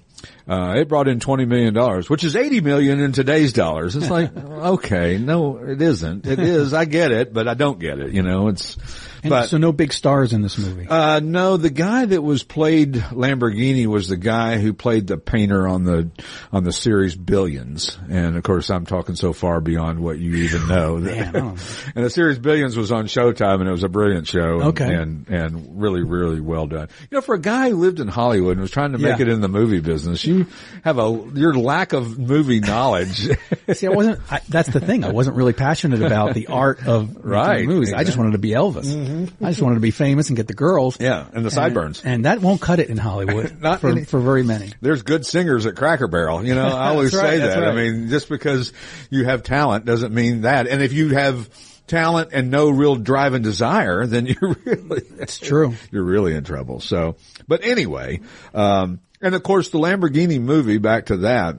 uh, 0.48 0.74
it 0.76 0.88
brought 0.88 1.08
in 1.08 1.20
$20 1.20 1.46
million, 1.48 2.02
which 2.04 2.24
is 2.24 2.36
80 2.36 2.60
million 2.60 3.00
in 3.00 3.12
today's 3.12 3.52
dollars. 3.52 3.96
It's 3.96 4.10
like, 4.10 4.36
okay, 4.36 5.18
no, 5.18 5.58
it 5.58 5.80
isn't. 5.80 6.26
It 6.26 6.38
is. 6.38 6.74
I 6.74 6.84
get 6.84 7.12
it, 7.12 7.32
but 7.32 7.48
I 7.48 7.54
don't 7.54 7.78
get 7.78 7.98
it. 7.98 8.12
You 8.12 8.22
know, 8.22 8.48
it's, 8.48 8.76
And 9.24 9.30
but, 9.30 9.46
so 9.48 9.56
no 9.56 9.72
big 9.72 9.92
stars 9.92 10.32
in 10.32 10.42
this 10.42 10.58
movie. 10.58 10.86
uh, 10.86 11.18
no, 11.20 11.56
the 11.56 11.70
guy 11.70 12.04
that 12.04 12.22
was 12.22 12.42
played 12.42 12.92
Lamborghini 12.94 13.86
was 13.86 14.06
the 14.08 14.16
guy 14.18 14.58
who 14.58 14.72
played 14.74 15.06
the 15.06 15.16
painter 15.16 15.66
on 15.66 15.84
the 15.84 16.10
on 16.52 16.62
the 16.62 16.72
series 16.72 17.14
Billions, 17.16 17.98
and 18.10 18.36
of 18.36 18.42
course 18.42 18.70
I'm 18.70 18.84
talking 18.86 19.14
so 19.16 19.32
far 19.32 19.60
beyond 19.60 19.98
what 20.00 20.18
you 20.18 20.34
even 20.44 20.68
know. 20.68 20.98
Man, 20.98 21.32
know. 21.32 21.56
and 21.96 22.04
the 22.04 22.10
series 22.10 22.38
Billions 22.38 22.76
was 22.76 22.92
on 22.92 23.06
Showtime, 23.06 23.60
and 23.60 23.68
it 23.68 23.72
was 23.72 23.82
a 23.82 23.88
brilliant 23.88 24.26
show. 24.26 24.60
and- 24.60 24.64
Okay. 24.74 24.94
and 24.94 25.28
and 25.28 25.80
really 25.80 26.02
really 26.02 26.40
well 26.40 26.66
done. 26.66 26.88
You 27.10 27.16
know, 27.16 27.20
for 27.22 27.34
a 27.34 27.40
guy 27.40 27.70
who 27.70 27.76
lived 27.76 28.00
in 28.00 28.08
Hollywood 28.08 28.52
and 28.52 28.60
was 28.60 28.70
trying 28.70 28.92
to 28.92 28.98
make 28.98 29.16
Yeah. 29.18 29.22
it 29.22 29.28
in 29.28 29.40
the 29.40 29.48
movie 29.48 29.80
business, 29.80 30.24
you 30.24 30.46
have 30.82 30.98
a 30.98 31.30
your 31.34 31.54
lack 31.54 31.92
of 31.94 32.18
movie 32.18 32.60
knowledge. 32.60 33.28
See, 33.72 33.86
I 33.86 33.90
wasn't. 33.90 34.20
I, 34.30 34.40
that's 34.48 34.68
the 34.68 34.80
thing. 34.80 35.02
I 35.04 35.12
wasn't 35.12 35.36
really 35.36 35.52
passionate 35.54 36.02
about 36.02 36.34
the 36.34 36.48
art 36.48 36.86
of 36.86 37.16
Right, 37.24 37.64
movies. 37.66 37.92
I 37.94 38.04
just 38.04 38.18
wanted 38.18 38.32
to 38.32 38.38
be 38.38 38.50
Elvis. 38.50 39.13
I 39.42 39.50
just 39.50 39.62
wanted 39.62 39.76
to 39.76 39.80
be 39.80 39.90
famous 39.90 40.28
and 40.28 40.36
get 40.36 40.46
the 40.46 40.54
girls. 40.54 40.98
yeah, 41.00 41.26
and 41.32 41.44
the 41.44 41.50
sideburns. 41.50 42.02
And, 42.04 42.14
and 42.14 42.24
that 42.26 42.40
won't 42.40 42.60
cut 42.60 42.78
it 42.80 42.88
in 42.90 42.96
Hollywood 42.96 43.58
Not 43.60 43.80
for, 43.80 43.90
any- 43.90 44.04
for 44.04 44.20
very 44.20 44.42
many. 44.42 44.72
there's 44.80 45.02
good 45.02 45.24
singers 45.26 45.66
at 45.66 45.76
Cracker 45.76 46.08
Barrel. 46.08 46.44
You 46.44 46.54
know, 46.54 46.66
I 46.66 46.88
always 46.88 47.14
right, 47.14 47.22
say 47.22 47.38
that's 47.38 47.54
that. 47.54 47.64
I 47.68 47.74
mean, 47.74 48.08
just 48.08 48.28
because 48.28 48.72
you 49.10 49.24
have 49.24 49.42
talent 49.42 49.84
doesn't 49.84 50.12
mean 50.14 50.42
that. 50.42 50.66
And 50.68 50.82
if 50.82 50.92
you 50.92 51.10
have 51.10 51.48
talent 51.86 52.30
and 52.32 52.50
no 52.50 52.70
real 52.70 52.96
drive 52.96 53.34
and 53.34 53.44
desire, 53.44 54.06
then 54.06 54.26
you're 54.40 54.56
really, 54.64 55.02
It's 55.18 55.38
true. 55.38 55.74
you're 55.92 56.02
really 56.04 56.34
in 56.34 56.44
trouble. 56.44 56.80
So, 56.80 57.16
but 57.46 57.62
anyway, 57.64 58.20
um, 58.54 59.00
and 59.20 59.34
of 59.34 59.42
course 59.42 59.70
the 59.70 59.78
Lamborghini 59.78 60.40
movie, 60.40 60.78
back 60.78 61.06
to 61.06 61.18
that, 61.18 61.58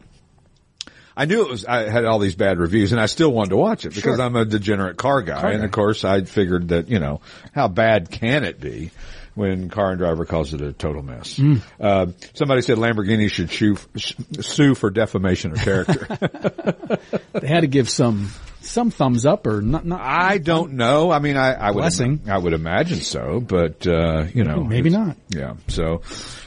I 1.18 1.26
knew 1.26 1.42
it 1.42 1.50
was, 1.50 1.66
I 1.66 1.90
had 1.90 2.06
all 2.06 2.20
these 2.20 2.36
bad 2.36 2.60
reviews 2.60 2.92
and 2.92 3.00
I 3.00 3.06
still 3.06 3.32
wanted 3.32 3.52
to 3.52 3.58
watch 3.58 3.86
it 3.86 3.96
because 3.96 4.20
I'm 4.20 4.36
a 4.36 4.46
degenerate 4.46 4.98
car 4.98 5.22
guy. 5.22 5.52
and 5.52 5.64
of 5.64 5.72
course 5.72 6.04
I 6.04 6.24
figured 6.24 6.70
that, 6.70 6.90
you 6.90 7.00
know, 7.00 7.22
how 7.54 7.68
bad 7.68 8.12
can 8.12 8.44
it 8.44 8.60
be? 8.60 8.92
When 9.34 9.68
Car 9.70 9.90
and 9.90 9.98
Driver 9.98 10.24
calls 10.24 10.54
it 10.54 10.62
a 10.62 10.72
total 10.72 11.04
mess. 11.04 11.36
Hmm. 11.36 11.56
Uh, 11.78 12.06
somebody 12.36 12.62
said 12.62 12.78
Lamborghini 12.78 13.30
should 13.30 13.52
sue, 13.52 13.76
sue 14.40 14.76
for 14.76 14.90
defamation 14.90 15.52
of 15.52 15.58
character. 15.58 16.08
They 17.34 17.48
had 17.48 17.62
to 17.62 17.68
give 17.68 17.90
some 17.90 18.30
some 18.62 18.92
thumbs 18.92 19.26
up 19.26 19.46
or 19.46 19.62
not. 19.62 19.86
not 19.86 20.00
I 20.00 20.38
don't 20.38 20.74
know. 20.74 21.12
I 21.12 21.20
mean, 21.20 21.36
I, 21.38 21.54
I 21.54 21.72
would, 21.72 21.82
Blessing. 21.82 22.22
I 22.30 22.38
would 22.38 22.54
imagine 22.54 23.02
so, 23.02 23.40
but, 23.40 23.86
uh, 23.86 24.26
you 24.34 24.44
know. 24.46 24.64
Maybe 24.64 24.90
not. 24.90 25.18
Yeah. 25.30 25.56
So 25.68 26.02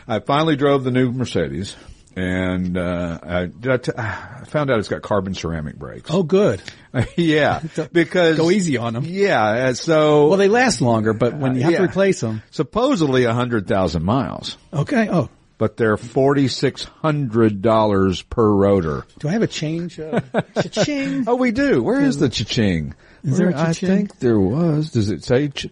I 0.07 0.21
finally 0.21 0.57
drove 0.57 0.83
the 0.83 0.91
new 0.91 1.13
Mercedes 1.13 1.77
and, 2.19 2.77
uh, 2.77 3.19
I, 3.23 3.47
did 3.47 3.71
I, 3.73 3.77
t- 3.77 3.93
I 3.97 4.45
found 4.49 4.71
out 4.71 4.79
it's 4.79 4.89
got 4.89 5.03
carbon 5.03 5.35
ceramic 5.35 5.77
brakes. 5.77 6.11
Oh, 6.13 6.23
good. 6.23 6.63
yeah. 7.17 7.61
Because. 7.93 8.37
Go 8.37 8.51
easy 8.51 8.77
on 8.77 8.95
them. 8.95 9.05
Yeah. 9.07 9.73
So. 9.75 10.29
Well, 10.29 10.39
they 10.39 10.49
last 10.49 10.81
longer, 10.81 11.13
but 11.13 11.35
when 11.35 11.55
you 11.55 11.63
have 11.63 11.73
Yeah. 11.73 11.79
to 11.79 11.85
replace 11.85 12.21
them, 12.21 12.43
supposedly 12.51 13.25
a 13.25 13.35
hundred 13.35 13.67
thousand 13.69 14.05
miles, 14.05 14.57
okay. 14.73 15.09
Oh, 15.11 15.29
but 15.59 15.77
they're 15.77 15.97
$4,600 15.97 18.29
per 18.29 18.51
rotor. 18.53 19.05
do 19.19 19.29
I 19.29 19.33
have 19.33 19.43
a 19.43 19.47
change? 19.47 19.99
Uh, 19.99 20.21
cha-ching. 20.63 21.25
Oh, 21.27 21.35
we 21.37 21.51
do. 21.51 21.83
Where 21.83 22.01
is 22.01 22.19
the 22.19 22.29
cha-ching? 22.29 22.95
Is 23.25 23.39
there 23.39 23.49
a 23.49 23.53
Where- 23.53 23.61
I 23.61 23.67
cha-ching? 23.73 23.89
think 23.89 24.19
there 24.21 24.39
was. 24.39 24.93
Does 24.93 25.11
it 25.11 25.25
say? 25.25 25.49
Ch- 25.49 25.67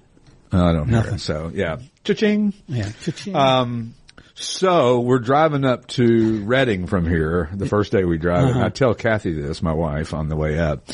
I 0.53 0.73
don't 0.73 0.93
it. 0.93 1.21
So 1.21 1.51
yeah, 1.55 1.79
cha-ching. 2.05 2.55
Yeah, 2.67 2.91
cha-ching. 3.03 3.37
Um, 3.37 3.95
so 4.39 5.01
we're 5.01 5.19
driving 5.19 5.65
up 5.65 5.87
to 5.89 6.43
Reading 6.45 6.87
from 6.87 7.07
here 7.09 7.49
the 7.55 7.67
first 7.67 7.91
day 7.93 8.05
we 8.05 8.19
drive. 8.19 8.49
And 8.55 8.63
I 8.63 8.69
tell 8.69 8.95
Kathy 8.95 9.33
this, 9.33 9.63
my 9.63 9.73
wife, 9.73 10.13
on 10.15 10.29
the 10.29 10.37
way 10.37 10.59
up. 10.59 10.89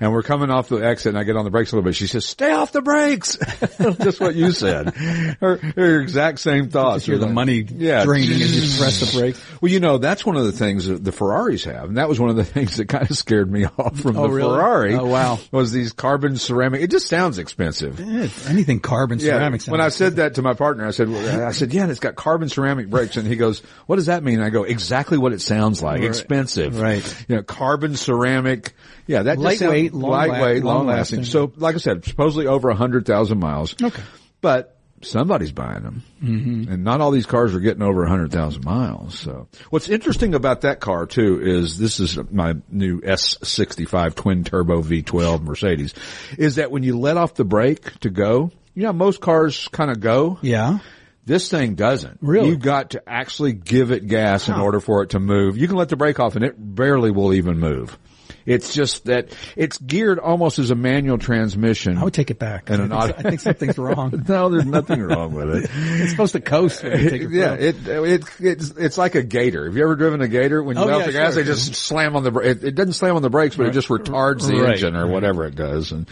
And 0.00 0.12
we're 0.12 0.22
coming 0.22 0.50
off 0.50 0.68
the 0.68 0.76
exit 0.78 1.10
and 1.10 1.18
I 1.18 1.24
get 1.24 1.36
on 1.36 1.44
the 1.44 1.50
brakes 1.50 1.72
a 1.72 1.76
little 1.76 1.88
bit. 1.88 1.94
She 1.94 2.06
says, 2.08 2.24
stay 2.24 2.52
off 2.52 2.72
the 2.72 2.82
brakes. 2.82 3.36
Just 4.02 4.20
what 4.20 4.34
you 4.34 4.52
said. 4.52 4.90
Her, 4.94 5.56
her 5.56 6.00
exact 6.00 6.40
same 6.40 6.68
thoughts. 6.68 7.06
hear 7.06 7.16
the 7.18 7.28
money 7.28 7.62
draining 7.62 8.30
as 8.42 8.72
you 8.74 8.78
press 8.80 9.00
the 9.00 9.18
brakes. 9.18 9.40
Well, 9.60 9.70
you 9.72 9.80
know, 9.80 9.98
that's 9.98 10.24
one 10.26 10.36
of 10.36 10.44
the 10.44 10.52
things 10.52 10.86
that 10.86 11.02
the 11.04 11.12
Ferraris 11.12 11.64
have. 11.64 11.84
And 11.88 11.96
that 11.98 12.08
was 12.08 12.18
one 12.20 12.30
of 12.30 12.36
the 12.36 12.44
things 12.54 12.76
that 12.76 12.88
kind 12.88 13.08
of 13.10 13.16
scared 13.16 13.50
me 13.50 13.64
off 13.64 13.98
from 14.00 14.16
Oh, 14.16 14.22
the 14.24 14.28
really? 14.30 14.50
Ferrari. 14.54 14.94
Oh, 14.94 15.06
wow. 15.06 15.38
Was 15.52 15.72
these 15.72 15.92
carbon 15.92 16.36
ceramic. 16.36 16.82
It 16.82 16.90
just 16.90 17.08
sounds 17.08 17.38
expensive. 17.38 17.98
Eh, 18.00 18.28
anything 18.48 18.80
carbon 18.80 19.18
ceramics. 19.20 19.66
When 19.68 19.80
I 19.80 19.88
said 19.88 20.16
that 20.16 20.34
to 20.36 20.42
my 20.42 20.54
partner, 20.54 20.86
I 20.86 20.90
said, 20.90 21.08
well, 21.08 21.46
I 21.46 21.52
said, 21.52 21.72
yeah, 21.72 21.82
and 21.82 21.90
it's 21.90 22.00
got 22.00 22.14
carbon 22.16 22.48
ceramic 22.48 22.83
brakes. 22.90 23.16
And 23.16 23.26
he 23.26 23.36
goes, 23.36 23.60
what 23.86 23.96
does 23.96 24.06
that 24.06 24.22
mean? 24.22 24.40
I 24.40 24.50
go, 24.50 24.64
exactly 24.64 25.18
what 25.18 25.32
it 25.32 25.40
sounds 25.40 25.82
like. 25.82 26.00
Right. 26.00 26.08
Expensive. 26.08 26.80
Right. 26.80 27.24
You 27.28 27.36
know, 27.36 27.42
carbon 27.42 27.96
ceramic. 27.96 28.74
Yeah, 29.06 29.22
that 29.24 29.34
just 29.40 29.60
Lightweight, 29.60 29.92
sounds- 29.92 30.02
long 30.02 30.10
lightweight, 30.12 30.64
long 30.64 30.86
lasting. 30.86 31.18
long-lasting. 31.18 31.24
So, 31.24 31.52
like 31.56 31.74
I 31.74 31.78
said, 31.78 32.04
supposedly 32.04 32.46
over 32.46 32.70
a 32.70 32.74
hundred 32.74 33.06
thousand 33.06 33.38
miles. 33.40 33.74
Okay. 33.82 34.02
But 34.40 34.70
somebody's 35.02 35.52
buying 35.52 35.82
them. 35.82 36.02
Mm-hmm. 36.22 36.72
And 36.72 36.84
not 36.84 37.02
all 37.02 37.10
these 37.10 37.26
cars 37.26 37.54
are 37.54 37.60
getting 37.60 37.82
over 37.82 38.04
a 38.04 38.08
hundred 38.08 38.32
thousand 38.32 38.64
miles. 38.64 39.18
So 39.18 39.48
what's 39.68 39.90
interesting 39.90 40.34
about 40.34 40.62
that 40.62 40.80
car 40.80 41.04
too 41.04 41.40
is 41.42 41.76
this 41.78 42.00
is 42.00 42.18
my 42.30 42.54
new 42.70 43.02
S65 43.02 44.14
twin 44.14 44.44
turbo 44.44 44.82
V12 44.82 45.42
Mercedes 45.42 45.92
is 46.38 46.56
that 46.56 46.70
when 46.70 46.82
you 46.82 46.98
let 46.98 47.16
off 47.18 47.34
the 47.34 47.44
brake 47.44 47.98
to 48.00 48.08
go, 48.10 48.50
you 48.74 48.82
know, 48.84 48.92
most 48.94 49.20
cars 49.20 49.68
kind 49.68 49.90
of 49.90 50.00
go. 50.00 50.38
yeah. 50.42 50.78
This 51.26 51.48
thing 51.48 51.74
doesn't. 51.74 52.18
Really? 52.20 52.48
You've 52.50 52.60
got 52.60 52.90
to 52.90 53.02
actually 53.08 53.52
give 53.54 53.90
it 53.92 54.06
gas 54.06 54.48
in 54.48 54.54
order 54.54 54.80
for 54.80 55.02
it 55.02 55.10
to 55.10 55.20
move. 55.20 55.56
You 55.56 55.66
can 55.68 55.76
let 55.76 55.88
the 55.88 55.96
brake 55.96 56.20
off 56.20 56.36
and 56.36 56.44
it 56.44 56.54
barely 56.58 57.10
will 57.10 57.32
even 57.32 57.58
move. 57.58 57.98
It's 58.46 58.74
just 58.74 59.06
that 59.06 59.34
it's 59.56 59.78
geared 59.78 60.18
almost 60.18 60.58
as 60.58 60.70
a 60.70 60.74
manual 60.74 61.16
transmission. 61.16 61.96
I 61.96 62.04
would 62.04 62.12
take 62.12 62.30
it 62.30 62.38
back. 62.38 62.68
And 62.68 62.82
an 62.82 62.92
I, 62.92 63.06
think, 63.06 63.16
auto- 63.16 63.18
I 63.26 63.30
think 63.30 63.40
something's 63.40 63.78
wrong. 63.78 64.24
no, 64.28 64.50
there's 64.50 64.66
nothing 64.66 65.00
wrong 65.00 65.32
with 65.32 65.48
it. 65.56 65.70
It's 65.74 66.10
supposed 66.10 66.32
to 66.32 66.40
coast. 66.42 66.82
When 66.82 66.92
you 67.00 67.08
take 67.10 67.22
it 67.22 67.30
yeah, 67.30 67.54
it, 67.54 67.88
it 67.88 68.24
it's 68.40 68.70
it's 68.72 68.98
like 68.98 69.14
a 69.14 69.22
gator. 69.22 69.64
Have 69.64 69.74
you 69.78 69.82
ever 69.82 69.96
driven 69.96 70.20
a 70.20 70.28
gator? 70.28 70.62
When 70.62 70.76
you 70.76 70.82
Oh, 70.82 70.86
let 70.86 70.98
yeah, 70.98 71.06
the 71.06 71.12
gas, 71.12 71.32
sure. 71.34 71.42
they 71.42 71.46
just 71.48 71.74
slam 71.74 72.16
on 72.16 72.22
the. 72.22 72.34
It, 72.40 72.64
it 72.64 72.74
doesn't 72.74 72.92
slam 72.92 73.16
on 73.16 73.22
the 73.22 73.30
brakes, 73.30 73.56
but 73.56 73.64
it 73.66 73.72
just 73.72 73.88
retards 73.88 74.46
the 74.46 74.60
Right, 74.60 74.72
engine 74.72 74.94
or 74.94 75.04
right. 75.04 75.10
whatever 75.10 75.46
it 75.46 75.54
does. 75.54 75.92
And 75.92 76.06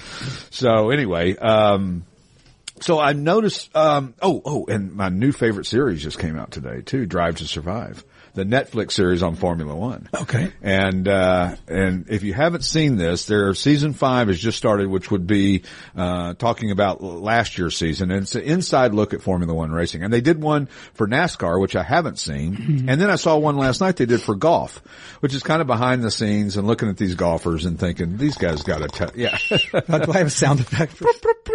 so 0.50 0.88
anyway, 0.88 1.36
um, 1.36 2.06
so 2.82 2.98
I 2.98 3.12
noticed. 3.12 3.74
Um, 3.76 4.14
oh, 4.20 4.42
oh, 4.44 4.66
and 4.66 4.92
my 4.94 5.08
new 5.08 5.32
favorite 5.32 5.66
series 5.66 6.02
just 6.02 6.18
came 6.18 6.38
out 6.38 6.50
today 6.50 6.82
too. 6.82 7.06
Drive 7.06 7.36
to 7.36 7.46
Survive. 7.46 8.04
the 8.34 8.44
Netflix 8.44 8.92
series 8.92 9.22
on 9.22 9.34
Formula 9.36 9.74
One. 9.76 10.08
Okay. 10.14 10.50
And, 10.62 11.06
uh, 11.06 11.54
and 11.68 12.06
if 12.08 12.22
you 12.22 12.32
haven't 12.32 12.62
seen 12.62 12.96
this, 12.96 13.26
their 13.26 13.52
season 13.52 13.92
five 13.92 14.28
has 14.28 14.38
just 14.40 14.56
started, 14.56 14.88
which 14.88 15.10
would 15.10 15.26
be, 15.26 15.64
uh, 15.94 16.32
talking 16.34 16.70
about 16.70 17.02
last 17.02 17.58
year's 17.58 17.76
season. 17.76 18.10
And 18.10 18.22
it's 18.22 18.34
an 18.34 18.40
inside 18.42 18.94
look 18.94 19.12
at 19.12 19.20
Formula 19.20 19.52
One 19.52 19.70
racing. 19.70 20.02
And 20.02 20.10
they 20.10 20.22
did 20.22 20.40
one 20.42 20.66
for 20.94 21.06
NASCAR, 21.06 21.60
which 21.60 21.76
I 21.76 21.82
haven't 21.82 22.18
seen. 22.18 22.86
and 22.88 22.98
then 22.98 23.10
I 23.10 23.16
saw 23.16 23.36
one 23.36 23.58
last 23.58 23.82
night 23.82 23.96
they 23.96 24.06
did 24.06 24.22
for 24.22 24.34
golf, 24.34 24.82
which 25.20 25.34
is 25.34 25.42
kind 25.42 25.60
of 25.60 25.66
behind 25.66 26.02
the 26.02 26.10
scenes 26.10 26.56
and 26.56 26.66
looking 26.66 26.88
at 26.88 26.96
these 26.96 27.16
golfers 27.16 27.66
and 27.66 27.78
thinking, 27.78 28.16
these 28.16 28.38
guys 28.38 28.62
got 28.62 28.78
to, 28.94 29.12
yeah. 29.14 29.36
Uh, 29.92 29.98
do 29.98 30.12
I 30.12 30.18
have 30.18 30.28
a 30.28 30.30
sound 30.30 30.60
effect? 30.60 30.92
For- 30.92 31.06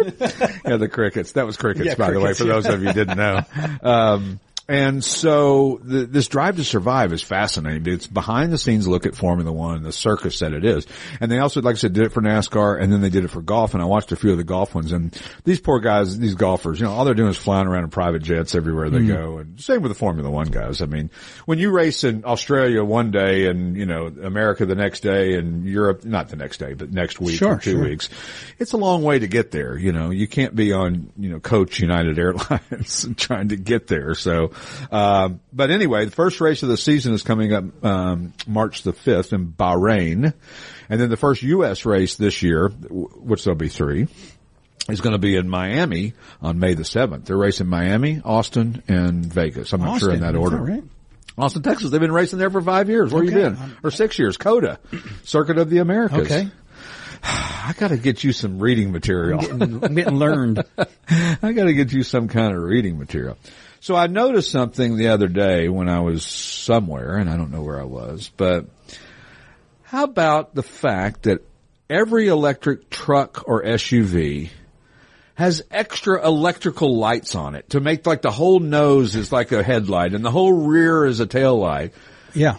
yeah, 0.64 0.76
the 0.76 0.88
crickets. 0.88 1.32
That 1.32 1.46
was 1.46 1.56
crickets, 1.56 1.86
Yeah, 1.86 1.94
by 1.94 2.10
the 2.10 2.18
way, 2.18 2.34
crickets, 2.34 2.38
for 2.40 2.46
those 2.46 2.66
of 2.66 2.82
you 2.82 2.88
who 2.88 2.94
didn't 2.94 3.16
know. 3.16 3.42
Um, 3.82 4.40
and 4.68 5.02
so 5.02 5.80
the, 5.82 6.04
this 6.04 6.28
drive 6.28 6.56
to 6.56 6.64
survive 6.64 7.14
is 7.14 7.22
fascinating. 7.22 7.90
It's 7.90 8.06
behind 8.06 8.52
the 8.52 8.58
scenes 8.58 8.86
look 8.86 9.06
at 9.06 9.14
Formula 9.14 9.50
One, 9.50 9.82
the 9.82 9.92
circus 9.92 10.40
that 10.40 10.52
it 10.52 10.62
is. 10.62 10.86
And 11.22 11.32
they 11.32 11.38
also, 11.38 11.62
like 11.62 11.76
I 11.76 11.78
said, 11.78 11.94
did 11.94 12.04
it 12.04 12.12
for 12.12 12.20
NASCAR 12.20 12.78
and 12.78 12.92
then 12.92 13.00
they 13.00 13.08
did 13.08 13.24
it 13.24 13.28
for 13.28 13.40
golf. 13.40 13.72
And 13.72 13.82
I 13.82 13.86
watched 13.86 14.12
a 14.12 14.16
few 14.16 14.30
of 14.30 14.36
the 14.36 14.44
golf 14.44 14.74
ones 14.74 14.92
and 14.92 15.18
these 15.44 15.58
poor 15.58 15.80
guys, 15.80 16.18
these 16.18 16.34
golfers, 16.34 16.80
you 16.80 16.84
know, 16.84 16.92
all 16.92 17.06
they're 17.06 17.14
doing 17.14 17.30
is 17.30 17.38
flying 17.38 17.66
around 17.66 17.84
in 17.84 17.90
private 17.90 18.22
jets 18.22 18.54
everywhere 18.54 18.90
they 18.90 18.98
mm-hmm. 18.98 19.08
go. 19.08 19.38
And 19.38 19.58
same 19.58 19.80
with 19.80 19.90
the 19.90 19.98
Formula 19.98 20.30
One 20.30 20.48
guys. 20.48 20.82
I 20.82 20.86
mean, 20.86 21.10
when 21.46 21.58
you 21.58 21.70
race 21.70 22.04
in 22.04 22.26
Australia 22.26 22.84
one 22.84 23.10
day 23.10 23.46
and, 23.46 23.74
you 23.74 23.86
know, 23.86 24.08
America 24.08 24.66
the 24.66 24.74
next 24.74 25.00
day 25.00 25.36
and 25.36 25.64
Europe, 25.64 26.04
not 26.04 26.28
the 26.28 26.36
next 26.36 26.58
day, 26.58 26.74
but 26.74 26.92
next 26.92 27.20
week 27.22 27.38
Sure, 27.38 27.54
or 27.54 27.58
two 27.58 27.70
sure. 27.70 27.84
weeks, 27.84 28.10
it's 28.58 28.74
a 28.74 28.76
long 28.76 29.02
way 29.02 29.18
to 29.18 29.28
get 29.28 29.50
there. 29.50 29.78
You 29.78 29.92
know, 29.92 30.10
you 30.10 30.28
can't 30.28 30.54
be 30.54 30.74
on, 30.74 31.10
you 31.16 31.30
know, 31.30 31.40
Coach 31.40 31.80
United 31.80 32.18
Airlines 32.18 33.08
trying 33.16 33.48
to 33.48 33.56
get 33.56 33.86
there. 33.86 34.14
So, 34.14 34.50
um, 34.90 35.40
but 35.52 35.70
anyway, 35.70 36.04
the 36.04 36.10
first 36.10 36.40
race 36.40 36.62
of 36.62 36.68
the 36.68 36.76
season 36.76 37.14
is 37.14 37.22
coming 37.22 37.52
up, 37.52 37.84
um, 37.84 38.32
March 38.46 38.82
the 38.82 38.92
5th 38.92 39.32
in 39.32 39.48
Bahrain. 39.52 40.32
And 40.90 41.00
then 41.00 41.10
the 41.10 41.16
first 41.16 41.42
U.S. 41.42 41.84
race 41.84 42.16
this 42.16 42.42
year, 42.42 42.68
which 42.68 43.44
there'll 43.44 43.58
be 43.58 43.68
three, 43.68 44.08
is 44.88 45.00
going 45.00 45.12
to 45.12 45.18
be 45.18 45.36
in 45.36 45.48
Miami 45.48 46.14
on 46.40 46.58
May 46.58 46.74
the 46.74 46.82
7th. 46.82 47.26
They're 47.26 47.36
racing 47.36 47.66
Miami, 47.66 48.22
Austin, 48.24 48.82
and 48.88 49.24
Vegas. 49.26 49.72
I'm 49.72 49.82
not 49.82 50.00
sure 50.00 50.12
in 50.12 50.20
that 50.20 50.34
order. 50.34 50.56
right? 50.56 50.84
Austin, 51.36 51.62
Texas. 51.62 51.90
They've 51.90 52.00
been 52.00 52.10
racing 52.12 52.38
there 52.38 52.50
for 52.50 52.60
five 52.60 52.88
years. 52.88 53.12
Where 53.12 53.22
you 53.22 53.30
been? 53.30 53.56
Or 53.84 53.90
six 53.90 54.18
years. 54.18 54.36
COTA. 54.36 54.80
Circuit 55.22 55.58
of 55.58 55.70
the 55.70 55.78
Americas. 55.78 56.20
Okay. 56.20 56.48
I 57.22 57.74
gotta 57.76 57.96
get 57.96 58.24
you 58.24 58.32
some 58.32 58.58
reading 58.58 58.92
material. 58.92 59.40
I'm 59.40 59.94
getting 59.94 60.16
learned. 60.16 60.64
I 61.08 61.52
got 61.52 61.64
to 61.64 61.74
get 61.74 61.92
you 61.92 62.02
some 62.02 62.28
kind 62.28 62.54
of 62.54 62.62
reading 62.62 62.98
material. 62.98 63.36
So 63.80 63.94
I 63.94 64.06
noticed 64.06 64.50
something 64.50 64.96
the 64.96 65.08
other 65.08 65.28
day 65.28 65.68
when 65.68 65.88
I 65.88 66.00
was 66.00 66.24
somewhere, 66.24 67.16
and 67.16 67.30
I 67.30 67.36
don't 67.36 67.50
know 67.50 67.62
where 67.62 67.80
I 67.80 67.84
was, 67.84 68.30
but 68.36 68.66
how 69.84 70.04
about 70.04 70.54
the 70.54 70.62
fact 70.62 71.22
that 71.22 71.42
every 71.88 72.28
electric 72.28 72.90
truck 72.90 73.44
or 73.46 73.62
SUV 73.62 74.50
has 75.34 75.62
extra 75.70 76.26
electrical 76.26 76.98
lights 76.98 77.34
on 77.34 77.54
it 77.54 77.70
to 77.70 77.80
make 77.80 78.04
like 78.06 78.22
the 78.22 78.30
whole 78.30 78.58
nose 78.58 79.14
is 79.14 79.30
like 79.30 79.52
a 79.52 79.62
headlight 79.62 80.12
and 80.12 80.24
the 80.24 80.30
whole 80.30 80.52
rear 80.52 81.06
is 81.06 81.20
a 81.20 81.26
tail 81.26 81.56
light. 81.56 81.94
Yeah. 82.34 82.58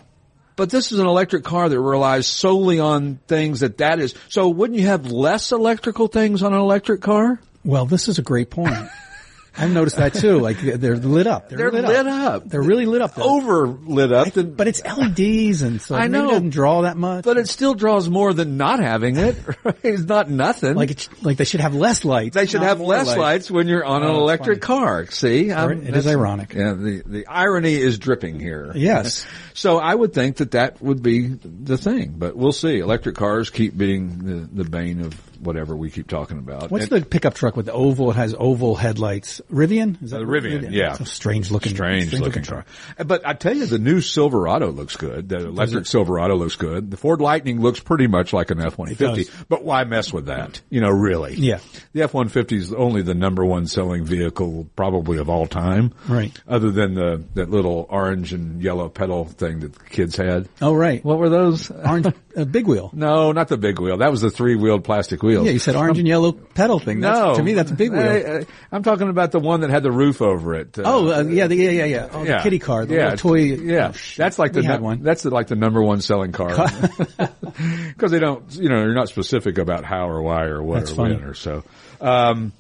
But 0.55 0.70
this 0.70 0.91
is 0.91 0.99
an 0.99 1.05
electric 1.05 1.43
car 1.43 1.70
that 1.70 1.80
relies 1.80 2.26
solely 2.26 2.80
on 2.80 3.20
things 3.28 3.59
that 3.59 3.78
that 3.78 3.99
is. 3.99 4.15
So 4.30 4.49
wouldn't 4.49 4.80
you 4.80 4.88
have 4.88 5.11
less 5.11 5.51
electrical 5.51 6.07
things 6.07 6.41
on 6.41 6.53
an 6.53 6.59
electric 6.59 7.01
car? 7.01 7.39
Well, 7.63 7.86
this 7.86 8.07
is 8.07 8.17
a 8.17 8.22
great 8.22 8.49
point. 8.49 8.76
I've 9.58 9.72
noticed 9.72 9.97
that 9.97 10.14
too. 10.14 10.39
Like 10.39 10.60
they're 10.60 10.78
they're 10.78 10.95
lit 10.97 11.28
up. 11.28 11.50
They're 11.50 11.72
lit 11.72 11.86
up. 12.08 12.47
They're 12.47 12.62
really 12.62 12.86
lit 12.86 13.02
up. 13.02 13.16
They're- 13.16 13.24
Over 13.26 13.68
lit 13.68 14.12
up. 14.12 14.32
than- 14.34 14.54
but 14.54 14.68
it's 14.68 14.82
LEDs 14.86 15.62
and 15.64 15.82
so 15.82 15.95
I 15.95 16.08
know. 16.08 16.28
it 16.30 16.32
doesn't 16.32 16.50
draw 16.52 16.82
that 16.84 16.95
much. 16.97 17.26
But 17.26 17.38
it 17.38 17.47
still 17.50 17.74
draws 17.74 18.10
more 18.10 18.34
than 18.34 18.58
not 18.58 18.80
having 18.80 19.18
it. 19.18 19.36
Right? 19.64 19.76
It's 19.84 20.04
not 20.04 20.30
nothing. 20.30 20.76
like 20.76 20.91
it's, 20.91 21.10
like 21.24 21.36
they 21.38 21.43
should 21.43 21.60
have 21.60 21.76
less 21.76 22.06
lights. 22.06 22.34
they 22.36 22.45
should 22.45 22.62
have 22.62 22.80
less 22.80 23.08
lights. 23.18 23.52
when 23.52 23.68
you're 23.68 23.84
on 23.84 24.04
an 24.04 24.10
Oh, 24.10 24.14
that's 24.28 24.39
electric 24.47 24.64
funny. 24.66 24.80
car. 24.82 25.06
See, 25.12 25.52
I'm- 25.52 25.82
It 25.84 25.89
um, 25.89 25.95
is 25.95 26.08
ironic. 26.08 26.54
Yeah, 26.54 26.74
the 26.74 27.04
the 27.06 27.28
irony 27.28 27.76
is 27.76 27.97
dripping 28.00 28.39
here. 28.39 28.72
Yes. 28.76 29.26
So 29.60 29.78
I 29.78 29.93
would 29.93 30.14
think 30.14 30.38
that 30.38 30.52
that 30.52 30.82
would 30.82 31.04
be 31.04 31.28
the 31.28 31.78
thing, 31.78 32.16
but 32.18 32.34
we'll 32.38 32.54
see. 32.54 32.80
Electric 32.80 33.16
cars 33.18 33.50
keep 33.50 33.76
being 33.78 34.20
the, 34.54 34.64
the 34.64 34.70
bane 34.70 35.02
of 35.02 35.14
whatever 35.42 35.76
we 35.76 35.90
keep 35.90 36.08
talking 36.08 36.38
about. 36.38 36.72
What's 36.72 36.88
And- 36.88 37.02
the 37.04 37.06
pickup 37.06 37.34
truck 37.34 37.56
with 37.56 37.66
the 37.68 37.74
oval? 37.74 38.12
It 38.12 38.16
has 38.16 38.36
oval 38.38 38.76
headlights. 38.76 39.42
Rivian? 39.52 40.02
Is 40.04 40.12
that 40.12 40.22
Uh, 40.22 40.26
Rivian, 40.26 40.72
yeah. 40.72 40.92
It's 40.92 41.00
a 41.02 41.06
strange 41.06 41.52
looking, 41.52 41.74
strange, 41.74 42.14
looking 42.20 42.44
car. 42.44 42.66
But 43.06 43.26
I 43.26 43.34
tell 43.34 43.56
you, 43.56 43.66
the 43.66 43.80
new 43.80 44.02
Silverado 44.02 44.72
looks 44.72 44.96
good. 44.96 45.30
The 45.30 45.48
electric 45.48 45.86
Silverado 45.86 46.36
looks 46.36 46.56
good. 46.56 46.92
The 46.92 46.98
Ford 46.98 47.22
Lightning 47.22 47.62
looks 47.62 47.80
pretty 47.80 48.08
much 48.08 48.34
like 48.34 48.52
an 48.52 48.60
F-150. 48.60 49.30
But 49.48 49.64
why 49.64 49.84
mess 49.84 50.12
with 50.14 50.26
that? 50.28 50.62
You 50.70 50.82
know, 50.82 50.90
really. 50.90 51.36
Yeah. 51.36 51.60
The 51.94 52.04
F-150 52.04 52.52
is 52.58 52.74
only 52.74 53.02
the 53.02 53.14
number 53.16 53.46
one 53.46 53.68
selling 53.68 54.06
vehicle 54.06 54.68
probably 54.76 55.18
of 55.18 55.30
all 55.30 55.48
time. 55.48 55.94
Right. 56.08 56.32
Other 56.48 56.72
than 56.72 56.94
the, 56.96 57.24
that 57.36 57.50
little 57.50 57.88
orange 57.90 58.34
and 58.34 58.62
yellow 58.62 58.90
pedal 58.90 59.26
thing 59.26 59.62
that 59.62 59.74
the 59.74 59.84
kids 59.86 60.16
had. 60.16 60.48
Oh, 60.62 60.74
right. 60.74 61.04
What 61.04 61.18
were 61.20 61.30
those? 61.30 61.70
Orange, 61.72 62.08
a 62.36 62.46
big 62.46 62.68
wheel. 62.68 62.90
no, 62.94 63.32
not 63.32 63.48
the 63.48 63.58
big 63.58 63.80
wheel. 63.80 63.98
That 63.98 64.12
was 64.12 64.22
the 64.22 64.30
three-wheeled 64.30 64.84
plastic 64.84 65.22
wheel. 65.24 65.28
Yeah, 65.30 65.51
you 65.51 65.59
said 65.59 65.75
orange 65.75 65.97
and 65.97 66.07
yellow 66.07 66.32
pedal 66.32 66.80
thing. 66.80 66.99
That's, 66.99 67.19
no. 67.19 67.36
To 67.36 67.43
me, 67.43 67.53
that's 67.53 67.71
a 67.71 67.75
big 67.75 67.91
wheel. 67.91 68.45
I, 68.71 68.75
am 68.75 68.84
talking 68.84 69.09
about 69.09 69.32
the 69.32 69.39
one 69.39 69.61
that 69.61 69.69
had 69.69 69.84
the 69.84 69.91
roof 69.91 70.21
over 70.21 70.55
it. 70.55 70.77
Uh, 70.77 70.84
oh, 70.86 71.11
uh, 71.11 71.23
yeah, 71.23 71.47
the, 71.47 71.55
yeah, 71.55 71.69
yeah, 71.71 71.86
yeah. 71.86 72.09
Oh, 72.11 72.25
the 72.25 72.39
kitty 72.43 72.59
car, 72.59 72.86
the 72.86 72.95
yeah, 72.95 73.15
toy. 73.15 73.39
Yeah, 73.39 73.91
oh, 73.93 73.97
that's 74.17 74.39
like 74.39 74.53
the 74.53 74.61
We 74.61 74.65
had 74.65 74.82
one. 74.82 75.03
that's 75.03 75.23
the, 75.23 75.30
like 75.30 75.47
the 75.47 75.55
number 75.55 75.82
one 75.82 76.01
selling 76.01 76.32
car 76.32 76.49
because 76.49 78.11
they 78.11 78.19
don't, 78.19 78.51
you 78.55 78.69
know, 78.69 78.80
you're 78.80 78.93
not 78.93 79.09
specific 79.09 79.57
about 79.57 79.86
how 79.86 80.09
or 80.09 80.21
why 80.21 80.45
or 80.45 80.61
what 80.61 80.80
That's 80.80 80.91
or 80.91 80.95
funny. 80.95 81.15
when 81.15 81.23
or 81.23 81.34
so. 81.34 81.63
Um, 82.01 82.53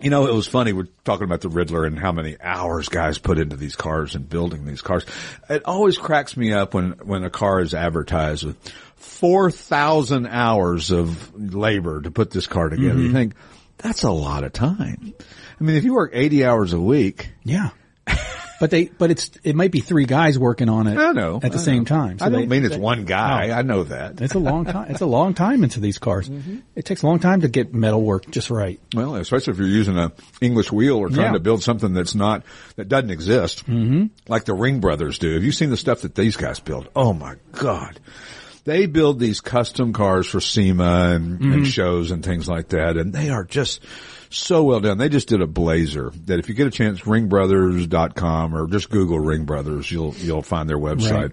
you 0.00 0.10
know, 0.10 0.26
it 0.26 0.34
was 0.34 0.46
funny. 0.46 0.72
We're 0.72 0.88
talking 1.04 1.24
about 1.24 1.40
the 1.40 1.48
Ridler 1.48 1.86
and 1.86 1.98
how 1.98 2.12
many 2.12 2.36
hours 2.40 2.88
guys 2.88 3.18
put 3.18 3.38
into 3.38 3.56
these 3.56 3.76
cars 3.76 4.14
and 4.14 4.28
building 4.28 4.66
these 4.66 4.82
cars. 4.82 5.06
It 5.48 5.64
always 5.64 5.96
cracks 5.96 6.36
me 6.36 6.52
up 6.52 6.74
when, 6.74 6.92
when 7.04 7.24
a 7.24 7.30
car 7.30 7.60
is 7.60 7.74
advertised 7.74 8.44
with 8.44 8.56
4,000 8.96 10.26
hours 10.26 10.90
of 10.90 11.34
labor 11.54 12.00
to 12.02 12.10
put 12.10 12.30
this 12.30 12.46
car 12.46 12.68
together. 12.68 12.94
Mm-hmm. 12.94 13.02
You 13.06 13.12
think, 13.12 13.34
that's 13.78 14.02
a 14.02 14.10
lot 14.10 14.44
of 14.44 14.52
time. 14.52 15.14
I 15.60 15.64
mean, 15.64 15.76
if 15.76 15.84
you 15.84 15.94
work 15.94 16.10
80 16.14 16.44
hours 16.44 16.72
a 16.72 16.80
week, 16.80 17.30
Yeah. 17.44 17.70
But 18.64 18.70
they, 18.70 18.86
but 18.86 19.10
it's, 19.10 19.30
it 19.42 19.54
might 19.54 19.72
be 19.72 19.80
three 19.80 20.06
guys 20.06 20.38
working 20.38 20.70
on 20.70 20.86
it 20.86 20.96
I 20.96 21.12
know. 21.12 21.36
at 21.42 21.52
the 21.52 21.58
I 21.58 21.60
same 21.60 21.80
know. 21.80 21.84
time. 21.84 22.18
So 22.18 22.24
I 22.24 22.28
don't 22.30 22.40
they- 22.40 22.46
mean 22.46 22.64
it's 22.64 22.76
they- 22.76 22.80
one 22.80 23.04
guy. 23.04 23.48
No. 23.48 23.52
I 23.52 23.60
know 23.60 23.84
that. 23.84 24.22
It's 24.22 24.32
a 24.32 24.38
long 24.38 24.64
time. 24.64 24.90
It's 24.90 25.02
a 25.02 25.06
long 25.06 25.34
time 25.34 25.64
into 25.64 25.80
these 25.80 25.98
cars. 25.98 26.30
Mm-hmm. 26.30 26.60
It 26.74 26.86
takes 26.86 27.02
a 27.02 27.06
long 27.06 27.18
time 27.18 27.42
to 27.42 27.48
get 27.48 27.74
metal 27.74 28.00
work 28.00 28.30
just 28.30 28.48
right. 28.48 28.80
Well, 28.94 29.16
especially 29.16 29.52
if 29.52 29.58
you're 29.58 29.68
using 29.68 29.98
a 29.98 30.12
English 30.40 30.72
wheel 30.72 30.96
or 30.96 31.10
trying 31.10 31.26
Yeah. 31.26 31.32
to 31.32 31.40
build 31.40 31.62
something 31.62 31.92
that's 31.92 32.14
not 32.14 32.42
that 32.76 32.88
doesn't 32.88 33.10
exist, 33.10 33.66
mm-hmm. 33.66 34.06
like 34.28 34.44
the 34.46 34.54
Ring 34.54 34.80
Brothers 34.80 35.18
do. 35.18 35.34
Have 35.34 35.44
you 35.44 35.52
seen 35.52 35.68
the 35.68 35.76
stuff 35.76 36.00
that 36.00 36.14
these 36.14 36.36
guys 36.38 36.58
build? 36.58 36.88
Oh 36.96 37.12
my 37.12 37.34
God! 37.52 38.00
They 38.64 38.86
build 38.86 39.20
these 39.20 39.42
custom 39.42 39.92
cars 39.92 40.26
for 40.26 40.40
SEMA 40.40 41.10
and, 41.14 41.38
Mm-hmm. 41.38 41.52
and 41.52 41.66
shows 41.66 42.10
and 42.12 42.24
things 42.24 42.48
like 42.48 42.68
that, 42.70 42.96
and 42.96 43.12
they 43.12 43.28
are 43.28 43.44
just 43.44 43.84
so 44.38 44.62
well 44.62 44.80
done. 44.80 44.98
They 44.98 45.08
just 45.08 45.28
did 45.28 45.40
a 45.40 45.46
Blazer 45.46 46.10
that 46.26 46.38
if 46.38 46.48
you 46.48 46.54
get 46.54 46.66
a 46.66 46.70
chance, 46.70 47.00
ringbrothers.com 47.02 48.54
or 48.54 48.68
just 48.68 48.90
Google 48.90 49.18
Ring 49.18 49.44
Brothers, 49.44 49.90
you'll, 49.90 50.14
you'll 50.16 50.42
find 50.42 50.68
their 50.68 50.78
website. 50.78 51.32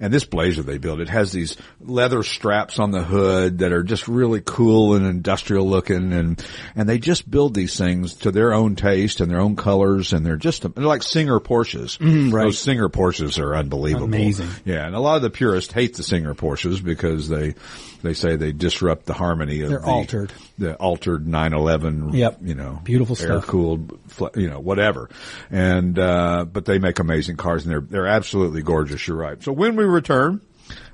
And 0.00 0.12
this 0.12 0.24
Blazer 0.24 0.62
they 0.62 0.78
built, 0.78 1.00
it 1.00 1.08
has 1.08 1.30
these 1.30 1.56
leather 1.80 2.22
straps 2.22 2.78
on 2.78 2.90
the 2.90 3.02
hood 3.02 3.58
that 3.58 3.72
are 3.72 3.82
just 3.82 4.08
really 4.08 4.40
cool 4.44 4.94
and 4.94 5.04
industrial 5.06 5.68
looking 5.68 6.12
and, 6.12 6.44
and 6.74 6.88
they 6.88 6.98
just 6.98 7.30
build 7.30 7.54
these 7.54 7.76
things 7.76 8.14
to 8.14 8.30
their 8.30 8.54
own 8.54 8.76
taste 8.76 9.20
and 9.20 9.30
their 9.30 9.40
own 9.40 9.56
colors 9.56 10.12
and 10.12 10.24
they're 10.24 10.36
just, 10.36 10.62
they're 10.74 10.84
like 10.84 11.02
Singer 11.02 11.38
Porsches. 11.40 11.98
Mm-hmm. 11.98 12.30
right. 12.30 12.44
Those 12.44 12.58
Singer 12.58 12.88
Porsches 12.88 13.38
are 13.38 13.54
unbelievable. 13.54 14.06
Amazing. 14.06 14.48
Yeah. 14.64 14.86
And 14.86 14.94
a 14.94 15.00
lot 15.00 15.16
of 15.16 15.22
the 15.22 15.30
purists 15.30 15.72
hate 15.72 15.96
the 15.96 16.02
Singer 16.02 16.34
Porsches 16.34 16.82
because 16.82 17.28
they, 17.28 17.54
they 18.02 18.14
say 18.14 18.36
they 18.36 18.52
disrupt 18.52 19.06
the 19.06 19.12
harmony 19.14 19.60
of 19.62 19.70
They're 19.70 19.78
the, 19.80 19.86
altered. 19.86 20.32
the 20.58 20.74
altered 20.76 21.26
911, 21.26 22.12
Yep. 22.14 22.38
you 22.42 22.54
know, 22.54 22.80
Beautiful 22.84 23.16
air 23.20 23.26
stuff. 23.40 23.46
cooled, 23.46 23.98
you 24.36 24.48
know, 24.48 24.60
whatever. 24.60 25.08
And, 25.50 25.98
uh, 25.98 26.44
but 26.50 26.64
they 26.64 26.78
make 26.78 26.98
amazing 26.98 27.36
cars 27.36 27.64
and 27.64 27.72
they're, 27.72 27.80
they're 27.80 28.06
absolutely 28.06 28.62
gorgeous. 28.62 29.06
You're 29.06 29.16
right. 29.16 29.42
So 29.42 29.52
when 29.52 29.76
we 29.76 29.84
return, 29.84 30.40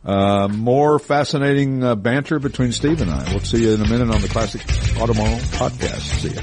uh, 0.04 0.48
more 0.48 0.98
fascinating 0.98 1.82
uh, 1.84 1.94
banter 1.96 2.38
between 2.38 2.72
Steve 2.72 3.00
and 3.02 3.10
I. 3.10 3.24
We'll 3.30 3.40
see 3.40 3.62
you 3.64 3.72
in 3.74 3.82
a 3.82 3.88
minute 3.88 4.14
on 4.14 4.20
the 4.22 4.28
Classic 4.28 4.62
Automobile 5.00 5.36
podcast. 5.58 6.20
See 6.20 6.28
ya. 6.30 6.42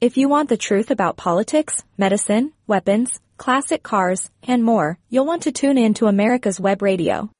If 0.00 0.16
you 0.18 0.28
want 0.28 0.48
the 0.50 0.56
truth 0.56 0.90
about 0.90 1.16
politics, 1.16 1.82
medicine, 1.96 2.52
weapons, 2.66 3.20
classic 3.38 3.82
cars, 3.82 4.30
and 4.42 4.62
more, 4.62 4.98
you'll 5.08 5.24
want 5.24 5.42
to 5.44 5.52
tune 5.52 5.78
in 5.78 5.94
to 5.94 6.06
America's 6.08 6.60
Web 6.60 6.82
Radio. 6.82 7.30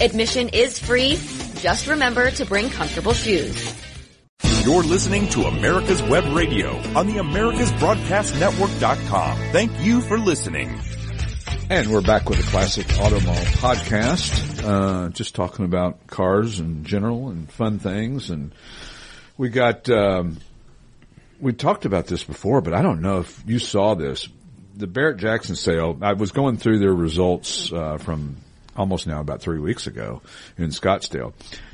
Admission 0.00 0.48
is 0.48 0.78
free. 0.78 1.16
Just 1.56 1.86
remember 1.86 2.30
to 2.32 2.44
bring 2.44 2.68
comfortable 2.70 3.12
shoes. 3.12 3.74
You're 4.64 4.82
listening 4.82 5.28
to 5.28 5.44
America's 5.44 6.02
Web 6.02 6.24
Radio 6.34 6.76
on 6.98 7.06
the 7.06 7.14
AmericasBroadcastNetwork.com. 7.14 9.38
Thank 9.52 9.70
you 9.80 10.00
for 10.00 10.18
listening. 10.18 10.80
And 11.70 11.90
we're 11.90 12.02
back 12.02 12.28
with 12.28 12.38
the 12.38 12.44
Classic 12.50 12.86
Auto 13.00 13.20
Mall 13.20 13.34
podcast, 13.34 14.62
uh, 14.62 15.08
just 15.08 15.34
talking 15.34 15.64
about 15.64 16.06
cars 16.06 16.60
in 16.60 16.84
general 16.84 17.30
and 17.30 17.50
fun 17.50 17.78
things. 17.78 18.28
And 18.28 18.54
we 19.38 19.48
got, 19.48 19.88
um, 19.88 20.36
we 21.40 21.54
talked 21.54 21.86
about 21.86 22.06
this 22.06 22.22
before, 22.22 22.60
but 22.60 22.74
I 22.74 22.82
don't 22.82 23.00
know 23.00 23.20
if 23.20 23.42
you 23.46 23.58
saw 23.58 23.94
this. 23.94 24.28
The 24.76 24.86
Barrett 24.86 25.16
Jackson 25.16 25.56
sale, 25.56 25.98
I 26.02 26.12
was 26.12 26.32
going 26.32 26.58
through 26.58 26.80
their 26.80 26.94
results, 26.94 27.72
uh, 27.72 27.96
from 27.96 28.36
almost 28.76 29.06
now 29.06 29.20
about 29.20 29.40
three 29.40 29.58
weeks 29.58 29.86
ago 29.86 30.20
in 30.58 30.68
Scottsdale. 30.68 31.32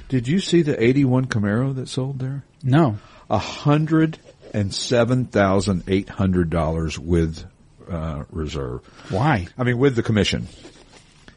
Did 0.08 0.28
you 0.28 0.38
see 0.38 0.62
the 0.62 0.80
81 0.82 1.26
Camaro 1.26 1.74
that 1.74 1.88
sold 1.88 2.20
there? 2.20 2.44
No. 2.62 2.98
A 3.28 3.38
hundred 3.38 4.18
and 4.54 4.72
seven 4.74 5.26
thousand 5.26 5.84
eight 5.88 6.08
hundred 6.08 6.50
dollars 6.50 6.98
with 6.98 7.44
uh, 7.90 8.24
reserve. 8.30 8.84
Why? 9.10 9.48
I 9.58 9.64
mean, 9.64 9.78
with 9.78 9.96
the 9.96 10.02
commission. 10.02 10.48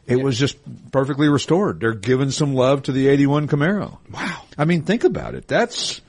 It 0.06 0.22
was 0.22 0.38
just 0.38 0.58
perfectly 0.92 1.30
restored. 1.30 1.80
They're 1.80 1.94
giving 1.94 2.30
some 2.32 2.54
love 2.56 2.84
to 2.84 2.92
the 2.92 3.08
81 3.08 3.48
Camaro. 3.48 4.00
Wow. 4.12 4.42
I 4.58 4.66
mean, 4.66 4.82
think 4.84 5.06
about 5.06 5.34
it. 5.34 5.48
That's, 5.48 6.02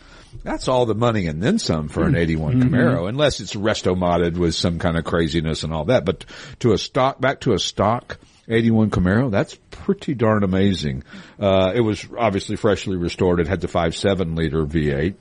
that's 0.43 0.67
all 0.67 0.85
the 0.85 0.97
money 0.97 1.29
and 1.29 1.41
then 1.41 1.61
some 1.61 1.89
for 1.89 2.05
an 2.05 2.17
81 2.17 2.61
Camaro, 2.61 3.09
unless 3.09 3.39
it's 3.39 3.55
resto 3.55 3.97
modded 3.97 4.37
with 4.37 4.57
some 4.57 4.81
kind 4.81 4.99
of 4.99 5.05
craziness 5.05 5.63
and 5.63 5.73
all 5.73 5.85
that. 5.87 6.05
But 6.05 6.25
to 6.61 6.73
a 6.73 6.79
stock, 6.79 7.21
back 7.21 7.41
to 7.43 7.53
a 7.53 7.59
stock 7.59 8.19
81 8.49 8.91
Camaro, 8.91 9.31
that's 9.31 9.57
pretty 9.71 10.15
darn 10.15 10.43
amazing. 10.43 11.05
Uh, 11.39 11.73
it 11.75 11.81
was 11.81 12.05
obviously 12.19 12.57
freshly 12.57 12.97
restored. 12.97 13.39
It 13.39 13.47
had 13.47 13.61
the 13.61 13.69
5.7 13.69 14.37
liter 14.37 14.67
V8. 14.67 15.15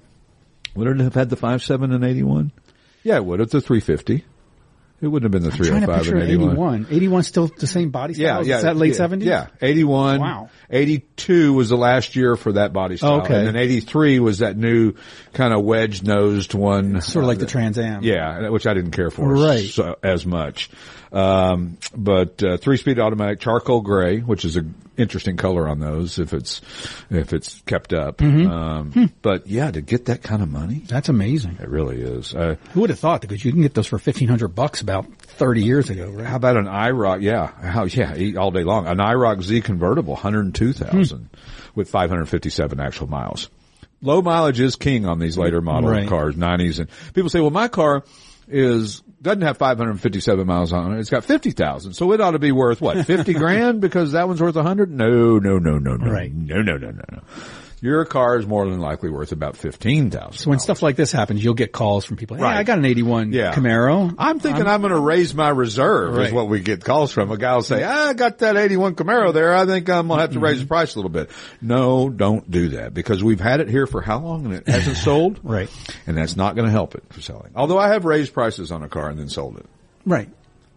Would 0.75 0.87
it 0.87 0.99
have 0.99 1.13
had 1.13 1.29
the 1.29 1.37
5.7 1.37 1.93
and 1.93 2.03
81? 2.03 2.51
Yeah, 3.03 3.17
it 3.17 3.25
would 3.25 3.39
have. 3.39 3.49
The 3.49 3.61
350. 3.61 4.25
It 5.03 5.07
wouldn't 5.07 5.33
have 5.33 5.41
been 5.41 5.49
the 5.49 5.53
I'm 5.55 5.63
trying 5.63 5.81
to 5.81 5.85
305 5.87 6.03
picture 6.03 6.17
81. 6.17 6.85
81. 6.85 6.87
81 6.89 7.23
still 7.23 7.47
the 7.59 7.67
same 7.67 7.89
body 7.89 8.13
style? 8.13 8.23
Yeah, 8.45 8.49
yeah. 8.51 8.55
Is 8.57 8.63
that 8.63 8.77
late 8.77 8.93
yeah, 8.97 9.07
70s? 9.07 9.23
Yeah, 9.23 9.47
81. 9.61 10.21
Wow. 10.21 10.49
82 10.69 11.53
was 11.53 11.69
the 11.69 11.75
last 11.77 12.15
year 12.15 12.35
for 12.37 12.53
that 12.53 12.71
body 12.71 12.95
style. 12.97 13.21
Okay. 13.21 13.35
And 13.37 13.47
then 13.47 13.55
83 13.57 14.19
was 14.19 14.39
that 14.39 14.55
new 14.57 14.93
kind 15.33 15.53
of 15.53 15.63
wedge 15.63 16.03
nosed 16.03 16.53
one. 16.53 17.01
Sort 17.01 17.23
of 17.25 17.27
like 17.27 17.39
the 17.39 17.45
Uh, 17.45 17.49
Trans 17.49 17.77
Am. 17.77 18.01
Yeah, 18.03 18.47
which 18.49 18.65
I 18.65 18.73
didn't 18.73 18.91
care 18.91 19.09
for 19.11 19.27
Right. 19.33 19.65
so, 19.67 19.97
as 20.01 20.25
much. 20.25 20.69
Um, 21.13 21.77
but 21.95 22.41
uh, 22.43 22.57
three 22.57 22.77
speed 22.77 22.99
automatic 22.99 23.39
charcoal 23.39 23.81
gray, 23.81 24.19
which 24.19 24.45
is 24.45 24.57
a 24.57 24.65
interesting 24.97 25.37
color 25.37 25.67
on 25.67 25.79
those 25.79 26.17
if 26.19 26.33
it's 26.33 26.61
if 27.11 27.33
it's 27.33 27.61
kept 27.67 27.93
up. 27.93 28.17
Mm-hmm. 28.17 28.49
Um, 28.51 28.91
Hmm. 28.91 29.05
But 29.21 29.45
yeah, 29.47 29.69
to 29.71 29.81
get 29.81 30.05
that 30.05 30.23
kind 30.23 30.41
of 30.41 30.49
money, 30.49 30.83
That's 30.87 31.09
amazing. 31.09 31.57
it 31.61 31.69
really 31.69 32.01
is. 32.01 32.33
Uh, 32.33 32.55
Who 32.71 32.81
would 32.81 32.89
have 32.89 32.99
thought? 32.99 33.21
Because 33.21 33.45
you 33.45 33.51
can 33.51 33.61
get 33.61 33.73
those 33.75 33.87
for 33.87 33.97
1500 33.97 34.47
bucks 34.49 34.81
about 34.81 35.05
30 35.17 35.63
years 35.63 35.89
ago, 35.91 36.09
right? 36.09 36.25
How 36.25 36.35
about 36.37 36.57
an 36.57 36.65
IROC? 36.65 37.21
Yeah, 37.21 37.47
how, 37.47 37.85
yeah, 37.85 38.15
eat 38.15 38.35
all 38.37 38.51
day 38.51 38.63
long. 38.63 38.87
An 38.87 38.97
IROC 38.97 39.41
Z 39.43 39.61
convertible, 39.61 40.13
102,000 40.13 41.17
Hmm. 41.19 41.25
with 41.75 41.89
557 41.89 42.79
actual 42.79 43.07
miles. 43.07 43.49
Low 44.01 44.21
mileage 44.21 44.59
is 44.59 44.75
king 44.75 45.05
on 45.05 45.19
these 45.19 45.37
later 45.37 45.61
model 45.61 45.89
Right. 45.89 46.09
cars, 46.09 46.35
90s. 46.35 46.79
And 46.79 46.89
people 47.13 47.29
say, 47.29 47.39
well, 47.39 47.51
my 47.51 47.67
car 47.67 48.03
is, 48.53 49.01
doesn't 49.21 49.41
have 49.41 49.57
557 49.57 50.45
miles 50.45 50.71
on 50.73 50.93
it. 50.95 50.99
It's 50.99 51.09
got 51.09 51.25
50,000. 51.25 51.93
So 51.93 52.11
it 52.11 52.21
ought 52.21 52.31
to 52.31 52.39
be 52.39 52.51
worth 52.51 52.81
what? 52.81 53.05
50 53.05 53.33
grand 53.33 53.81
because 53.81 54.11
that 54.13 54.27
one's 54.27 54.41
worth 54.41 54.55
100? 54.55 54.91
No, 54.91 55.39
no, 55.39 55.57
no, 55.57 55.77
no, 55.77 55.95
no. 55.95 56.11
Right. 56.11 56.33
No, 56.33 56.61
no, 56.61 56.77
no, 56.77 56.91
no, 56.91 57.03
no. 57.11 57.21
Your 57.83 58.05
car 58.05 58.37
is 58.39 58.47
more 58.47 58.65
than 58.69 58.79
likely 58.79 59.09
worth 59.09 59.33
about 59.33 59.57
15,000. 59.57 60.33
So 60.39 60.49
when 60.49 60.59
stuff 60.59 60.81
like 60.81 60.95
this 60.95 61.11
happens, 61.11 61.43
you'll 61.43 61.53
get 61.53 61.73
calls 61.73 62.05
from 62.05 62.15
people. 62.15 62.37
Hey, 62.37 62.43
Right. 62.43 62.55
I 62.55 62.63
got 62.63 62.77
an 62.77 62.85
81 62.85 63.33
Yeah. 63.33 63.53
Camaro. 63.53 64.15
I'm 64.17 64.39
thinking 64.39 64.65
I'm, 64.67 64.79
going 64.79 64.93
to 64.93 64.99
raise 64.99 65.35
my 65.35 65.49
reserve 65.49 66.17
is 66.17 66.31
what 66.31 66.47
we 66.47 66.61
get 66.61 66.81
calls 66.85 67.11
from. 67.11 67.29
A 67.29 67.37
guy 67.37 67.53
will 67.55 67.61
say, 67.61 67.83
"Ah, 67.83 68.07
I 68.09 68.13
got 68.13 68.37
that 68.37 68.55
81 68.55 68.95
Camaro 68.95 69.33
there. 69.33 69.53
I 69.53 69.65
think 69.65 69.89
I'm 69.89 70.07
going 70.07 70.17
to 70.19 70.21
have 70.21 70.31
to 70.31 70.39
raise 70.39 70.55
Mm-hmm. 70.55 70.63
the 70.63 70.67
price 70.67 70.95
a 70.95 70.97
little 70.97 71.09
bit. 71.11 71.29
No, 71.61 72.07
don't 72.09 72.49
do 72.49 72.69
that 72.69 72.93
because 72.93 73.21
we've 73.21 73.41
had 73.41 73.59
it 73.59 73.67
here 73.67 73.85
for 73.85 74.01
how 74.01 74.19
long 74.19 74.45
and 74.45 74.53
it 74.53 74.67
hasn't 74.67 74.95
sold? 75.09 75.41
Right. 75.43 75.69
And 76.07 76.15
that's 76.15 76.37
not 76.37 76.55
going 76.55 76.67
to 76.67 76.71
help 76.71 76.95
it 76.95 77.03
for 77.09 77.19
selling. 77.19 77.51
Although 77.53 77.79
I 77.79 77.89
have 77.89 78.05
raised 78.05 78.33
prices 78.33 78.71
on 78.71 78.81
a 78.83 78.87
car 78.87 79.09
and 79.09 79.19
then 79.19 79.27
sold 79.27 79.57
it. 79.57 79.65
Right. 80.05 80.29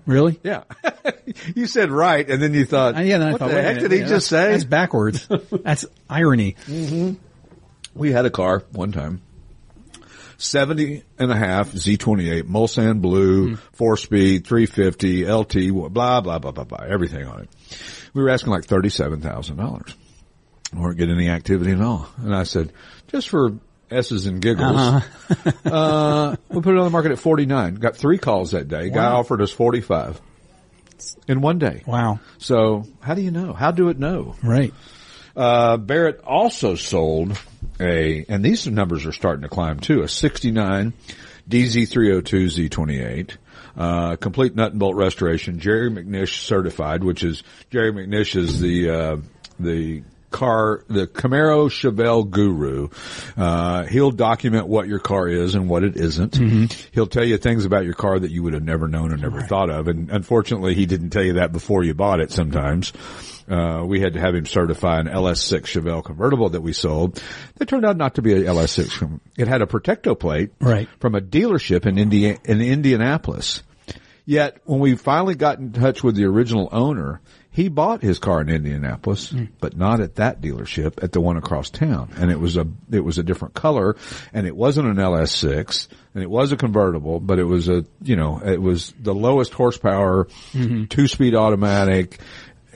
Really? 0.06 0.38
Yeah. 0.42 0.62
you 1.56 1.66
said 1.66 1.90
right 1.90 2.28
and 2.30 2.40
then 2.42 2.54
you 2.54 2.64
thought, 2.64 2.96
Uh, 2.96 3.00
yeah, 3.00 3.18
then 3.18 3.28
I 3.28 3.32
what 3.32 3.38
thought, 3.40 3.50
the 3.50 3.60
heck 3.62 3.76
minute, 3.76 3.88
did 3.88 3.92
he 3.92 3.98
yeah, 4.02 4.08
just 4.08 4.28
say? 4.28 4.52
That's 4.52 4.64
backwards. 4.64 5.28
that's 5.62 5.84
irony. 6.08 6.56
We 7.94 8.12
had 8.12 8.26
a 8.26 8.30
car 8.30 8.62
one 8.72 8.92
time. 8.92 9.22
70 10.36 11.02
and 11.18 11.32
a 11.32 11.34
half 11.36 11.72
Z28, 11.72 12.42
Mulsanne 12.42 13.00
blue, 13.00 13.56
four 13.72 13.96
speed, 13.96 14.46
350, 14.46 15.24
LT, 15.30 15.92
blah, 15.92 16.20
blah, 16.20 16.38
blah, 16.38 16.52
blah, 16.52 16.64
blah, 16.64 16.84
everything 16.86 17.26
on 17.26 17.40
it. 17.44 17.48
We 18.12 18.22
were 18.22 18.28
asking 18.28 18.52
like 18.52 18.66
$37,000. 18.66 19.94
We 20.74 20.78
weren't 20.80 20.98
getting 20.98 21.16
any 21.16 21.30
activity 21.30 21.70
at 21.72 21.80
all. 21.80 22.06
And 22.18 22.34
I 22.36 22.42
said, 22.42 22.72
just 23.08 23.30
for 23.30 23.52
S's 23.90 24.26
and 24.26 24.40
giggles, 24.40 24.76
uh 25.64 26.36
we 26.48 26.60
put 26.60 26.74
it 26.74 26.78
on 26.78 26.84
the 26.84 26.90
market 26.90 27.12
at 27.12 27.18
49. 27.18 27.74
Got 27.76 27.96
three 27.96 28.18
calls 28.18 28.52
that 28.52 28.68
day. 28.68 28.90
Guy 28.90 29.04
offered 29.04 29.40
us 29.40 29.50
45 29.50 30.20
in 31.28 31.40
one 31.40 31.58
day. 31.58 31.82
Wow. 31.86 32.20
So 32.38 32.84
how 33.00 33.14
do 33.14 33.22
you 33.22 33.30
know? 33.30 33.52
How 33.52 33.70
do 33.70 33.88
it 33.88 33.98
know? 33.98 34.34
Right. 34.42 34.72
Uh, 35.36 35.76
Barrett 35.76 36.22
also 36.24 36.74
sold 36.74 37.38
a, 37.78 38.24
and 38.28 38.42
these 38.42 38.66
numbers 38.66 39.04
are 39.04 39.12
starting 39.12 39.42
to 39.42 39.48
climb 39.48 39.80
too, 39.80 40.02
a 40.02 40.08
69 40.08 40.94
DZ302 41.48 42.68
Z28. 42.70 43.36
Uh, 43.76 44.16
complete 44.16 44.56
nut 44.56 44.72
and 44.72 44.80
bolt 44.80 44.96
restoration, 44.96 45.58
Jerry 45.58 45.90
MacNeish 45.90 46.40
certified, 46.40 47.04
which 47.04 47.22
is, 47.22 47.42
Jerry 47.70 47.92
MacNeish 47.92 48.34
is 48.34 48.58
the, 48.58 48.88
uh, 48.90 49.16
the 49.60 50.02
car, 50.36 50.84
the 50.88 51.06
Camaro 51.06 51.68
Chevelle 51.70 52.28
guru. 52.30 52.88
Uh, 53.36 53.84
he'll 53.84 54.10
document 54.10 54.66
what 54.68 54.86
your 54.86 54.98
car 54.98 55.28
is 55.28 55.54
and 55.54 55.68
what 55.68 55.82
it 55.82 55.96
isn't. 55.96 56.36
He'll 56.92 57.06
tell 57.06 57.24
you 57.24 57.38
things 57.38 57.64
about 57.64 57.84
your 57.84 57.94
car 57.94 58.18
that 58.18 58.30
you 58.30 58.42
would 58.42 58.52
have 58.52 58.62
never 58.62 58.86
known 58.86 59.12
or 59.12 59.16
never 59.16 59.40
thought 59.42 59.70
of. 59.70 59.88
And 59.88 60.10
unfortunately, 60.10 60.74
he 60.74 60.84
didn't 60.86 61.10
tell 61.10 61.24
you 61.24 61.34
that 61.34 61.52
before 61.52 61.84
you 61.84 61.94
bought 61.94 62.20
it 62.20 62.30
sometimes. 62.30 62.92
Uh, 63.48 63.84
we 63.86 64.00
had 64.00 64.14
to 64.14 64.20
have 64.20 64.34
him 64.34 64.44
certify 64.44 64.98
an 65.00 65.06
LS6 65.06 65.62
Chevelle 65.62 66.04
convertible 66.04 66.50
that 66.50 66.60
we 66.62 66.72
sold. 66.72 67.22
That 67.56 67.68
turned 67.68 67.84
out 67.86 67.96
not 67.96 68.16
to 68.16 68.22
be 68.22 68.32
a 68.34 68.42
LS6. 68.42 69.20
It 69.38 69.46
had 69.48 69.62
a 69.62 69.66
Protect-O-Plate 69.66 70.50
Right. 70.60 70.88
from 71.00 71.14
a 71.14 71.20
dealership 71.20 71.86
in 71.86 71.96
India, 71.96 72.38
in 72.44 72.60
Indianapolis. 72.60 73.62
Yet 74.24 74.58
when 74.64 74.80
we 74.80 74.96
finally 74.96 75.36
got 75.36 75.60
in 75.60 75.72
touch 75.72 76.02
with 76.02 76.16
the 76.16 76.24
original 76.24 76.68
owner, 76.72 77.20
he 77.56 77.70
bought 77.70 78.02
his 78.02 78.18
car 78.18 78.42
in 78.42 78.50
Indianapolis, 78.50 79.30
hmm. 79.30 79.44
but 79.60 79.74
not 79.78 80.00
at 80.00 80.16
that 80.16 80.42
dealership, 80.42 81.02
at 81.02 81.12
the 81.12 81.22
one 81.22 81.38
across 81.38 81.70
town. 81.70 82.12
And 82.18 82.30
it 82.30 82.38
was 82.38 82.58
a, 82.58 82.66
it 82.90 83.00
was 83.00 83.16
a 83.16 83.22
different 83.22 83.54
color 83.54 83.96
and 84.34 84.46
it 84.46 84.54
wasn't 84.54 84.88
an 84.88 84.96
LS6 84.96 85.88
and 86.12 86.22
it 86.22 86.28
was 86.28 86.52
a 86.52 86.58
convertible, 86.58 87.18
but 87.18 87.38
it 87.38 87.44
was 87.44 87.70
a, 87.70 87.86
you 88.02 88.14
know, 88.14 88.42
it 88.44 88.60
was 88.60 88.92
the 89.00 89.14
lowest 89.14 89.54
horsepower, 89.54 90.26
mm-hmm. 90.52 90.84
two 90.84 91.08
speed 91.08 91.34
automatic, 91.34 92.20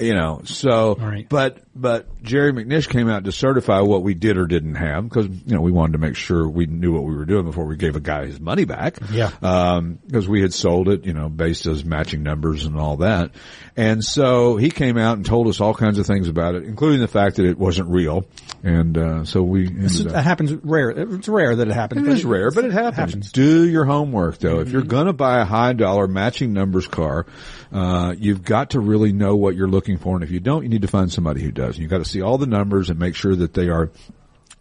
you 0.01 0.15
know, 0.15 0.43
so, 0.45 0.95
Right. 0.97 1.29
but, 1.29 1.59
but 1.75 2.23
Jerry 2.23 2.53
MacNeish 2.53 2.89
came 2.89 3.09
out 3.09 3.25
to 3.25 3.33
certify 3.33 3.81
what 3.81 4.03
we 4.03 4.15
did 4.15 4.37
or 4.37 4.47
didn't 4.47 4.75
have 4.77 5.05
because, 5.09 5.27
you 5.29 5.55
know, 5.55 5.61
we 5.61 5.71
wanted 5.73 5.93
to 5.93 5.99
make 5.99 6.17
sure 6.17 6.49
we 6.49 6.67
knew 6.67 6.93
what 6.93 7.05
we 7.05 7.15
were 7.15 7.25
doing 7.25 7.45
before 7.45 7.65
we 7.67 7.77
gave 7.77 7.97
a 7.97 8.01
guy 8.01 8.27
his 8.27 8.41
money 8.41 8.65
back. 8.65 8.99
Yeah. 9.13 9.31
Um, 9.43 9.99
cause 10.13 10.27
we 10.29 10.43
had 10.43 10.53
sold 10.53 10.89
it, 10.89 11.05
you 11.07 11.13
know, 11.13 11.29
based 11.29 11.67
as 11.67 11.85
matching 11.85 12.23
numbers 12.23 12.65
and 12.65 12.77
all 12.79 12.99
that. 12.99 13.31
And 13.77 14.05
so 14.05 14.57
he 14.57 14.71
came 14.71 14.99
out 14.99 15.17
and 15.17 15.25
told 15.25 15.47
us 15.49 15.61
all 15.61 15.75
kinds 15.75 15.99
of 15.99 16.07
things 16.07 16.29
about 16.29 16.55
it, 16.55 16.65
including 16.65 17.01
the 17.01 17.09
fact 17.09 17.37
that 17.37 17.47
it 17.47 17.57
wasn't 17.59 17.89
real. 17.89 18.27
And, 18.63 18.99
uh, 18.99 19.25
so 19.25 19.43
we 19.43 19.67
ended 19.69 19.91
So 19.91 20.07
up- 20.07 20.13
that 20.13 20.23
happens 20.25 20.53
rare. 20.53 20.91
It's 20.91 21.29
rare 21.29 21.57
that 21.57 21.69
it 21.69 21.75
happens. 21.75 22.07
It 22.07 22.13
is 22.13 22.25
rare, 22.25 22.51
but 22.51 22.65
it 22.65 22.73
happens. 22.73 23.33
Do 23.33 23.67
your 23.67 23.85
homework 23.85 24.39
though. 24.39 24.61
If 24.61 24.71
you're 24.71 24.83
going 24.83 25.07
to 25.07 25.13
buy 25.13 25.41
a 25.41 25.45
high 25.45 25.73
dollar 25.73 26.07
matching 26.07 26.53
numbers 26.53 26.87
car, 26.87 27.27
uh, 27.73 28.15
you've 28.19 28.43
got 28.43 28.71
to 28.71 28.81
really 28.81 29.13
know 29.13 29.37
what 29.37 29.55
you're 29.55 29.69
looking 29.69 29.99
for. 29.99 30.15
And 30.15 30.25
if 30.25 30.31
you 30.31 30.41
don't, 30.41 30.63
you 30.63 30.69
need 30.69 30.83
to 30.83 30.89
find 30.89 31.13
somebody 31.13 31.43
who 31.43 31.53
does. 31.53 31.79
you've 31.79 31.91
got 31.91 31.99
to 31.99 32.05
see 32.05 32.23
all 32.23 32.39
the 32.39 32.47
numbers 32.47 32.91
and 32.91 32.99
make 32.99 33.15
sure 33.15 33.35
that 33.37 33.55
they 33.55 33.69
are 33.69 33.91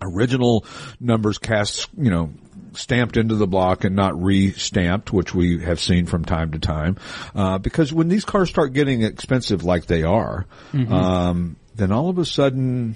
original 0.01 0.65
numbers 0.99 1.37
cast, 1.37 1.89
you 1.97 2.09
know, 2.09 2.31
stamped 2.73 3.17
into 3.17 3.35
the 3.35 3.47
block 3.47 3.83
and 3.83 3.95
not 3.95 4.21
re-stamped, 4.21 5.11
which 5.11 5.33
we 5.33 5.59
have 5.63 5.79
seen 5.79 6.05
from 6.05 6.23
time 6.23 6.51
to 6.51 6.59
time. 6.59 6.97
Uh, 7.35 7.57
because 7.57 7.91
when 7.91 8.07
these 8.07 8.25
cars 8.25 8.49
start 8.49 8.73
getting 8.73 9.01
expensive 9.03 9.63
like 9.63 9.85
they 9.87 10.03
are, 10.03 10.45
um, 10.91 11.55
then 11.75 11.91
all 11.91 12.09
of 12.09 12.17
a 12.17 12.25
sudden, 12.25 12.95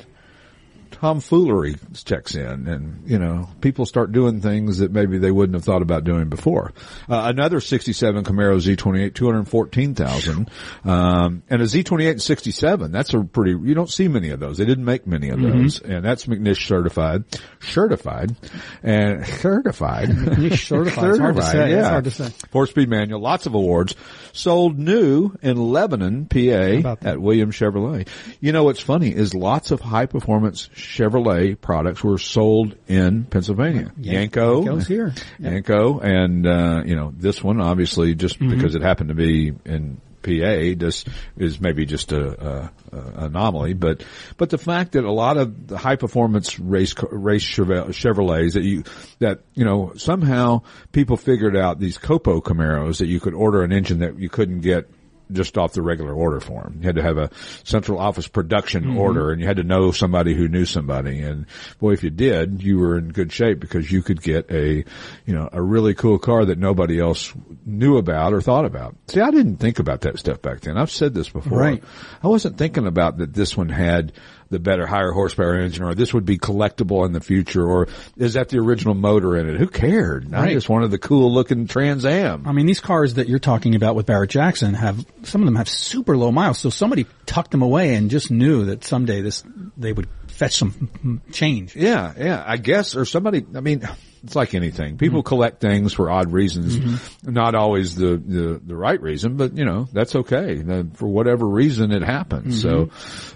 tomfoolery 1.03 1.75
checks 2.05 2.33
in 2.33 2.65
and, 2.65 3.09
you 3.09 3.19
know, 3.19 3.49
people 3.59 3.85
start 3.85 4.13
doing 4.13 4.39
things 4.39 4.77
that 4.77 4.89
maybe 4.89 5.17
they 5.17 5.31
wouldn't 5.31 5.53
have 5.53 5.65
thought 5.65 5.81
about 5.81 6.05
doing 6.05 6.29
before. 6.29 6.71
Uh, 7.09 7.23
another 7.25 7.59
67 7.59 8.23
Camaro 8.23 8.55
Z28, 8.55 9.13
214,000. 9.13 10.49
Um, 10.85 11.43
and 11.49 11.61
a 11.61 11.65
Z28 11.65 12.11
and 12.11 12.21
67, 12.21 12.93
that's 12.93 13.13
a 13.13 13.19
pretty, 13.19 13.51
you 13.51 13.73
don't 13.73 13.89
see 13.89 14.07
many 14.07 14.29
of 14.29 14.39
those. 14.39 14.57
They 14.57 14.63
didn't 14.63 14.85
make 14.85 15.05
many 15.05 15.27
of 15.27 15.41
those. 15.41 15.81
And 15.81 16.05
that's 16.05 16.25
MacNeish 16.25 16.65
certified, 16.65 17.25
certified, 17.59 18.33
and 18.81 19.27
certified. 19.27 20.07
MacNeish 20.07 20.67
certified. 20.67 21.09
It's 21.09 21.19
hard 21.19 21.35
to 21.35 21.41
say. 21.41 21.71
Yeah. 21.71 21.79
It's 21.79 21.87
hard 21.89 22.03
to 22.05 22.11
say. 22.11 22.29
Four 22.51 22.65
speed 22.67 22.87
manual, 22.87 23.19
lots 23.19 23.45
of 23.45 23.55
awards. 23.55 23.93
Sold 24.31 24.79
new 24.79 25.33
in 25.41 25.57
Lebanon, 25.57 26.27
PA 26.27 26.95
at 27.01 27.19
Williams 27.19 27.55
Chevrolet. 27.55 28.07
You 28.39 28.53
know 28.53 28.63
what's 28.63 28.79
funny 28.79 29.13
is 29.13 29.35
lots 29.35 29.71
of 29.71 29.81
high 29.81 30.05
performance 30.05 30.69
Chevrolet 30.97 31.59
products 31.59 32.03
were 32.03 32.17
sold 32.17 32.75
in 32.87 33.23
Pennsylvania. 33.25 33.91
Yan- 33.97 34.29
Yenko. 34.29 34.63
Yenko's 34.65 34.87
here. 34.87 35.13
Yenko 35.41 36.03
and, 36.03 36.45
uh, 36.45 36.83
you 36.85 36.95
know, 36.95 37.13
this 37.17 37.43
one 37.43 37.59
obviously 37.61 38.13
just 38.15 38.39
Mm-hmm. 38.39 38.55
because 38.55 38.75
it 38.75 38.81
happened 38.81 39.09
to 39.09 39.15
be 39.15 39.53
in 39.65 39.99
PA 40.23 40.29
This 40.77 41.03
is 41.37 41.59
maybe 41.59 41.85
just 41.85 42.11
a, 42.13 42.71
a, 42.91 42.97
a 42.97 43.25
anomaly, 43.25 43.73
but 43.73 44.03
but 44.37 44.49
the 44.49 44.57
fact 44.57 44.93
that 44.93 45.03
a 45.03 45.11
lot 45.11 45.35
of 45.37 45.67
the 45.67 45.77
high 45.77 45.97
performance 45.97 46.57
race 46.59 46.93
race 47.11 47.43
Chevrolet- 47.43 47.87
Chevrolets 47.89 48.53
that 48.53 48.63
you 48.63 48.83
that 49.19 49.41
you 49.53 49.65
know 49.65 49.91
somehow 49.97 50.61
people 50.93 51.17
figured 51.17 51.57
out 51.57 51.77
these 51.79 51.97
Copo 51.97 52.41
Camaros 52.41 52.99
that 52.99 53.07
you 53.07 53.19
could 53.19 53.33
order 53.33 53.63
an 53.63 53.73
engine 53.73 53.99
that 53.99 54.17
you 54.17 54.29
couldn't 54.29 54.61
get 54.61 54.89
just 55.33 55.57
off 55.57 55.73
the 55.73 55.81
regular 55.81 56.13
order 56.13 56.39
form. 56.39 56.77
You 56.79 56.87
had 56.87 56.95
to 56.95 57.01
have 57.01 57.17
a 57.17 57.29
central 57.63 57.99
office 57.99 58.27
production 58.27 58.83
mm-hmm. 58.83 58.97
order 58.97 59.31
and 59.31 59.41
you 59.41 59.47
had 59.47 59.57
to 59.57 59.63
know 59.63 59.91
somebody 59.91 60.33
who 60.33 60.47
knew 60.47 60.65
somebody. 60.65 61.19
And 61.21 61.45
boy, 61.79 61.93
if 61.93 62.03
you 62.03 62.09
did, 62.09 62.63
you 62.63 62.79
were 62.79 62.97
in 62.97 63.09
good 63.09 63.31
shape 63.31 63.59
because 63.59 63.91
you 63.91 64.01
could 64.01 64.21
get 64.21 64.49
a, 64.51 64.83
you 65.25 65.33
know, 65.33 65.49
a 65.51 65.61
really 65.61 65.93
cool 65.93 66.19
car 66.19 66.45
that 66.45 66.57
nobody 66.57 66.99
else 66.99 67.33
knew 67.65 67.97
about 67.97 68.33
or 68.33 68.41
thought 68.41 68.65
about. 68.65 68.95
See, 69.07 69.21
I 69.21 69.31
didn't 69.31 69.57
think 69.57 69.79
about 69.79 70.01
that 70.01 70.19
stuff 70.19 70.41
back 70.41 70.61
then. 70.61 70.77
I've 70.77 70.91
said 70.91 71.13
this 71.13 71.29
before. 71.29 71.57
Right. 71.57 71.83
I 72.21 72.27
wasn't 72.27 72.57
thinking 72.57 72.87
about 72.87 73.17
that 73.17 73.33
this 73.33 73.57
one 73.57 73.69
had 73.69 74.13
the 74.53 74.59
better 74.59 74.85
higher 74.87 75.11
horsepower 75.11 75.55
engine 75.55 75.83
or 75.83 75.93
this 75.95 76.13
would 76.13 76.25
be 76.25 76.37
collectible 76.37 77.05
in 77.05 77.11
the 77.11 77.19
future 77.19 77.65
or 77.67 77.89
is 78.15 78.35
that 78.35 78.47
the 78.49 78.59
original 78.59 78.93
motor 78.93 79.35
in 79.35 79.49
it? 79.49 79.57
Who 79.57 79.67
cared? 79.67 80.33
I 80.33 80.53
just 80.53 80.69
wanted 80.69 80.91
the 80.91 80.97
cool 80.97 81.33
looking 81.33 81.67
Trans 81.67 82.05
Am. 82.05 82.47
I 82.47 82.51
mean, 82.53 82.65
these 82.65 82.79
cars 82.79 83.15
that 83.15 83.27
you're 83.27 83.39
talking 83.39 83.75
about 83.75 83.95
with 83.95 84.05
Barrett 84.05 84.29
Jackson 84.29 84.73
have 84.75 85.05
some 85.23 85.41
of 85.41 85.45
them 85.45 85.55
have 85.55 85.67
super 85.67 86.15
low 86.15 86.31
miles. 86.31 86.59
So 86.59 86.69
somebody 86.69 87.05
tucked 87.25 87.51
them 87.51 87.61
away 87.61 87.95
and 87.95 88.09
just 88.09 88.31
knew 88.31 88.65
that 88.65 88.83
someday 88.85 89.21
this 89.21 89.43
they 89.75 89.91
would 89.91 90.07
fetch 90.27 90.55
some 90.57 91.21
change. 91.31 91.75
Yeah, 91.75 92.13
yeah, 92.17 92.43
I 92.45 92.57
guess, 92.57 92.95
or 92.95 93.05
somebody, 93.05 93.45
I 93.55 93.59
mean, 93.59 93.87
it's 94.23 94.35
like 94.35 94.53
anything. 94.55 94.97
People 94.97 95.19
Mm-hmm. 95.19 95.27
collect 95.27 95.61
things 95.61 95.93
for 95.93 96.09
odd 96.09 96.31
reasons, 96.31 97.01
not 97.23 97.55
always 97.55 97.95
the, 97.95 98.17
the, 98.17 98.61
the 98.65 98.75
right 98.75 98.99
reason, 99.01 99.35
but 99.37 99.57
you 99.57 99.65
know, 99.65 99.87
that's 99.91 100.15
okay. 100.15 100.63
For 100.95 101.07
whatever 101.07 101.45
reason 101.47 101.91
it 101.91 102.01
happens. 102.03 102.63
Mm-hmm. 102.63 102.89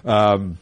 So, 0.04 0.10
um, 0.10 0.58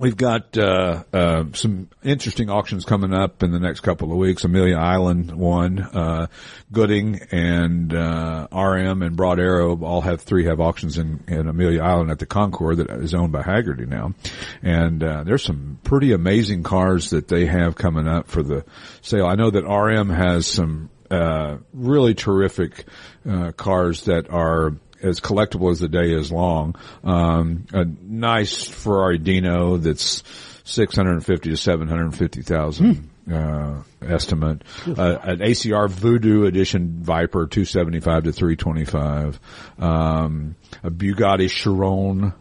We've 0.00 0.16
got 0.16 0.56
uh, 0.56 1.04
uh, 1.12 1.44
some 1.52 1.90
interesting 2.02 2.48
auctions 2.48 2.86
coming 2.86 3.12
up 3.12 3.42
in 3.42 3.52
the 3.52 3.60
next 3.60 3.80
couple 3.80 4.10
of 4.10 4.16
weeks. 4.16 4.44
Amelia 4.44 4.78
Island 4.78 5.30
one, 5.30 5.78
uh, 5.78 6.28
Gooding 6.72 7.20
and 7.30 7.92
uh, 7.92 8.48
RM 8.50 9.02
and 9.02 9.14
Broad 9.14 9.38
Arrow 9.38 9.78
all 9.84 10.00
have 10.00 10.22
three 10.22 10.46
have 10.46 10.58
auctions 10.58 10.96
in, 10.96 11.22
in 11.28 11.46
Amelia 11.46 11.82
Island 11.82 12.10
at 12.10 12.18
the 12.18 12.24
Concours 12.24 12.78
that 12.78 12.88
is 12.88 13.12
owned 13.12 13.32
by 13.32 13.42
Hagerty 13.42 13.86
now. 13.86 14.14
And 14.62 15.04
uh, 15.04 15.24
there's 15.24 15.44
some 15.44 15.78
pretty 15.84 16.12
amazing 16.12 16.62
cars 16.62 17.10
that 17.10 17.28
they 17.28 17.44
have 17.44 17.76
coming 17.76 18.08
up 18.08 18.26
for 18.26 18.42
the 18.42 18.64
sale. 19.02 19.26
I 19.26 19.34
know 19.34 19.50
that 19.50 19.68
RM 19.68 20.08
has 20.08 20.46
some 20.46 20.88
uh, 21.10 21.58
really 21.74 22.14
terrific 22.14 22.86
uh, 23.28 23.52
cars 23.52 24.04
that 24.04 24.30
are 24.30 24.76
as 25.02 25.20
collectible 25.20 25.70
as 25.70 25.80
the 25.80 25.88
day 25.88 26.12
is 26.12 26.30
long. 26.32 26.76
Um, 27.04 27.66
a 27.72 27.84
nice 27.84 28.66
Ferrari 28.68 29.18
Dino 29.18 29.76
that's 29.76 30.22
650 30.64 31.50
to 31.50 31.56
750,000. 31.56 33.10
Uh, 33.30 33.82
estimate, 34.02 34.62
uh, 34.88 35.18
an 35.22 35.38
ACR 35.38 35.88
Voodoo 35.88 36.46
Edition 36.46 37.00
Viper, 37.02 37.46
275 37.46 38.24
to 38.24 38.32
325, 38.32 39.38
um, 39.78 40.56
a 40.82 40.90
Bugatti 40.90 41.48
Chiron, 41.48 42.32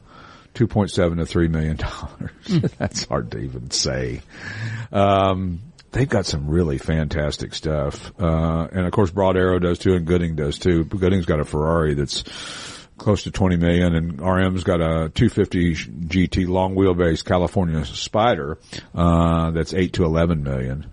2.7 0.55 1.17
to 1.17 1.25
3 1.27 1.47
million 1.49 1.75
dollars. 1.75 2.31
That's 2.79 3.05
hard 3.05 3.31
to 3.31 3.39
even 3.39 3.69
say. 3.69 4.21
Um, 4.91 5.59
they've 5.91 6.09
got 6.09 6.25
some 6.25 6.49
really 6.49 6.77
fantastic 6.77 7.53
stuff. 7.53 8.11
Uh, 8.19 8.67
and 8.71 8.85
of 8.85 8.91
course 8.91 9.11
Broad 9.11 9.37
Arrow 9.37 9.59
does 9.59 9.79
too 9.79 9.93
and 9.93 10.05
Gooding 10.05 10.35
does 10.35 10.57
too. 10.57 10.83
Gooding's 10.83 11.25
got 11.25 11.39
a 11.39 11.45
Ferrari 11.45 11.93
that's 11.93 12.23
close 12.97 13.23
to 13.23 13.31
20 13.31 13.57
million 13.57 13.95
and 13.95 14.21
RM's 14.21 14.63
got 14.63 14.81
a 14.81 15.09
250 15.09 15.75
GT 15.75 16.47
long 16.47 16.75
wheelbase 16.75 17.23
California 17.23 17.85
Spider, 17.85 18.57
uh, 18.93 19.51
that's 19.51 19.73
8 19.73 19.93
to 19.93 20.05
11 20.05 20.43
million. 20.43 20.91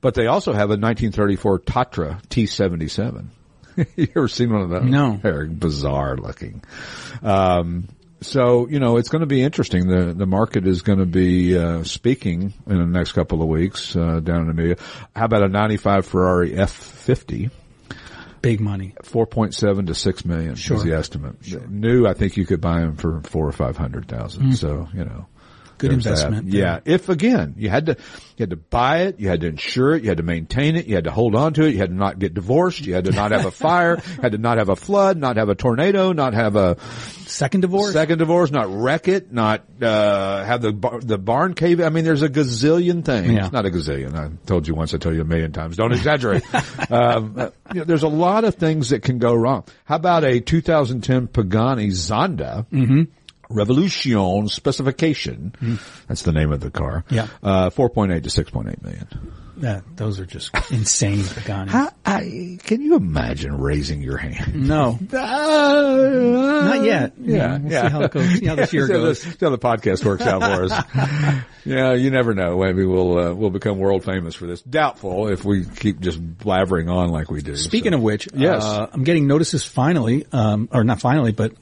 But 0.00 0.14
they 0.14 0.26
also 0.26 0.52
have 0.52 0.68
a 0.68 0.76
1934 0.76 1.60
Tatra 1.60 2.22
T77. 2.28 3.28
you 3.96 4.08
ever 4.16 4.28
seen 4.28 4.52
one 4.52 4.62
of 4.62 4.70
those? 4.70 4.84
No. 4.84 5.18
They're 5.22 5.46
bizarre 5.46 6.16
looking. 6.16 6.62
Um, 7.22 7.88
so 8.20 8.66
you 8.68 8.78
know 8.80 8.96
it's 8.96 9.08
going 9.08 9.20
to 9.20 9.26
be 9.26 9.42
interesting. 9.42 9.88
The 9.88 10.12
the 10.14 10.26
market 10.26 10.66
is 10.66 10.82
going 10.82 10.98
to 10.98 11.06
be 11.06 11.56
uh, 11.56 11.82
speaking 11.84 12.54
in 12.66 12.78
the 12.78 12.86
next 12.86 13.12
couple 13.12 13.42
of 13.42 13.48
weeks 13.48 13.94
uh, 13.96 14.20
down 14.20 14.42
in 14.42 14.50
Amelia. 14.50 14.76
How 15.14 15.26
about 15.26 15.42
a 15.42 15.48
'95 15.48 16.06
Ferrari 16.06 16.52
F50? 16.52 17.50
Big 18.42 18.60
money. 18.60 18.94
Four 19.02 19.26
point 19.26 19.54
seven 19.54 19.86
to 19.86 19.94
six 19.94 20.24
million 20.24 20.54
Sure. 20.54 20.76
is 20.76 20.84
the 20.84 20.92
estimate. 20.92 21.36
New, 21.68 22.06
I 22.06 22.14
think 22.14 22.36
you 22.36 22.46
could 22.46 22.60
buy 22.60 22.80
them 22.80 22.96
for 22.96 23.20
four 23.22 23.46
or 23.48 23.52
five 23.52 23.76
hundred 23.76 24.08
thousand. 24.08 24.52
So 24.56 24.88
you 24.94 25.04
know. 25.04 25.26
Good 25.78 25.90
there's 25.90 26.06
investment 26.06 26.50
there. 26.50 26.60
Yeah. 26.60 26.80
If 26.84 27.08
again, 27.08 27.54
you 27.56 27.68
had 27.68 27.86
to, 27.86 27.92
you 28.36 28.42
had 28.42 28.50
to 28.50 28.56
buy 28.56 29.02
it, 29.02 29.20
you 29.20 29.28
had 29.28 29.40
to 29.42 29.48
insure 29.48 29.94
it, 29.94 30.02
you 30.02 30.08
had 30.08 30.18
to 30.18 30.22
maintain 30.22 30.76
it, 30.76 30.86
you 30.86 30.94
had 30.94 31.04
to 31.04 31.10
hold 31.10 31.34
on 31.34 31.52
to 31.54 31.64
it, 31.64 31.72
you 31.72 31.78
had 31.78 31.90
to 31.90 31.94
not 31.94 32.18
get 32.18 32.34
divorced, 32.34 32.80
you 32.86 32.94
had 32.94 33.04
to 33.04 33.12
not 33.12 33.30
have 33.30 33.44
a 33.46 33.50
fire, 33.50 33.96
had 34.22 34.32
to 34.32 34.38
not 34.38 34.58
have 34.58 34.68
a 34.68 34.76
flood, 34.76 35.16
not 35.18 35.36
have 35.36 35.48
a 35.48 35.54
tornado, 35.54 36.12
not 36.12 36.34
have 36.34 36.56
a 36.56 36.76
Second 37.26 37.62
divorce. 37.62 37.92
second 37.92 38.18
divorce, 38.18 38.50
not 38.50 38.68
wreck 38.72 39.08
it, 39.08 39.32
not 39.32 39.64
uh 39.82 40.44
have 40.44 40.62
the 40.62 40.72
bar- 40.72 41.00
the 41.00 41.18
barn 41.18 41.54
cave. 41.54 41.80
I 41.80 41.88
mean, 41.88 42.04
there's 42.04 42.22
a 42.22 42.28
gazillion 42.28 43.04
things. 43.04 43.32
Yeah. 43.32 43.48
Not 43.52 43.66
a 43.66 43.70
gazillion. 43.70 44.14
I 44.14 44.30
told 44.46 44.68
you 44.68 44.74
once. 44.74 44.94
I 44.94 44.98
tell 44.98 45.12
you 45.12 45.22
a 45.22 45.24
million 45.24 45.52
times. 45.52 45.76
Don't 45.76 45.92
exaggerate. 45.92 46.44
um, 46.90 47.50
you 47.74 47.80
know, 47.80 47.84
there's 47.84 48.04
a 48.04 48.08
lot 48.08 48.44
of 48.44 48.54
things 48.54 48.90
that 48.90 49.02
can 49.02 49.18
go 49.18 49.34
wrong. 49.34 49.64
How 49.84 49.96
about 49.96 50.24
a 50.24 50.40
2010 50.40 51.26
Pagani 51.28 51.88
Zonda? 51.88 52.66
Mm-hmm. 52.70 53.02
Revolution 53.48 54.48
specification. 54.48 55.54
That's 56.08 56.22
the 56.22 56.32
name 56.32 56.52
of 56.52 56.60
the 56.60 56.70
car. 56.70 57.04
Yeah. 57.10 57.28
Uh, 57.42 57.70
4.8 57.70 58.22
to 58.24 58.28
6.8 58.44 58.82
million. 58.82 59.08
Yeah, 59.58 59.80
those 59.94 60.20
are 60.20 60.26
just 60.26 60.54
insane 60.70 61.20
Paganis. 61.20 61.68
How, 61.70 61.88
I, 62.04 62.58
can 62.62 62.82
you 62.82 62.94
imagine 62.96 63.56
raising 63.58 64.02
your 64.02 64.18
hand? 64.18 64.68
No, 64.68 64.98
Uh, 65.10 65.14
not 66.66 66.84
yet. 66.84 67.14
Yeah, 67.18 67.56
we'll 67.56 67.72
yeah. 67.72 67.82
see 67.82 67.88
how 67.92 68.00
it 68.02 68.10
goes. 68.10 68.28
See 68.38 68.44
how 68.46 68.54
this 68.54 68.72
year 68.74 68.86
goes. 68.88 69.22
see 69.22 69.30
how 69.40 69.48
the 69.48 69.58
podcast 69.58 70.04
works 70.04 70.24
out 70.26 70.42
for 70.42 70.64
us. 70.64 71.42
yeah, 71.64 71.94
you 71.94 72.10
never 72.10 72.34
know. 72.34 72.58
Maybe 72.58 72.84
we'll 72.84 73.18
uh, 73.18 73.32
we'll 73.34 73.48
become 73.48 73.78
world 73.78 74.04
famous 74.04 74.34
for 74.34 74.46
this. 74.46 74.60
Doubtful 74.60 75.28
if 75.28 75.42
we 75.42 75.64
keep 75.64 76.00
just 76.00 76.20
blabbering 76.22 76.92
on 76.92 77.08
like 77.08 77.30
we 77.30 77.40
do. 77.40 77.56
Speaking 77.56 77.92
So. 77.92 77.96
of 77.96 78.02
which, 78.02 78.28
Yes. 78.34 78.62
uh, 78.62 78.88
I'm 78.92 79.04
getting 79.04 79.26
notices 79.26 79.64
finally, 79.64 80.26
um, 80.32 80.68
or 80.70 80.84
not 80.84 81.00
finally, 81.00 81.32
but 81.32 81.52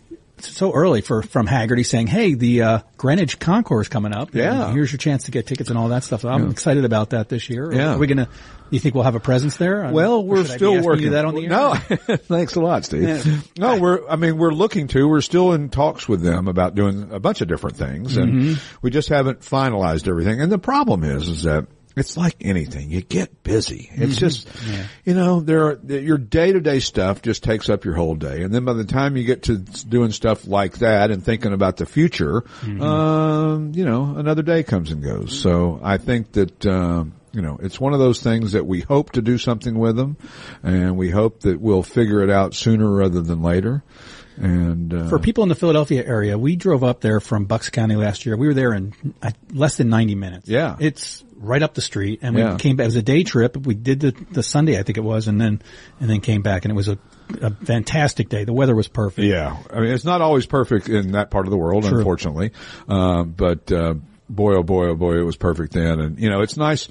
so 0.44 0.72
early 0.72 1.00
for 1.00 1.22
from 1.22 1.46
Hagerty 1.46 1.84
saying, 1.84 2.06
"Hey, 2.08 2.34
the 2.34 2.62
uh, 2.62 2.78
Greenwich 2.96 3.38
Concours 3.38 3.88
coming 3.88 4.12
up. 4.12 4.34
Yeah. 4.34 4.66
And 4.66 4.74
here's 4.74 4.92
your 4.92 4.98
chance 4.98 5.24
to 5.24 5.30
get 5.30 5.46
tickets 5.46 5.70
and 5.70 5.78
all 5.78 5.88
that 5.88 6.04
stuff." 6.04 6.24
I'm 6.24 6.50
excited 6.50 6.84
about 6.84 7.10
that 7.10 7.28
this 7.28 7.48
year. 7.50 7.72
Yeah. 7.72 7.94
Are 7.94 7.98
we 7.98 8.06
gonna? 8.06 8.28
You 8.70 8.80
think 8.80 8.94
we'll 8.94 9.04
have 9.04 9.14
a 9.14 9.20
presence 9.20 9.56
there? 9.56 9.90
Well, 9.92 10.24
we're 10.24 10.38
should 10.38 10.50
I 10.50 10.54
be 10.54 10.58
still 10.58 10.82
working 10.82 11.10
that 11.12 11.24
on 11.24 11.34
the 11.34 11.42
air? 11.44 11.48
No, 11.50 11.74
thanks 12.16 12.56
a 12.56 12.60
lot, 12.60 12.84
Steve. 12.84 13.02
Yeah. 13.26 13.40
No, 13.58 13.78
we're. 13.78 14.08
I 14.08 14.16
mean, 14.16 14.36
we're 14.38 14.52
looking 14.52 14.88
to. 14.88 15.06
We're 15.08 15.20
still 15.20 15.52
in 15.52 15.68
talks 15.68 16.08
with 16.08 16.22
them 16.22 16.48
about 16.48 16.74
doing 16.74 17.08
a 17.12 17.20
bunch 17.20 17.40
of 17.40 17.48
different 17.48 17.76
things, 17.76 18.16
and 18.16 18.32
Mm-hmm. 18.32 18.76
we 18.82 18.90
just 18.90 19.08
haven't 19.10 19.40
finalized 19.40 20.08
everything. 20.08 20.40
And 20.40 20.50
the 20.50 20.58
problem 20.58 21.04
is, 21.04 21.28
is 21.28 21.42
that 21.44 21.66
it's 21.96 22.16
like 22.16 22.36
anything. 22.40 22.90
You 22.90 23.02
get 23.02 23.42
busy. 23.42 23.90
It's 23.94 24.16
just, 24.16 24.48
you 25.04 25.14
know, 25.14 25.40
there 25.40 25.64
are, 25.66 25.78
your 25.86 26.18
day 26.18 26.52
to 26.52 26.60
day 26.60 26.80
stuff 26.80 27.22
just 27.22 27.44
takes 27.44 27.68
up 27.68 27.84
your 27.84 27.94
whole 27.94 28.14
day. 28.16 28.42
And 28.42 28.52
then 28.52 28.64
by 28.64 28.72
the 28.72 28.84
time 28.84 29.16
you 29.16 29.24
get 29.24 29.44
to 29.44 29.58
doing 29.58 30.10
stuff 30.10 30.46
like 30.46 30.78
that 30.78 31.10
and 31.10 31.24
thinking 31.24 31.52
about 31.52 31.76
the 31.76 31.86
future, 31.86 32.44
um, 32.62 33.72
you 33.74 33.84
know, 33.84 34.14
another 34.16 34.42
day 34.42 34.62
comes 34.62 34.90
and 34.90 35.02
goes. 35.02 35.38
So 35.38 35.80
I 35.82 35.98
think 35.98 36.32
that, 36.32 36.66
um, 36.66 37.14
you 37.32 37.42
know, 37.42 37.58
it's 37.62 37.80
one 37.80 37.92
of 37.92 37.98
those 37.98 38.22
things 38.22 38.52
that 38.52 38.64
we 38.66 38.80
hope 38.80 39.12
to 39.12 39.22
do 39.22 39.38
something 39.38 39.76
with 39.78 39.96
them 39.96 40.16
and 40.62 40.96
we 40.96 41.10
hope 41.10 41.40
that 41.40 41.60
we'll 41.60 41.82
figure 41.82 42.22
it 42.22 42.30
out 42.30 42.54
sooner 42.54 42.88
rather 42.90 43.20
than 43.22 43.42
later. 43.42 43.82
And, 44.36 44.92
uh, 44.92 45.08
For 45.08 45.18
people 45.18 45.42
in 45.42 45.48
the 45.48 45.54
Philadelphia 45.54 46.04
area, 46.04 46.36
we 46.36 46.56
drove 46.56 46.82
up 46.82 47.00
there 47.00 47.20
from 47.20 47.44
Bucks 47.44 47.70
County 47.70 47.96
last 47.96 48.26
year. 48.26 48.36
We 48.36 48.48
were 48.48 48.54
there 48.54 48.72
in 48.72 48.92
uh, 49.22 49.30
less 49.52 49.76
than 49.76 49.88
90 49.88 50.14
minutes. 50.16 50.48
Yeah. 50.48 50.76
It's 50.80 51.23
right 51.44 51.62
up 51.62 51.74
the 51.74 51.80
street 51.80 52.20
and 52.22 52.34
we 52.34 52.40
Yeah. 52.42 52.56
came 52.56 52.76
back. 52.76 52.84
It 52.84 52.88
was 52.88 52.96
a 52.96 53.02
day 53.02 53.22
trip. 53.24 53.56
We 53.56 53.74
did 53.74 54.00
the, 54.00 54.10
the 54.32 54.42
Sunday, 54.42 54.78
I 54.78 54.82
think 54.82 54.98
it 54.98 55.04
was, 55.04 55.28
and 55.28 55.40
then, 55.40 55.62
and 56.00 56.08
then 56.10 56.20
came 56.20 56.42
back 56.42 56.64
and 56.64 56.72
it 56.72 56.74
was 56.74 56.88
a, 56.88 56.98
a 57.40 57.50
fantastic 57.50 58.28
day. 58.28 58.44
The 58.44 58.52
weather 58.52 58.74
was 58.74 58.88
perfect. 58.88 59.26
Yeah, 59.26 59.56
I 59.72 59.80
mean 59.80 59.90
it's 59.90 60.04
not 60.04 60.20
always 60.20 60.46
perfect 60.46 60.88
in 60.88 61.12
that 61.12 61.30
part 61.30 61.46
of 61.46 61.50
the 61.50 61.56
world, 61.58 61.84
True. 61.84 61.98
unfortunately. 61.98 62.52
Um, 62.88 63.30
but 63.30 63.70
uh, 63.70 63.94
boy, 64.28 64.54
oh 64.56 64.62
boy, 64.62 64.88
oh 64.88 64.94
boy, 64.96 65.18
it 65.18 65.24
was 65.24 65.36
perfect 65.36 65.72
then. 65.74 66.00
And 66.00 66.18
you 66.18 66.30
know, 66.30 66.40
it's 66.40 66.56
nice. 66.56 66.88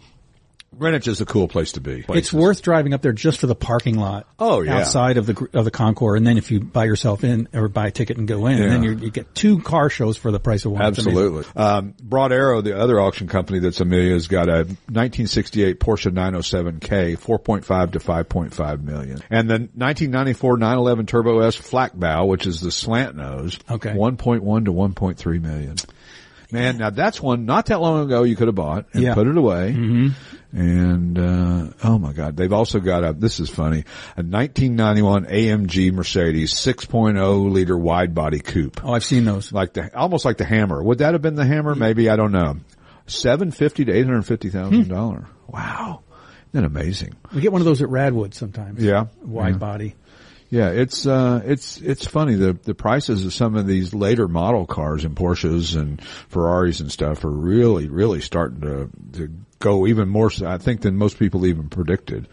Greenwich 0.77 1.07
is 1.07 1.21
a 1.21 1.25
cool 1.25 1.47
place 1.47 1.73
to 1.73 1.81
be. 1.81 2.03
It's 2.09 2.33
worth 2.33 2.61
driving 2.61 2.93
up 2.93 3.01
there 3.01 3.13
just 3.13 3.39
for 3.39 3.47
the 3.47 3.55
parking 3.55 3.97
lot. 3.97 4.27
Oh, 4.39 4.61
yeah. 4.61 4.77
outside 4.79 5.17
of 5.17 5.25
the 5.25 5.47
of 5.53 5.65
the 5.65 5.71
Concours, 5.71 6.17
and 6.17 6.27
then 6.27 6.37
if 6.37 6.51
you 6.51 6.59
buy 6.59 6.85
yourself 6.85 7.23
in 7.23 7.47
or 7.53 7.67
buy 7.67 7.87
a 7.87 7.91
ticket 7.91 8.17
and 8.17 8.27
go 8.27 8.47
in, 8.47 8.61
and 8.61 8.71
then 8.71 8.83
Yeah. 8.83 8.89
you 8.91 8.97
you 8.97 9.11
get 9.11 9.33
two 9.35 9.59
car 9.59 9.89
shows 9.89 10.17
for 10.17 10.31
the 10.31 10.39
price 10.39 10.65
of 10.65 10.71
one. 10.73 10.81
Absolutely. 10.81 11.45
Um, 11.55 11.93
Broad 12.01 12.31
Arrow, 12.31 12.61
the 12.61 12.77
other 12.77 12.99
auction 12.99 13.27
company 13.27 13.59
that's 13.59 13.79
Amelia's 13.79 14.27
got 14.27 14.49
a 14.49 14.65
1968 14.89 15.79
Porsche 15.79 16.11
907K, 16.11 17.17
4.5 17.17 17.91
to 17.91 17.99
5.5 17.99 18.83
million. 18.83 19.19
And 19.29 19.49
the 19.49 19.53
1994 19.75 20.57
911 20.57 21.05
Turbo 21.05 21.39
S 21.39 21.55
flat 21.55 21.99
bow, 21.99 22.25
which 22.25 22.45
is 22.47 22.61
the 22.61 22.71
slant 22.71 23.15
nose, 23.15 23.59
Okay. 23.69 23.91
1.1 23.93 24.65
to 24.65 24.71
1.3 24.71 25.41
million. 25.41 25.75
Man, 26.53 26.77
now 26.77 26.89
that's 26.91 27.19
one 27.21 27.45
not 27.45 27.65
that 27.67 27.81
long 27.81 28.05
ago 28.05 28.23
you 28.23 28.35
could 28.35 28.47
have 28.47 28.55
bought 28.55 28.85
and 28.93 29.03
Yeah. 29.03 29.13
put 29.15 29.27
it 29.27 29.35
away. 29.37 29.73
Mm-hmm. 29.75 30.07
And, 30.55 31.17
uh, 31.17 31.73
oh 31.83 31.97
my 31.97 32.13
God, 32.13 32.37
they've 32.37 32.53
also 32.53 32.79
got 32.79 33.03
a, 33.03 33.11
this 33.13 33.39
is 33.39 33.49
funny, 33.49 33.85
a 34.15 34.21
1991 34.21 35.25
AMG 35.25 35.91
Mercedes 35.91 36.53
6.0 36.53 37.51
liter 37.51 37.75
wide 37.77 38.13
body 38.13 38.39
coupe 38.39 38.79
Oh, 38.83 38.93
I've 38.93 39.03
seen 39.03 39.25
those. 39.25 39.51
like 39.51 39.73
the 39.73 39.95
almost 39.97 40.25
like 40.25 40.37
the 40.37 40.45
hammer. 40.45 40.81
Would 40.81 40.99
that 40.99 41.13
have 41.13 41.21
been 41.23 41.35
the 41.35 41.45
hammer? 41.45 41.73
Maybe 41.75 42.07
I 42.09 42.15
don't 42.15 42.31
know. 42.31 42.57
Seven 43.07 43.51
fifty 43.51 43.83
to 43.85 43.91
eight 43.91 44.05
hundred 44.05 44.21
fifty 44.25 44.49
thousand 44.49 44.87
dollar. 44.87 45.25
Wow, 45.47 46.03
isn't 46.53 46.61
that 46.61 46.63
amazing? 46.65 47.15
We 47.33 47.41
get 47.41 47.51
one 47.51 47.59
of 47.59 47.65
those 47.65 47.81
at 47.81 47.89
Radwood 47.89 48.33
sometimes. 48.33 48.81
Yeah. 48.81 49.07
wide 49.25 49.53
Yeah. 49.55 49.57
body. 49.57 49.95
Yeah, 50.53 50.69
it's 50.69 51.07
uh, 51.07 51.41
it's 51.43 51.81
it's 51.81 52.05
funny. 52.05 52.35
The 52.35 52.53
the 52.53 52.75
prices 52.75 53.25
of 53.25 53.33
some 53.33 53.55
of 53.55 53.65
these 53.65 53.91
later 53.91 54.27
model 54.27 54.67
cars 54.67 55.03
and 55.03 55.15
Porsches 55.15 55.75
and 55.75 55.99
Ferraris 56.29 56.79
and 56.79 56.91
stuff 56.91 57.25
are 57.25 57.31
really 57.31 57.89
really 57.89 58.21
starting 58.21 58.61
to 58.61 58.89
to 59.13 59.33
go 59.57 59.87
even 59.87 60.09
more. 60.09 60.29
so, 60.29 60.45
I 60.45 60.59
think 60.59 60.81
than 60.81 60.95
most 60.95 61.17
people 61.17 61.47
even 61.47 61.69
predicted. 61.69 62.27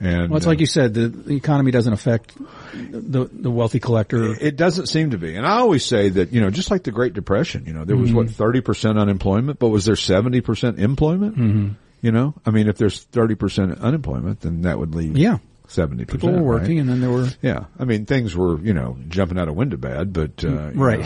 And 0.00 0.28
Well, 0.28 0.36
it's 0.36 0.44
uh, 0.44 0.50
like 0.50 0.60
you 0.60 0.66
said, 0.66 0.92
the, 0.92 1.08
the 1.08 1.34
economy 1.34 1.70
doesn't 1.70 1.94
affect 1.94 2.36
the 2.74 3.30
the 3.32 3.50
wealthy 3.50 3.80
collector. 3.80 4.36
It 4.38 4.56
doesn't 4.56 4.88
seem 4.88 5.12
to 5.12 5.16
be. 5.16 5.34
And 5.34 5.46
I 5.46 5.60
always 5.60 5.82
say 5.82 6.10
that, 6.10 6.30
you 6.30 6.42
know, 6.42 6.50
just 6.50 6.70
like 6.70 6.82
the 6.82 6.92
Great 6.92 7.14
Depression, 7.14 7.64
you 7.64 7.72
know, 7.72 7.86
there 7.86 7.96
was 7.96 8.12
what, 8.12 8.26
30% 8.26 9.00
unemployment, 9.00 9.58
but 9.58 9.68
was 9.68 9.86
there 9.86 9.94
70% 9.94 10.78
employment? 10.78 11.36
Mm-hmm. 11.38 11.68
You 12.02 12.12
know, 12.12 12.34
I 12.44 12.50
mean, 12.50 12.68
if 12.68 12.76
there's 12.76 13.06
30% 13.06 13.80
unemployment, 13.80 14.40
then 14.40 14.62
that 14.62 14.78
would 14.78 14.94
leave 14.94 15.16
Yeah. 15.16 15.38
70%. 15.72 16.08
People 16.08 16.32
were 16.32 16.42
working, 16.42 16.76
right? 16.76 16.80
and 16.80 16.88
then 16.88 17.00
there 17.00 17.10
were 17.10 17.28
Yeah. 17.42 17.64
I 17.78 17.84
mean, 17.84 18.06
things 18.06 18.34
were, 18.36 18.58
you 18.60 18.74
know, 18.74 18.96
jumping 19.08 19.38
out 19.38 19.48
of 19.48 19.54
window 19.54 19.76
bad, 19.76 20.12
but, 20.12 20.44
uh, 20.44 20.70
Right. 20.74 21.04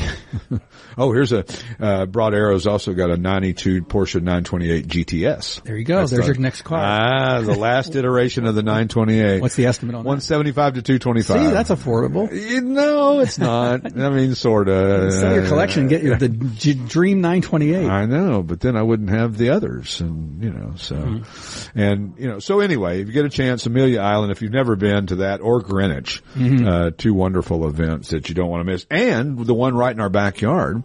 oh, 0.99 1.13
here's 1.13 1.33
a, 1.33 1.45
uh, 1.81 2.07
Broad 2.07 2.35
Arrow's 2.35 2.67
also 2.67 2.95
got 2.95 3.11
a 3.11 3.17
92 3.17 3.83
Porsche 3.83 4.17
928 4.17 4.87
GTS. 4.89 5.63
There 5.63 5.77
you 5.77 5.85
go. 5.85 5.99
That's 5.99 6.11
There's 6.11 6.27
the- 6.27 6.33
your 6.35 6.41
next 6.41 6.63
car. 6.63 6.79
Ah, 6.81 7.41
the 7.41 7.55
last 7.55 7.95
iteration 7.97 8.47
of 8.47 8.55
the 8.55 8.63
928. 8.63 9.41
What's 9.41 9.55
the 9.57 9.67
estimate 9.67 9.95
on 9.95 10.03
that? 10.05 10.09
175 10.09 10.75
to 10.75 10.83
225. 10.83 11.41
See, 11.47 11.51
that's 11.53 11.71
affordable. 11.71 12.31
No, 12.63 13.21
it's 13.21 13.39
not. 13.39 13.97
I 13.99 14.11
mean, 14.11 14.35
sort 14.35 14.69
of. 14.69 15.13
Sell 15.13 15.35
your 15.35 15.47
collection, 15.47 15.89
get 15.89 16.03
your, 16.03 16.17
the 16.17 16.29
G- 16.29 16.75
Dream 16.75 17.21
928. 17.21 17.87
I 17.89 18.07
know, 18.07 18.43
but 18.43 18.61
then 18.61 18.77
I 18.77 18.83
wouldn't 18.83 19.11
have 19.11 19.37
the 19.39 19.51
others, 19.51 20.01
and 20.01 20.43
you 20.43 20.51
know, 20.51 20.73
so, 20.77 20.97
Mm-hmm. 20.97 21.79
and 21.79 22.15
you 22.19 22.27
know, 22.29 22.39
so 22.39 22.61
anyway, 22.61 23.01
if 23.01 23.07
you 23.07 23.13
get 23.13 23.25
a 23.25 23.29
chance, 23.31 23.67
Amelia 23.67 24.01
Island, 24.01 24.33
if 24.33 24.43
you've 24.43 24.53
never 24.57 24.75
been 24.75 25.07
to 25.07 25.17
that 25.17 25.41
or 25.41 25.61
Greenwich, 25.61 26.23
Mm-hmm. 26.35 26.67
uh, 26.67 26.91
two 26.97 27.15
wonderful 27.15 27.69
events 27.69 28.09
that 28.11 28.29
you 28.29 28.35
don't 28.35 28.49
want 28.51 28.61
to 28.67 28.73
miss, 28.73 28.85
and 28.91 29.39
the 29.47 29.55
one 29.55 29.75
right 29.77 29.95
in 29.95 30.01
our 30.01 30.09
backyard. 30.11 30.83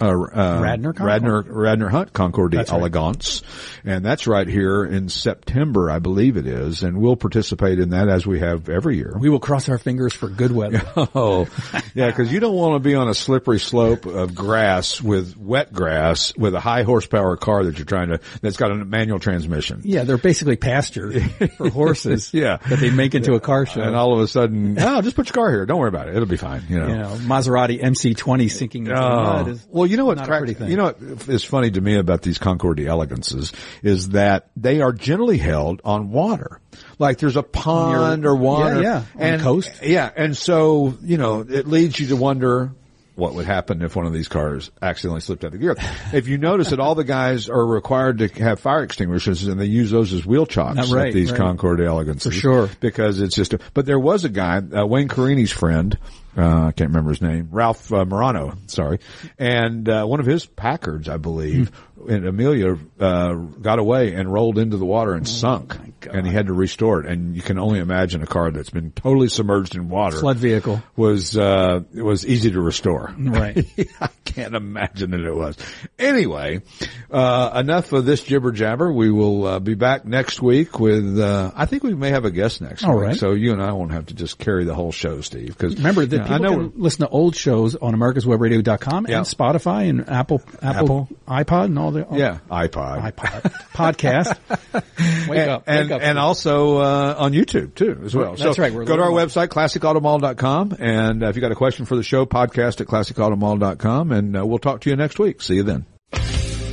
Uh, 0.00 0.06
uh, 0.06 0.60
Radnor. 0.62 0.92
Radnor, 0.92 1.42
Radnor 1.42 1.88
Hunt 1.88 2.10
right. 2.18 2.66
d'Elegance. 2.66 3.42
And 3.84 4.04
that's 4.04 4.26
right 4.26 4.46
here 4.46 4.84
in 4.84 5.08
September, 5.08 5.90
I 5.90 5.98
believe 5.98 6.36
it 6.36 6.46
is. 6.46 6.82
And 6.82 7.00
we'll 7.00 7.16
participate 7.16 7.78
in 7.78 7.90
that 7.90 8.08
as 8.08 8.26
we 8.26 8.40
have 8.40 8.68
every 8.68 8.96
year. 8.96 9.16
We 9.18 9.30
will 9.30 9.40
cross 9.40 9.68
our 9.68 9.78
fingers 9.78 10.12
for 10.12 10.28
good 10.28 10.52
weather. 10.52 10.82
Oh, 11.12 11.48
yeah, 11.94 12.06
because 12.06 12.32
you 12.32 12.40
don't 12.40 12.54
want 12.54 12.74
to 12.74 12.78
be 12.78 12.94
on 12.94 13.08
a 13.08 13.14
slippery 13.14 13.58
slope 13.58 14.06
of 14.06 14.34
grass 14.34 15.00
with 15.00 15.36
wet 15.36 15.72
grass 15.72 16.32
with 16.36 16.54
a 16.54 16.60
high 16.60 16.82
horsepower 16.82 17.36
car 17.36 17.64
that 17.64 17.78
you're 17.78 17.86
trying 17.86 18.10
to, 18.10 18.20
that's 18.42 18.56
got 18.56 18.70
a 18.70 18.74
manual 18.76 19.18
transmission. 19.18 19.80
Yeah, 19.82 20.04
they're 20.04 20.18
basically 20.18 20.56
pasture 20.56 21.20
for 21.56 21.70
horses. 21.70 22.32
Yeah. 22.32 22.58
that 22.68 22.78
they 22.78 22.90
make 22.90 23.14
into 23.14 23.34
a 23.34 23.40
car 23.40 23.66
show. 23.66 23.80
And 23.82 23.96
all 23.96 24.12
of 24.12 24.20
a 24.20 24.28
sudden, 24.28 24.76
oh, 24.80 25.00
just 25.02 25.16
put 25.16 25.28
your 25.28 25.34
car 25.34 25.50
here. 25.50 25.66
Don't 25.66 25.78
worry 25.78 25.88
about 25.88 26.08
it. 26.08 26.14
It'll 26.14 26.26
be 26.26 26.36
fine. 26.36 26.64
You 26.68 26.78
know. 26.80 26.88
you 26.88 26.96
know, 26.96 27.08
Maserati 27.16 27.82
MC20 27.82 28.50
sinking 28.50 28.86
into 28.86 28.94
the 28.94 29.00
mud 29.00 29.48
is 29.48 29.66
well, 29.70 29.86
you 29.86 29.96
know 29.96 30.04
what? 30.04 30.22
crack-. 30.22 30.60
You 30.60 30.76
know 30.76 30.92
what 30.92 31.28
is 31.28 31.44
funny 31.44 31.70
to 31.70 31.80
me 31.80 31.96
about 31.96 32.22
these 32.22 32.38
Concours 32.38 32.76
d'Elegances 32.76 33.52
is 33.82 34.10
that 34.10 34.50
they 34.56 34.80
are 34.80 34.92
generally 34.92 35.38
held 35.38 35.80
on 35.84 36.10
water. 36.10 36.60
Like 36.98 37.18
there's 37.18 37.36
a 37.36 37.42
pond 37.42 38.26
or 38.26 38.34
water, 38.34 38.82
yeah, 38.82 39.04
yeah, 39.18 39.32
on 39.32 39.38
the 39.38 39.42
coast. 39.42 39.70
Yeah, 39.82 40.10
and 40.14 40.36
so 40.36 40.96
you 41.02 41.16
know 41.16 41.40
it 41.40 41.66
leads 41.66 41.98
you 41.98 42.08
to 42.08 42.16
wonder 42.16 42.72
what 43.20 43.34
would 43.34 43.44
happen 43.44 43.82
if 43.82 43.94
one 43.94 44.06
of 44.06 44.12
these 44.12 44.28
cars 44.28 44.70
accidentally 44.80 45.20
slipped 45.20 45.44
out 45.44 45.54
of 45.54 45.60
gear. 45.60 45.76
if 46.12 46.26
you 46.26 46.38
notice 46.38 46.70
that 46.70 46.80
all 46.80 46.94
the 46.94 47.04
guys 47.04 47.48
are 47.48 47.64
required 47.64 48.18
to 48.18 48.28
have 48.42 48.58
fire 48.58 48.82
extinguishers 48.82 49.46
and 49.46 49.60
they 49.60 49.66
use 49.66 49.90
those 49.90 50.12
as 50.12 50.24
wheel 50.24 50.46
chocks 50.46 50.90
right, 50.90 51.08
at 51.08 51.14
these 51.14 51.30
right. 51.30 51.38
Concours 51.38 51.78
d'Elegances. 51.78 52.22
For 52.22 52.32
sure. 52.32 52.70
Because 52.80 53.20
it's 53.20 53.34
just 53.34 53.52
a, 53.52 53.60
but 53.74 53.84
there 53.84 53.98
was 53.98 54.24
a 54.24 54.30
guy, 54.30 54.58
uh, 54.58 54.86
Wayne 54.86 55.08
Carini's 55.08 55.52
friend, 55.52 55.98
uh, 56.36 56.66
I 56.66 56.72
can't 56.72 56.90
remember 56.90 57.10
his 57.10 57.22
name, 57.22 57.48
Ralph 57.50 57.92
uh, 57.92 58.04
Marano, 58.04 58.70
sorry. 58.70 59.00
And, 59.38 59.88
uh, 59.88 60.04
one 60.04 60.20
of 60.20 60.26
his 60.26 60.46
Packards, 60.46 61.08
I 61.08 61.16
believe. 61.16 61.70
And 62.08 62.26
Amelia, 62.26 62.76
uh, 62.98 63.34
got 63.34 63.78
away 63.78 64.14
and 64.14 64.32
rolled 64.32 64.58
into 64.58 64.76
the 64.76 64.84
water 64.86 65.12
Oh 65.12 65.16
and 65.16 65.28
sunk. 65.28 65.76
And 66.10 66.26
he 66.26 66.32
had 66.32 66.46
to 66.46 66.54
restore 66.54 67.00
it. 67.00 67.06
And 67.06 67.36
you 67.36 67.42
can 67.42 67.58
only 67.58 67.78
imagine 67.78 68.22
a 68.22 68.26
car 68.26 68.50
that's 68.50 68.70
been 68.70 68.90
totally 68.92 69.28
submerged 69.28 69.76
in 69.76 69.90
water. 69.90 70.18
flood 70.18 70.38
vehicle. 70.38 70.82
Was, 70.96 71.36
uh, 71.36 71.80
it 71.94 72.00
was 72.02 72.26
easy 72.26 72.50
to 72.52 72.60
restore. 72.60 73.14
Right. 73.18 73.66
I 74.00 74.08
can't 74.24 74.54
imagine 74.54 75.10
that 75.10 75.20
it 75.20 75.34
was. 75.34 75.58
Anyway, 75.98 76.62
uh, 77.10 77.52
enough 77.56 77.92
of 77.92 78.06
this 78.06 78.22
jibber 78.22 78.50
jabber. 78.52 78.90
We 78.90 79.10
will 79.10 79.46
uh, 79.46 79.58
be 79.60 79.74
back 79.74 80.06
next 80.06 80.40
week 80.40 80.80
with. 80.80 81.18
Uh, 81.18 81.50
I 81.54 81.66
think 81.66 81.82
we 81.82 81.94
may 81.94 82.10
have 82.10 82.24
a 82.24 82.30
guest 82.30 82.62
next 82.62 82.84
All 82.84 82.94
week, 82.96 83.04
right. 83.08 83.16
so 83.16 83.32
you 83.32 83.52
and 83.52 83.62
I 83.62 83.72
won't 83.72 83.92
have 83.92 84.06
to 84.06 84.14
just 84.14 84.38
carry 84.38 84.64
the 84.64 84.74
whole 84.74 84.92
show, 84.92 85.20
Steve. 85.20 85.48
Because 85.48 85.76
Remember 85.76 86.06
that 86.06 86.20
I 86.22 86.38
people 86.38 86.38
know 86.38 86.70
can 86.70 86.80
listen 86.80 87.00
to 87.06 87.08
old 87.08 87.36
shows 87.36 87.76
on 87.76 87.94
americaswebradio.com 87.94 89.06
Yeah. 89.08 89.18
and 89.18 89.26
Spotify 89.26 89.88
and 89.90 90.08
Apple, 90.08 90.40
Apple, 90.62 91.08
iPod 91.28 91.66
and 91.66 91.78
all 91.78 91.89
the 91.90 92.04
all- 92.04 92.18
yeah, 92.18 92.38
iPod, 92.50 93.12
iPod 93.12 93.42
podcast. 93.72 94.38
Wake 95.28 95.38
and, 95.38 95.50
up, 95.50 95.64
and, 95.66 95.90
wake 95.90 95.96
up. 95.96 96.02
and 96.02 96.18
also 96.18 96.78
uh, 96.78 97.14
on 97.18 97.32
YouTube 97.32 97.74
too 97.74 98.00
as 98.04 98.14
well. 98.14 98.34
That's 98.34 98.56
so 98.56 98.62
right, 98.62 98.72
we're 98.72 98.84
Go 98.84 98.96
to 98.96 99.02
our 99.02 99.12
learning 99.12 99.28
website 99.28 99.48
classicautomall.com, 99.48 100.76
and 100.78 101.22
uh, 101.22 101.28
if 101.28 101.36
you 101.36 101.42
got 101.42 101.52
a 101.52 101.56
question 101.56 101.86
for 101.86 101.96
the 101.96 102.02
show, 102.02 102.26
podcast 102.26 102.80
at 102.80 102.86
classicautomall.com, 102.86 104.12
and 104.12 104.36
uh, 104.36 104.46
we'll 104.46 104.58
talk 104.58 104.80
to 104.82 104.90
you 104.90 104.96
next 104.96 105.18
week. 105.18 105.42
See 105.42 105.56
you 105.56 105.62
then. 105.62 105.86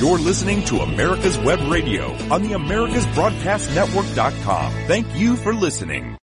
You're 0.00 0.18
listening 0.18 0.64
to 0.64 0.80
America's 0.80 1.38
Web 1.38 1.60
Radio 1.70 2.14
on 2.32 2.42
the 2.42 2.54
AmericasBroadcastNetwork.com. 2.54 4.72
Thank 4.88 5.06
you 5.14 5.36
for 5.36 5.54
listening. 5.54 6.16